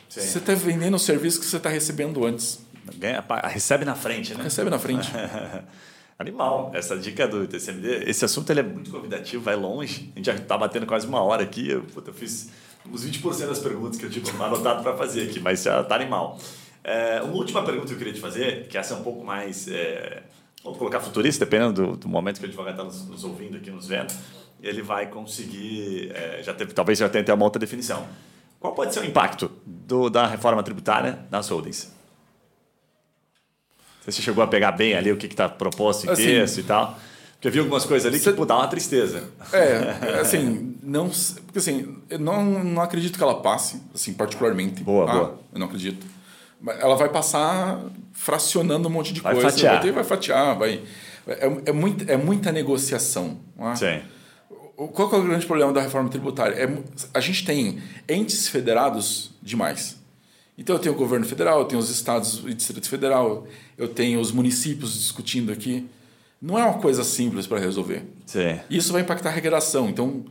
Você 0.09 0.39
está 0.39 0.55
vendendo 0.55 0.95
o 0.95 0.99
serviço 0.99 1.41
que 1.41 1.47
você 1.47 1.57
está 1.57 1.69
recebendo 1.69 2.25
antes. 2.25 2.65
Ganha- 2.97 3.25
recebe 3.45 3.85
na 3.85 3.95
frente, 3.95 4.35
né? 4.35 4.43
Recebe 4.45 4.69
na 4.71 4.79
frente. 4.79 5.11
Animal. 6.19 6.71
Essa 6.75 6.97
dica 6.97 7.27
do 7.27 7.47
TCMD, 7.47 8.05
esse 8.09 8.25
assunto 8.25 8.51
ele 8.51 8.61
é 8.61 8.63
muito 8.63 8.91
convidativo, 8.91 9.43
vai 9.43 9.57
longe. 9.57 10.11
A 10.15 10.19
gente 10.19 10.27
já 10.27 10.35
está 10.35 10.57
batendo 10.57 10.87
quase 10.87 11.07
uma 11.07 11.21
hora 11.23 11.43
aqui. 11.43 11.71
Eu, 11.71 11.83
puta, 11.83 12.11
eu 12.11 12.15
fiz 12.15 12.51
uns 12.89 13.05
20% 13.05 13.47
das 13.47 13.59
perguntas 13.59 13.99
que 13.99 14.05
eu 14.07 14.11
tinha 14.11 14.25
anotado 14.45 14.83
para 14.83 14.97
fazer 14.97 15.23
aqui, 15.29 15.41
mas 15.41 15.63
já 15.63 15.81
está 15.81 15.95
animal. 15.97 16.39
É, 16.85 17.21
uma 17.23 17.35
última 17.35 17.65
pergunta 17.65 17.87
que 17.89 17.95
eu 17.95 17.99
queria 17.99 18.13
te 18.13 18.21
fazer, 18.21 18.67
que 18.69 18.77
essa 18.79 18.95
é 18.95 18.97
um 18.97 19.03
pouco 19.03 19.25
mais. 19.25 19.67
É, 19.69 20.23
vamos 20.63 20.79
colocar 20.79 21.01
futurista, 21.01 21.45
dependendo 21.45 21.87
do, 21.89 21.97
do 21.97 22.09
momento 22.09 22.39
que 22.39 22.45
o 22.47 22.49
advogado 22.49 22.75
está 22.75 22.85
nos, 22.85 23.07
nos 23.09 23.25
ouvindo 23.25 23.57
aqui, 23.57 23.71
nos 23.71 23.89
vendo, 23.89 24.13
ele 24.63 24.83
vai 24.83 25.07
conseguir. 25.09 26.13
é, 26.15 26.41
já 26.43 26.53
teve, 26.55 26.73
talvez 26.73 26.99
já 26.99 27.09
tenha 27.09 27.23
até 27.23 27.33
uma 27.35 27.45
outra 27.45 27.59
definição. 27.59 28.07
Qual 28.63 28.73
pode 28.75 28.95
ser 28.95 29.01
o 29.01 29.05
impacto 29.05 29.51
do, 29.67 30.09
da 30.09 30.25
reforma 30.25 30.63
tributária 30.63 31.19
nas 31.33 31.49
holdings? 31.49 31.91
Você 34.07 34.23
chegou 34.23 34.43
a 34.43 34.47
pegar 34.47 34.71
bem 34.71 34.95
ali 34.95 35.11
o 35.11 35.17
que 35.17 35.27
está 35.27 35.49
proposto 35.49 36.07
em 36.07 36.11
Assim, 36.11 36.25
texto 36.27 36.59
e 36.59 36.63
tal? 36.63 36.97
Porque 37.33 37.49
eu 37.49 37.53
vi 37.53 37.59
algumas 37.59 37.85
coisas 37.85 38.07
ali 38.07 38.19
que 38.19 38.25
Cê- 38.25 38.33
pô, 38.33 38.47
dá 38.47 38.57
uma 38.57 38.69
tristeza. 38.69 39.25
É, 39.53 40.21
assim, 40.21 40.77
não, 40.81 41.11
porque 41.45 41.59
assim, 41.59 41.99
eu 42.09 42.21
não, 42.21 42.63
não 42.63 42.81
acredito 42.81 43.17
que 43.19 43.23
ela 43.25 43.43
passe, 43.43 43.83
assim, 43.93 44.13
particularmente. 44.13 44.85
Boa, 44.85 45.07
tá? 45.07 45.13
boa. 45.13 45.41
Eu 45.53 45.59
não 45.59 45.67
acredito. 45.67 46.07
ela 46.65 46.95
vai 46.95 47.09
passar 47.09 47.81
fracionando 48.13 48.87
um 48.87 48.93
monte 48.93 49.13
de 49.13 49.21
vai 49.21 49.35
coisa. 49.35 49.51
Fatiar. 49.51 49.75
Vai, 49.75 49.83
ter, 49.83 49.91
vai 49.93 50.05
fatiar. 50.05 50.57
Vai, 50.57 50.83
é, 51.27 51.53
é, 51.67 51.73
muito, 51.73 52.09
é 52.09 52.17
muita 52.17 52.53
negociação. 52.53 53.41
Não 53.57 53.73
é? 53.73 53.75
Sim. 53.75 54.03
Qual 54.89 55.13
é 55.13 55.17
o 55.17 55.23
grande 55.23 55.47
problema 55.47 55.73
da 55.73 55.81
reforma 55.81 56.09
tributária? 56.09 56.55
É, 56.55 56.83
a 57.15 57.21
gente 57.21 57.45
tem 57.45 57.83
entes 58.09 58.49
federados 58.49 59.31
demais. 59.43 60.01
Então 60.57 60.77
eu 60.77 60.81
tenho 60.81 60.95
o 60.95 60.99
governo 60.99 61.27
federal, 61.27 61.61
eu 61.61 61.65
tenho 61.65 61.81
os 61.81 61.91
estados 61.91 62.43
e 62.47 62.55
distrito 62.55 62.89
federal, 62.89 63.47
eu 63.77 63.89
tenho 63.89 64.21
os 64.21 64.31
municípios 64.31 64.95
discutindo 64.95 65.51
aqui. 65.51 65.89
Não 66.41 66.59
é 66.59 66.65
uma 66.65 66.79
coisa 66.79 67.05
simples 67.05 67.47
para 67.47 67.59
resolver. 67.59 68.05
Sim. 68.27 68.61
Isso 68.69 68.93
vai 68.93 69.03
impactar 69.03 69.31
a 69.31 69.33
arrecadação. 69.33 69.89
Então, 69.89 70.25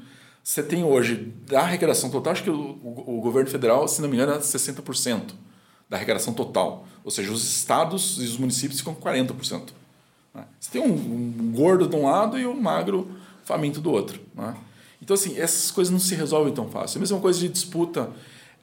você 0.44 0.62
tem 0.62 0.84
hoje, 0.84 1.34
da 1.48 1.62
arrecadação 1.62 2.10
total, 2.10 2.34
acho 2.34 2.44
que 2.44 2.50
o, 2.50 2.80
o, 2.84 3.18
o 3.18 3.22
governo 3.22 3.50
federal, 3.50 3.88
se 3.88 4.02
não 4.02 4.10
me 4.10 4.16
engano, 4.16 4.34
é 4.34 4.40
60% 4.40 5.34
da 5.90 5.98
arrecadação 5.98 6.34
total. 6.34 6.86
Ou 7.04 7.12
seja, 7.12 7.32
os 7.32 7.44
estados 7.44 8.18
e 8.20 8.26
os 8.26 8.38
municípios 8.38 8.80
ficam 8.80 8.94
com 8.94 9.02
40%. 9.02 9.70
Né? 10.34 10.46
Você 10.60 10.72
tem 10.72 10.82
um, 10.82 10.94
um, 10.94 11.52
gordo 11.54 11.88
de 11.88 11.96
um 11.96 12.06
lado 12.06 12.40
e 12.40 12.46
um 12.46 12.60
magro 12.60 13.10
faminto 13.52 13.82
do 13.82 13.92
outro. 13.92 14.22
Né? 14.34 14.56
Então, 15.02 15.14
assim, 15.14 15.38
essas 15.38 15.70
coisas 15.72 15.92
não 15.92 16.00
se 16.00 16.16
resolvem 16.16 16.54
tão 16.54 16.70
fácil. 16.70 16.98
É 16.98 17.00
a 17.00 17.02
mesma 17.02 17.20
coisa 17.20 17.38
de 17.38 17.50
disputa 17.50 18.10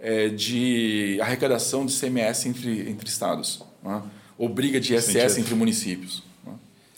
é, 0.01 0.29
de 0.29 1.19
arrecadação 1.21 1.85
de 1.85 1.93
CMS 1.93 2.47
entre, 2.47 2.89
entre 2.89 3.07
estados. 3.09 3.63
Né? 3.83 4.03
Ou 4.39 4.49
briga 4.49 4.81
de 4.81 4.95
ISS 4.95 5.37
entre 5.39 5.55
municípios. 5.55 6.23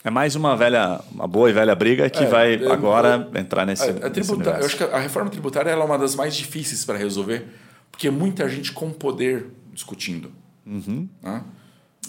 É 0.03 0.09
mais 0.09 0.35
uma 0.35 0.55
velha, 0.55 0.99
uma 1.11 1.27
boa 1.27 1.49
e 1.49 1.53
velha 1.53 1.75
briga 1.75 2.09
que 2.09 2.23
é, 2.23 2.25
vai 2.25 2.55
é, 2.55 2.71
agora 2.71 3.29
é, 3.35 3.39
entrar 3.39 3.67
nesse. 3.67 3.83
A, 3.83 4.07
a 4.07 4.09
tributa, 4.09 4.49
eu 4.59 4.65
acho 4.65 4.75
que 4.75 4.83
a 4.83 4.97
reforma 4.97 5.29
tributária 5.29 5.69
é 5.69 5.75
uma 5.75 5.97
das 5.97 6.15
mais 6.15 6.35
difíceis 6.35 6.83
para 6.83 6.97
resolver, 6.97 7.45
porque 7.91 8.09
muita 8.09 8.49
gente 8.49 8.71
com 8.71 8.91
poder 8.91 9.47
discutindo. 9.71 10.31
Uhum. 10.65 11.07
Né? 11.21 11.43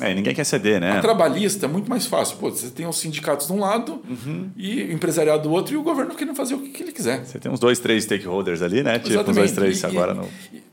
É, 0.00 0.14
ninguém 0.14 0.34
quer 0.34 0.44
ceder, 0.44 0.80
né? 0.80 0.98
A 0.98 1.00
trabalhista 1.02 1.66
é 1.66 1.68
muito 1.68 1.88
mais 1.90 2.06
fácil. 2.06 2.38
Pô, 2.38 2.50
você 2.50 2.70
tem 2.70 2.86
os 2.86 2.98
sindicatos 2.98 3.46
de 3.46 3.52
um 3.52 3.60
lado 3.60 4.02
uhum. 4.08 4.50
e 4.56 4.84
o 4.84 4.92
empresariado 4.92 5.42
do 5.42 5.50
outro 5.50 5.74
e 5.74 5.76
o 5.76 5.82
governo 5.82 6.14
querendo 6.14 6.34
fazer 6.34 6.54
o 6.54 6.60
que 6.60 6.82
ele 6.82 6.92
quiser. 6.92 7.24
Você 7.24 7.38
tem 7.38 7.52
uns 7.52 7.60
dois, 7.60 7.78
três 7.78 8.04
stakeholders 8.04 8.62
ali, 8.62 8.82
né? 8.82 8.98
Tipo, 8.98 9.20
uns 9.20 9.36
dois, 9.36 9.52
três 9.52 9.82
e, 9.82 9.86
agora 9.86 10.14
não. 10.14 10.26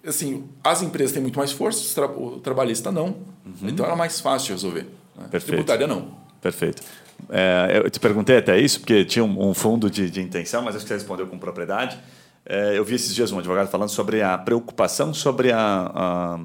Assim, 0.05 0.45
as 0.63 0.81
empresas 0.81 1.11
têm 1.11 1.21
muito 1.21 1.37
mais 1.37 1.51
força, 1.51 2.01
o 2.05 2.39
trabalhista 2.39 2.91
não. 2.93 3.07
Uhum. 3.45 3.67
Então 3.67 3.85
era 3.85 3.95
mais 3.95 4.21
fácil 4.21 4.47
de 4.47 4.53
resolver. 4.53 4.87
Né? 5.17 5.27
Perfeito. 5.29 5.45
Tributária 5.47 5.85
não. 5.85 6.17
Perfeito. 6.41 6.81
É, 7.29 7.81
eu 7.83 7.89
te 7.89 7.99
perguntei 7.99 8.37
até 8.37 8.57
isso, 8.57 8.79
porque 8.79 9.03
tinha 9.03 9.25
um, 9.25 9.49
um 9.49 9.53
fundo 9.53 9.89
de, 9.89 10.09
de, 10.09 10.21
intenção, 10.21 10.61
mas 10.61 10.75
acho 10.75 10.85
que 10.85 10.87
você 10.87 10.93
respondeu 10.93 11.27
com 11.27 11.37
propriedade. 11.37 11.99
É, 12.45 12.77
eu 12.77 12.85
vi 12.85 12.95
esses 12.95 13.13
dias 13.13 13.33
um 13.33 13.39
advogado 13.39 13.69
falando 13.69 13.89
sobre 13.89 14.21
a 14.21 14.37
preocupação 14.37 15.13
sobre 15.13 15.51
a, 15.51 15.91
a 15.93 16.39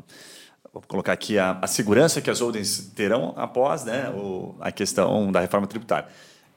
vou 0.75 0.83
colocar 0.89 1.13
aqui 1.13 1.39
a, 1.39 1.59
a, 1.63 1.67
segurança 1.69 2.21
que 2.21 2.29
as 2.29 2.41
holdings 2.41 2.91
terão 2.95 3.33
após 3.37 3.85
né, 3.85 4.11
o, 4.11 4.57
a 4.61 4.73
questão 4.73 5.31
da 5.31 5.41
reforma 5.41 5.67
tributária. 5.67 6.09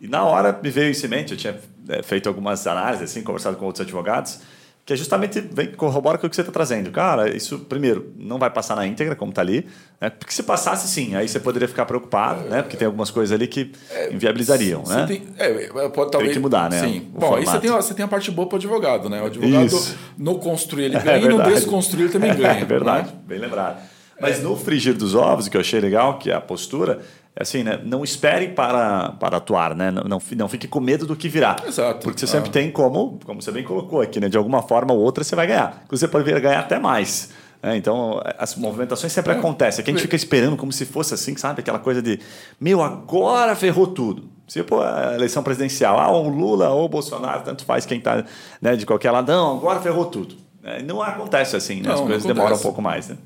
E 0.01 0.07
na 0.07 0.24
hora 0.24 0.59
me 0.61 0.70
veio 0.70 0.91
isso 0.91 1.05
em 1.05 1.09
mente, 1.09 1.32
eu 1.34 1.38
tinha 1.38 1.59
é, 1.89 2.01
feito 2.01 2.28
algumas 2.28 2.65
análises, 2.65 3.11
assim, 3.11 3.22
conversado 3.22 3.57
com 3.57 3.65
outros 3.65 3.82
advogados, 3.82 4.39
que 4.86 4.93
é 4.93 4.95
justamente 4.95 5.41
vem 5.41 5.72
corrobora 5.72 6.18
com 6.18 6.28
o 6.28 6.30
que 6.30 6.36
você 6.36 6.41
está 6.41 6.51
trazendo. 6.51 6.89
Cara, 6.91 7.36
isso, 7.36 7.59
primeiro, 7.59 8.13
não 8.15 8.39
vai 8.39 8.49
passar 8.49 8.76
na 8.76 8.88
íntegra, 8.88 9.15
como 9.15 9.32
está 9.32 9.41
ali, 9.41 9.68
né? 9.99 10.09
porque 10.09 10.34
se 10.34 10.41
passasse 10.41 10.88
sim, 10.88 11.13
aí 11.13 11.28
você 11.28 11.39
poderia 11.39 11.68
ficar 11.68 11.86
preocupado, 11.86 12.47
né? 12.47 12.61
porque 12.61 12.78
tem 12.78 12.86
algumas 12.86 13.11
coisas 13.11 13.36
ali 13.36 13.47
que 13.47 13.72
é, 13.91 14.13
inviabilizariam. 14.13 14.84
Né? 14.84 15.05
Tem, 15.05 15.28
é, 15.38 15.89
pode, 15.89 16.11
talvez, 16.11 16.32
tem 16.32 16.34
que 16.34 16.39
mudar, 16.39 16.70
né? 16.70 16.80
Sim. 16.80 17.11
Bom, 17.13 17.36
aí 17.36 17.45
você 17.45 17.59
tem, 17.59 17.70
você 17.70 17.93
tem 17.93 18.05
a 18.05 18.07
parte 18.07 18.32
boa 18.32 18.47
para 18.47 18.55
o 18.55 18.57
advogado. 18.59 19.09
Né? 19.09 19.22
O 19.22 19.26
advogado, 19.26 19.65
isso. 19.65 19.97
no 20.18 20.39
construir, 20.39 20.86
ele 20.86 20.99
ganha, 21.01 21.18
é 21.18 21.22
e 21.22 21.28
no 21.28 21.43
desconstruir, 21.43 22.03
ele 22.03 22.13
também 22.13 22.34
ganha. 22.38 22.61
É 22.61 22.65
verdade, 22.65 23.09
né? 23.09 23.20
bem 23.28 23.39
lembrado. 23.39 23.97
Mas 24.20 24.41
no 24.41 24.55
frigir 24.55 24.95
dos 24.95 25.15
ovos, 25.15 25.47
que 25.47 25.55
eu 25.55 25.61
achei 25.61 25.80
legal, 25.80 26.18
que 26.18 26.32
é 26.32 26.34
a 26.34 26.41
postura, 26.41 27.01
é 27.36 27.43
assim, 27.43 27.63
né? 27.63 27.80
Não 27.84 28.03
espere 28.03 28.47
para, 28.49 29.11
para 29.20 29.38
atuar, 29.38 29.76
né? 29.76 29.91
Não, 29.91 30.03
não, 30.03 30.22
não 30.36 30.49
fique 30.49 30.68
com 30.68 30.80
medo 30.80 31.05
do 31.05 31.15
que 31.15 31.30
virá. 31.30 31.55
Exato. 31.65 32.03
Porque 32.03 32.20
você 32.20 32.26
ah. 32.26 32.28
sempre 32.28 32.49
tem 32.49 32.72
como, 32.72 33.20
como 33.24 33.41
você 33.41 33.51
bem 33.51 33.63
colocou 33.63 34.01
aqui, 34.01 34.20
né? 34.20 34.28
De 34.28 34.38
alguma 34.38 34.63
forma 34.63 34.93
ou 34.93 34.99
outra 34.99 35.24
você 35.24 35.36
vai 35.36 35.45
ganhar. 35.45 35.84
Você 35.89 36.07
pode 36.07 36.26
vir 36.26 36.39
ganhar 36.39 36.59
até 36.59 36.80
mais. 36.80 37.30
É, 37.61 37.76
então, 37.76 38.22
as 38.38 38.55
movimentações 38.55 39.11
sempre 39.11 39.34
é. 39.34 39.36
acontecem. 39.36 39.82
Aqui 39.82 39.91
a 39.91 39.93
gente 39.93 40.01
fica 40.01 40.15
esperando 40.15 40.55
como 40.55 40.72
se 40.72 40.86
fosse 40.86 41.13
assim, 41.13 41.36
sabe? 41.36 41.59
Aquela 41.59 41.80
coisa 41.80 42.01
de, 42.01 42.20
meu, 42.59 42.82
agora 42.82 43.55
ferrou 43.55 43.88
tudo. 43.88 44.24
Tipo 44.47 44.80
a 44.80 45.13
eleição 45.13 45.43
presidencial, 45.43 45.99
ah, 45.99 46.09
o 46.09 46.30
Lula 46.30 46.70
ou 46.70 46.86
o 46.86 46.89
Bolsonaro, 46.89 47.43
tanto 47.43 47.65
faz 47.65 47.86
quem 47.86 47.97
está 47.97 48.24
né, 48.61 48.78
de 48.78 48.86
qualquer 48.86 49.11
lado, 49.11 49.30
não, 49.30 49.57
agora 49.57 49.82
ferrou 49.82 50.05
tudo. 50.05 50.36
É, 50.63 50.82
não 50.82 51.01
acontece 51.01 51.55
assim, 51.55 51.82
né? 51.82 51.89
Não, 51.89 51.95
as 51.95 52.01
coisas 52.01 52.26
demoram 52.26 52.55
um 52.55 52.59
pouco 52.59 52.82
mais. 52.82 53.09
Né? 53.09 53.18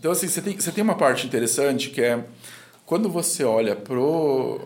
Então, 0.00 0.12
assim, 0.12 0.28
você 0.28 0.40
tem, 0.40 0.58
você 0.58 0.72
tem 0.72 0.82
uma 0.82 0.94
parte 0.94 1.26
interessante 1.26 1.90
que 1.90 2.00
é 2.00 2.24
quando 2.86 3.10
você 3.10 3.44
olha 3.44 3.76
pro 3.76 4.58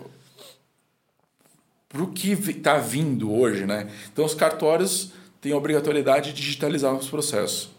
pro 1.89 2.07
que 2.09 2.33
está 2.33 2.79
vindo 2.79 3.33
hoje, 3.33 3.67
né? 3.67 3.89
Então, 4.13 4.25
os 4.25 4.35
cartórios 4.35 5.13
têm 5.41 5.53
a 5.53 5.57
obrigatoriedade 5.57 6.33
de 6.33 6.41
digitalizar 6.41 6.95
os 6.95 7.09
processos. 7.09 7.71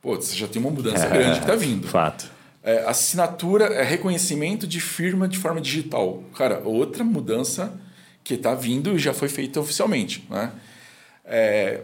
Pô, 0.00 0.16
você 0.16 0.34
já 0.34 0.48
tem 0.48 0.60
uma 0.60 0.70
mudança 0.70 1.04
é, 1.04 1.10
grande 1.10 1.38
que 1.40 1.44
está 1.44 1.56
vindo. 1.56 1.86
Fato. 1.88 2.30
É, 2.62 2.80
assinatura 2.86 3.66
é 3.66 3.82
reconhecimento 3.82 4.66
de 4.66 4.80
firma 4.80 5.28
de 5.28 5.36
forma 5.36 5.60
digital. 5.60 6.22
Cara, 6.34 6.62
outra 6.64 7.04
mudança 7.04 7.78
que 8.24 8.34
está 8.34 8.54
vindo 8.54 8.96
e 8.96 8.98
já 8.98 9.12
foi 9.12 9.28
feita 9.28 9.60
oficialmente. 9.60 10.26
Né? 10.30 10.52
É, 11.24 11.82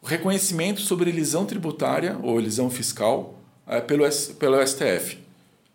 o 0.00 0.06
reconhecimento 0.06 0.80
sobre 0.80 1.10
elisão 1.10 1.44
tributária 1.44 2.16
ou 2.22 2.38
elisão 2.38 2.70
fiscal 2.70 3.39
pelo, 3.78 4.04
pelo 4.38 4.66
STF. 4.66 5.18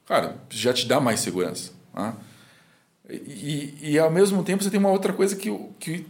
Cara, 0.06 0.38
já 0.50 0.74
te 0.74 0.88
dá 0.88 1.00
mais 1.00 1.20
segurança. 1.20 1.72
Tá? 1.94 2.18
E, 3.08 3.74
e, 3.82 4.00
ao 4.00 4.10
mesmo 4.10 4.44
tempo 4.44 4.64
você 4.64 4.70
tem 4.72 4.80
uma 4.80 4.90
outra 4.90 5.14
coisa 5.14 5.36
que 5.36 5.52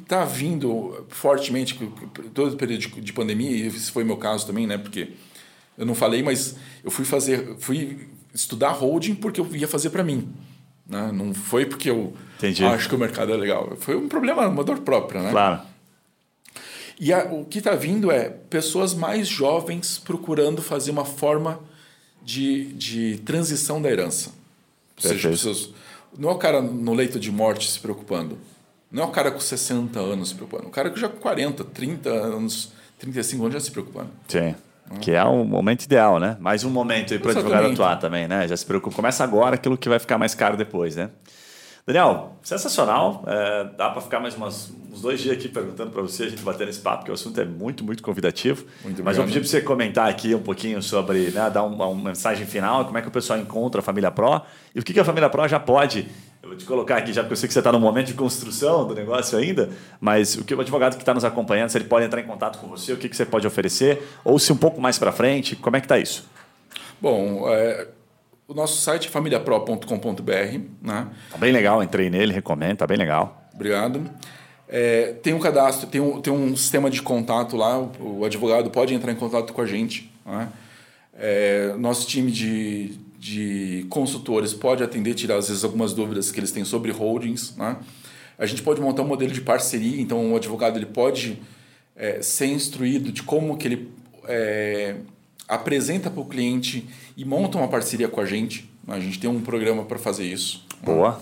está 0.02 0.24
vindo 0.24 1.06
fortemente, 1.10 1.78
todo 2.34 2.54
o 2.54 2.58
período 2.58 2.80
de, 2.80 3.02
de 3.02 3.14
pandemia, 3.14 3.52
e 3.52 3.68
esse 3.68 3.92
foi 3.92 4.06
meu 4.06 4.16
caso 4.16 4.48
também, 4.48 4.66
né? 4.66 4.78
Porque 4.78 5.10
eu 5.78 5.86
não 5.86 5.94
falei, 5.94 6.24
mas 6.24 6.56
eu 6.84 6.90
fui 6.90 7.04
fazer, 7.04 7.56
fui 7.60 8.08
estudar 8.34 8.72
holding 8.72 9.16
porque 9.16 9.42
eu 9.42 9.56
ia 9.56 9.68
fazer 9.68 9.90
para 9.90 10.04
mim. 10.04 10.34
Né? 10.88 11.12
Não 11.12 11.34
foi 11.34 11.66
porque 11.66 11.90
eu 11.90 12.14
Entendi. 12.38 12.64
acho 12.64 12.88
que 12.88 12.96
o 12.96 12.98
mercado 12.98 13.34
é 13.34 13.38
legal. 13.38 13.76
Foi 13.78 13.96
um 13.96 14.08
problema, 14.08 14.48
uma 14.48 14.64
dor 14.64 14.80
própria, 14.80 15.22
né? 15.22 15.32
Claro. 15.32 15.62
E 16.98 17.12
a, 17.12 17.26
o 17.26 17.44
que 17.44 17.58
está 17.58 17.76
vindo 17.76 18.10
é 18.10 18.30
pessoas 18.30 18.94
mais 18.94 19.28
jovens 19.28 19.98
procurando 19.98 20.62
fazer 20.62 20.92
uma 20.92 21.04
forma 21.04 21.60
de, 22.26 22.74
de 22.74 23.18
transição 23.20 23.82
da 23.82 23.90
herança. 23.90 24.32
Ou 24.98 25.10
seja, 25.10 25.30
pessoas, 25.30 25.70
não 26.18 26.30
é 26.30 26.34
o 26.34 26.38
cara 26.38 26.62
no 26.62 26.94
leito 26.94 27.20
de 27.20 27.32
morte 27.32 27.70
se 27.70 27.80
preocupando. 27.80 28.38
Não 28.92 29.04
é 29.04 29.06
o 29.06 29.12
cara 29.12 29.32
com 29.32 29.40
60 29.40 30.00
anos 30.00 30.30
se 30.30 30.36
preocupando. 30.36 30.68
O 30.68 30.72
cara 30.72 30.90
que 30.90 31.00
já 31.00 31.08
com 31.08 31.18
40, 31.18 31.64
30 31.66 32.10
anos, 32.10 32.72
35 32.98 33.44
anos 33.44 33.54
já 33.54 33.60
se 33.60 33.72
preocupando. 33.72 34.10
Sim. 34.28 34.56
Que 35.02 35.12
é 35.12 35.24
o 35.24 35.44
momento 35.44 35.84
ideal, 35.84 36.20
né? 36.20 36.38
Mais 36.40 36.64
um 36.64 36.70
momento 36.70 37.18
para 37.20 37.28
o 37.28 37.32
advogado 37.32 37.68
atuar 37.68 37.98
também, 37.98 38.28
né? 38.28 38.48
Já 38.48 38.56
se 38.56 38.66
preocupa. 38.66 38.96
Começa 38.96 39.24
agora 39.24 39.56
aquilo 39.56 39.78
que 39.78 39.90
vai 39.90 40.00
ficar 40.00 40.18
mais 40.18 40.36
caro 40.36 40.56
depois, 40.56 40.96
né? 40.96 41.10
Daniel, 41.86 42.38
sensacional. 42.42 43.24
É, 43.28 43.64
dá 43.78 43.92
para 43.92 44.02
ficar 44.02 44.20
mais 44.20 44.36
umas, 44.36 44.74
uns 44.92 45.02
dois 45.02 45.20
dias 45.20 45.38
aqui 45.38 45.48
perguntando 45.48 45.92
para 45.92 46.02
você, 46.02 46.24
a 46.24 46.30
gente 46.30 46.42
bater 46.42 46.66
nesse 46.66 46.80
papo, 46.80 47.00
porque 47.00 47.12
o 47.12 47.14
assunto 47.14 47.40
é 47.40 47.46
muito, 47.46 47.84
muito 47.84 48.02
convidativo. 48.02 48.66
Muito 48.84 49.04
Mas 49.04 49.18
vou 49.18 49.26
pedir 49.26 49.40
para 49.40 49.48
você 49.48 49.62
comentar 49.62 50.10
aqui 50.10 50.34
um 50.34 50.42
pouquinho 50.42 50.82
sobre, 50.82 51.30
né, 51.30 51.48
dar 51.52 51.62
uma, 51.62 51.86
uma, 51.86 52.10
mensagem 52.10 52.48
final, 52.48 52.86
como 52.86 52.98
é 52.98 53.04
que 53.04 53.08
o 53.08 53.12
pessoal 53.12 53.38
encontra 53.38 53.82
a 53.82 53.84
Família 53.84 54.10
Pro 54.10 54.42
e 54.74 54.80
o 54.80 54.84
que, 54.84 54.94
que 54.94 55.00
a 55.00 55.06
Família 55.06 55.30
Pro 55.30 55.48
já 55.48 55.60
pode. 55.60 56.08
Eu 56.42 56.50
vou 56.50 56.58
te 56.58 56.66
colocar 56.66 56.98
aqui 56.98 57.14
já, 57.14 57.22
porque 57.22 57.34
eu 57.34 57.38
sei 57.38 57.48
que 57.48 57.54
você 57.54 57.60
está 57.60 57.72
no 57.72 57.80
momento 57.80 58.08
de 58.08 58.14
construção 58.16 58.88
do 58.88 58.96
negócio 58.96 59.38
ainda, 59.38 59.70
mas 60.00 60.36
o 60.36 60.44
que 60.44 60.56
o 60.56 60.62
advogado 60.62 60.96
que 60.96 61.04
está 61.04 61.14
nos 61.14 61.24
acompanhando, 61.24 61.70
se 61.70 61.78
ele 61.78 61.86
pode 61.86 62.06
entrar 62.06 62.20
em 62.20 62.26
contato 62.26 62.58
com 62.58 62.68
você, 62.68 62.94
o 62.94 62.98
que, 62.98 63.08
que 63.08 63.16
você 63.16 63.26
pode 63.26 63.46
oferecer, 63.46 64.02
ou 64.24 64.40
se 64.40 64.52
um 64.52 64.58
pouco 64.58 64.82
mais 64.82 64.98
para 64.98 65.12
frente, 65.12 65.56
como 65.56 65.76
é 65.76 65.80
que 65.80 65.86
está 65.86 66.00
isso? 66.00 66.28
Bom, 67.00 67.48
é, 67.48 67.88
o 68.48 68.54
nosso 68.54 68.82
site 68.82 69.08
é 69.08 69.12
familiapro.com.br. 69.12 70.60
Né? 70.82 71.08
Tá 71.32 71.38
bem 71.38 71.52
legal, 71.52 71.82
entrei 71.84 72.10
nele, 72.10 72.34
recomendo, 72.34 72.78
tá 72.78 72.88
bem 72.88 72.98
legal. 72.98 73.50
Obrigado. 73.54 74.10
É, 74.68 75.14
tem 75.22 75.34
um 75.34 75.40
cadastro, 75.40 75.88
tem 75.88 76.02
um, 76.02 76.22
tem 76.22 76.34
um 76.34 76.56
sistema 76.56 76.90
de 76.90 77.02
contato 77.02 77.56
lá, 77.56 77.80
o, 77.80 78.20
o 78.20 78.26
advogado 78.26 78.70
pode 78.70 78.94
entrar 78.94 79.12
em 79.12 79.16
contato 79.16 79.54
com 79.54 79.62
a 79.62 79.66
gente. 79.66 80.12
Né? 80.26 80.50
É, 81.14 81.74
nosso 81.78 82.08
time 82.08 82.32
de, 82.32 82.98
de 83.18 83.86
consultores 83.90 84.54
pode 84.54 84.84
atender, 84.84 85.14
tirar 85.14 85.38
às 85.38 85.48
vezes 85.48 85.64
algumas 85.64 85.94
dúvidas 85.94 86.32
que 86.32 86.40
eles 86.40 86.52
têm 86.52 86.66
sobre 86.66 86.92
holdings. 86.92 87.56
Né? 87.56 87.78
A 88.38 88.46
gente 88.46 88.62
pode 88.62 88.82
montar 88.82 89.04
um 89.04 89.08
modelo 89.08 89.32
de 89.32 89.42
parceria, 89.42 90.02
então 90.02 90.34
o 90.34 90.36
advogado 90.36 90.78
ele 90.78 90.88
pode 90.88 91.42
é, 91.96 92.22
ser 92.22 92.48
instruído 92.48 93.12
de 93.12 93.24
como 93.24 93.58
que 93.58 93.68
ele 93.68 93.92
é, 94.28 94.96
apresenta 95.48 96.10
para 96.10 96.22
o 96.22 96.26
cliente 96.26 96.88
e 97.16 97.24
monta 97.26 97.58
uma 97.58 97.68
parceria 97.68 98.08
com 98.08 98.22
a 98.22 98.26
gente. 98.26 98.70
A 98.88 99.00
gente 99.00 99.20
tem 99.20 99.30
um 99.30 99.42
programa 99.42 99.84
para 99.84 99.98
fazer 99.98 100.26
isso. 100.26 100.66
Boa. 100.84 101.22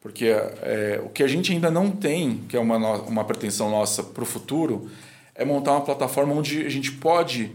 Porque 0.00 0.26
é, 0.26 1.00
o 1.04 1.08
que 1.08 1.22
a 1.22 1.26
gente 1.26 1.52
ainda 1.52 1.70
não 1.70 1.90
tem, 1.90 2.42
que 2.48 2.56
é 2.56 2.60
uma, 2.60 2.76
uma 3.02 3.24
pretensão 3.24 3.70
nossa 3.70 4.02
para 4.02 4.22
o 4.22 4.26
futuro, 4.26 4.90
é 5.34 5.44
montar 5.44 5.72
uma 5.72 5.80
plataforma 5.80 6.34
onde 6.34 6.64
a 6.64 6.68
gente 6.68 6.92
pode 6.92 7.50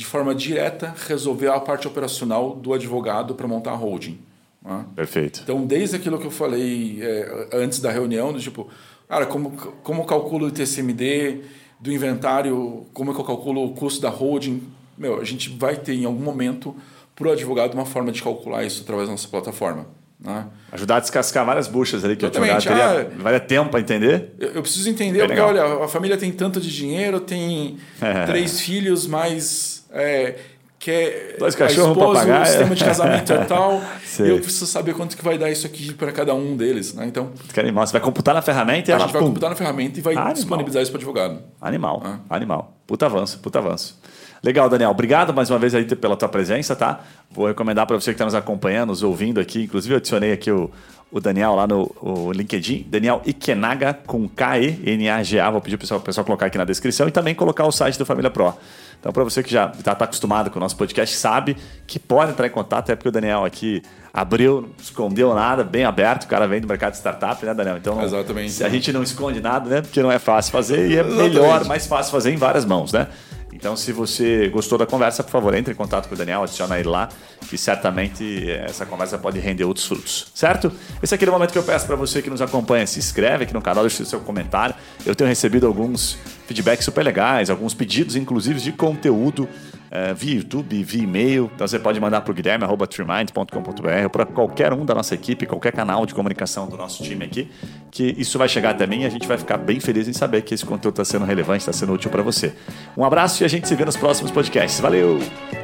de 0.00 0.06
forma 0.06 0.34
direta, 0.34 0.94
resolver 1.06 1.48
a 1.48 1.60
parte 1.60 1.86
operacional 1.86 2.54
do 2.54 2.72
advogado 2.72 3.34
para 3.34 3.46
montar 3.46 3.72
a 3.72 3.74
holding. 3.74 4.18
Né? 4.64 4.84
Perfeito. 4.94 5.40
Então, 5.42 5.66
desde 5.66 5.96
aquilo 5.96 6.18
que 6.18 6.26
eu 6.26 6.30
falei 6.30 7.00
é, 7.02 7.48
antes 7.52 7.80
da 7.80 7.90
reunião, 7.90 8.32
do 8.32 8.40
tipo, 8.40 8.68
cara, 9.06 9.26
como, 9.26 9.50
como 9.82 10.00
eu 10.00 10.06
calculo 10.06 10.46
o 10.46 10.50
TCMD 10.50 11.42
do 11.78 11.92
inventário, 11.92 12.86
como 12.94 13.10
é 13.10 13.14
que 13.14 13.20
eu 13.20 13.24
calculo 13.24 13.64
o 13.64 13.74
custo 13.74 14.00
da 14.00 14.08
holding, 14.08 14.62
meu, 15.00 15.18
a 15.18 15.24
gente 15.24 15.48
vai 15.48 15.76
ter 15.76 15.94
em 15.94 16.04
algum 16.04 16.22
momento 16.22 16.76
para 17.16 17.28
o 17.28 17.32
advogado 17.32 17.72
uma 17.72 17.86
forma 17.86 18.12
de 18.12 18.22
calcular 18.22 18.64
isso 18.64 18.82
através 18.82 19.08
da 19.08 19.12
nossa 19.12 19.26
plataforma. 19.26 19.86
Né? 20.22 20.44
Ajudar 20.72 20.96
a 20.96 21.00
descascar 21.00 21.46
várias 21.46 21.66
buchas 21.66 22.04
ali 22.04 22.14
que 22.14 22.26
Exatamente. 22.26 22.52
o 22.52 22.56
advogado 22.56 22.96
teria, 22.96 23.12
ah, 23.18 23.22
vai 23.22 23.40
ter 23.40 23.46
tempo 23.46 23.70
para 23.70 23.80
entender. 23.80 24.34
Eu, 24.38 24.48
eu, 24.50 24.62
preciso 24.62 24.90
entender, 24.90 25.26
porque 25.26 25.40
olha, 25.40 25.82
a 25.82 25.88
família 25.88 26.18
tem 26.18 26.30
tanto 26.30 26.60
de 26.60 26.70
dinheiro, 26.70 27.18
tem 27.18 27.78
é. 28.02 28.24
três 28.28 28.60
filhos, 28.60 29.06
mais 29.06 29.86
é, 29.90 30.36
quer 30.78 31.36
Dois 31.38 31.54
cachorros 31.54 31.96
para 31.96 32.12
pagar. 32.12 32.42
O 32.42 32.46
sistema 32.46 32.74
de 32.74 32.84
casamento 32.84 33.32
é 33.32 33.44
tal. 33.46 33.80
e 34.20 34.28
eu 34.28 34.40
preciso 34.40 34.66
saber 34.66 34.92
quanto 34.94 35.16
que 35.16 35.24
vai 35.24 35.38
dar 35.38 35.50
isso 35.50 35.66
aqui 35.66 35.94
para 35.94 36.12
cada 36.12 36.34
um 36.34 36.54
deles. 36.54 36.92
Né? 36.92 37.06
Então, 37.06 37.32
que 37.54 37.58
animal. 37.58 37.86
Você 37.86 37.92
vai 37.92 38.02
computar 38.02 38.34
na 38.34 38.42
ferramenta 38.42 38.90
e 38.90 38.94
A 38.94 38.98
gente 38.98 39.12
vai 39.12 39.22
computar 39.22 39.48
na 39.48 39.56
ferramenta 39.56 39.98
e 39.98 40.02
vai 40.02 40.14
animal. 40.14 40.34
disponibilizar 40.34 40.82
isso 40.82 40.92
para 40.92 40.98
o 40.98 41.00
advogado. 41.00 41.42
Animal, 41.58 42.02
ah. 42.04 42.18
animal. 42.28 42.76
Puta 42.86 43.06
avanço, 43.06 43.38
puta 43.38 43.58
avanço. 43.58 43.98
Legal, 44.42 44.68
Daniel. 44.70 44.90
Obrigado 44.90 45.34
mais 45.34 45.50
uma 45.50 45.58
vez 45.58 45.74
aí 45.74 45.84
pela 45.84 46.16
tua 46.16 46.28
presença, 46.28 46.74
tá? 46.74 47.00
Vou 47.30 47.46
recomendar 47.46 47.86
para 47.86 48.00
você 48.00 48.10
que 48.10 48.14
está 48.14 48.24
nos 48.24 48.34
acompanhando, 48.34 48.88
nos 48.88 49.02
ouvindo 49.02 49.38
aqui. 49.38 49.64
Inclusive, 49.64 49.94
eu 49.94 49.98
adicionei 49.98 50.32
aqui 50.32 50.50
o, 50.50 50.70
o 51.12 51.20
Daniel 51.20 51.54
lá 51.54 51.66
no 51.66 52.32
LinkedIn. 52.32 52.86
Daniel 52.88 53.20
Ikenaga 53.26 53.92
com 54.06 54.26
K-E-N-A-G-A. 54.26 55.50
Vou 55.50 55.60
pedir 55.60 55.76
para 55.76 55.96
o 55.96 56.00
pessoal 56.00 56.24
colocar 56.24 56.46
aqui 56.46 56.56
na 56.56 56.64
descrição 56.64 57.06
e 57.06 57.10
também 57.10 57.34
colocar 57.34 57.66
o 57.66 57.72
site 57.72 57.98
do 57.98 58.06
Família 58.06 58.30
Pro. 58.30 58.54
Então, 58.98 59.12
para 59.12 59.24
você 59.24 59.42
que 59.42 59.50
já 59.50 59.66
está 59.66 59.94
tá 59.94 60.04
acostumado 60.04 60.50
com 60.50 60.58
o 60.58 60.60
nosso 60.60 60.76
podcast, 60.76 61.16
sabe 61.16 61.56
que 61.86 61.98
pode 61.98 62.32
entrar 62.32 62.46
em 62.46 62.50
contato, 62.50 62.90
é 62.90 62.96
porque 62.96 63.08
o 63.08 63.12
Daniel 63.12 63.44
aqui 63.44 63.82
abriu, 64.12 64.62
não 64.62 64.70
escondeu 64.78 65.34
nada, 65.34 65.64
bem 65.64 65.84
aberto, 65.84 66.24
o 66.24 66.26
cara 66.26 66.46
vem 66.46 66.60
do 66.60 66.68
mercado 66.68 66.92
de 66.92 66.98
startup, 66.98 67.44
né, 67.44 67.54
Daniel? 67.54 67.78
Então, 67.78 68.02
Exatamente. 68.02 68.62
a 68.62 68.68
gente 68.68 68.92
não 68.92 69.02
esconde 69.02 69.40
nada, 69.40 69.70
né? 69.70 69.80
Porque 69.80 70.02
não 70.02 70.12
é 70.12 70.18
fácil 70.18 70.52
fazer 70.52 70.90
e 70.90 70.96
é 70.96 71.00
Exatamente. 71.00 71.34
melhor, 71.34 71.64
mais 71.64 71.86
fácil 71.86 72.12
fazer 72.12 72.30
em 72.32 72.36
várias 72.36 72.64
mãos, 72.66 72.92
né? 72.92 73.06
Então, 73.52 73.76
se 73.76 73.92
você 73.92 74.48
gostou 74.48 74.78
da 74.78 74.86
conversa, 74.86 75.22
por 75.22 75.30
favor, 75.30 75.54
entre 75.54 75.72
em 75.72 75.76
contato 75.76 76.08
com 76.08 76.14
o 76.14 76.18
Daniel, 76.18 76.42
adiciona 76.42 76.78
ele 76.78 76.88
lá, 76.88 77.08
que 77.48 77.58
certamente 77.58 78.50
essa 78.50 78.86
conversa 78.86 79.18
pode 79.18 79.38
render 79.38 79.64
outros 79.64 79.86
frutos, 79.86 80.30
certo? 80.34 80.72
Esse 81.02 81.14
é 81.14 81.16
aquele 81.16 81.30
momento 81.30 81.52
que 81.52 81.58
eu 81.58 81.62
peço 81.62 81.86
para 81.86 81.96
você 81.96 82.22
que 82.22 82.30
nos 82.30 82.40
acompanha, 82.40 82.86
se 82.86 82.98
inscreve 82.98 83.44
aqui 83.44 83.52
no 83.52 83.60
canal, 83.60 83.82
deixa 83.82 84.02
o 84.02 84.06
seu 84.06 84.20
comentário. 84.20 84.74
Eu 85.04 85.14
tenho 85.14 85.28
recebido 85.28 85.66
alguns 85.66 86.16
feedbacks 86.46 86.84
super 86.84 87.02
legais, 87.02 87.50
alguns 87.50 87.74
pedidos, 87.74 88.16
inclusive, 88.16 88.60
de 88.60 88.72
conteúdo 88.72 89.48
uh, 89.90 90.14
via 90.14 90.36
YouTube, 90.36 90.82
via 90.82 91.02
e-mail. 91.02 91.50
Então 91.54 91.66
você 91.66 91.78
pode 91.78 92.00
mandar 92.00 92.20
para 92.20 92.30
o 92.30 92.34
guilherme.trimind.com.br 92.34 94.02
ou 94.04 94.10
para 94.10 94.26
qualquer 94.26 94.72
um 94.72 94.84
da 94.84 94.94
nossa 94.94 95.14
equipe, 95.14 95.46
qualquer 95.46 95.72
canal 95.72 96.06
de 96.06 96.14
comunicação 96.14 96.68
do 96.68 96.76
nosso 96.76 97.02
time 97.02 97.24
aqui, 97.24 97.50
que 97.90 98.14
isso 98.16 98.38
vai 98.38 98.48
chegar 98.48 98.70
até 98.70 98.86
mim 98.86 99.02
e 99.02 99.06
a 99.06 99.10
gente 99.10 99.26
vai 99.26 99.36
ficar 99.36 99.56
bem 99.56 99.80
feliz 99.80 100.08
em 100.08 100.12
saber 100.12 100.42
que 100.42 100.54
esse 100.54 100.64
conteúdo 100.64 101.00
está 101.00 101.04
sendo 101.04 101.24
relevante, 101.24 101.60
está 101.60 101.72
sendo 101.72 101.92
útil 101.92 102.10
para 102.10 102.22
você. 102.22 102.54
Um 102.96 103.04
abraço 103.04 103.42
e 103.42 103.44
a 103.44 103.48
gente 103.48 103.66
se 103.66 103.74
vê 103.74 103.84
nos 103.84 103.96
próximos 103.96 104.30
podcasts. 104.30 104.80
Valeu! 104.80 105.59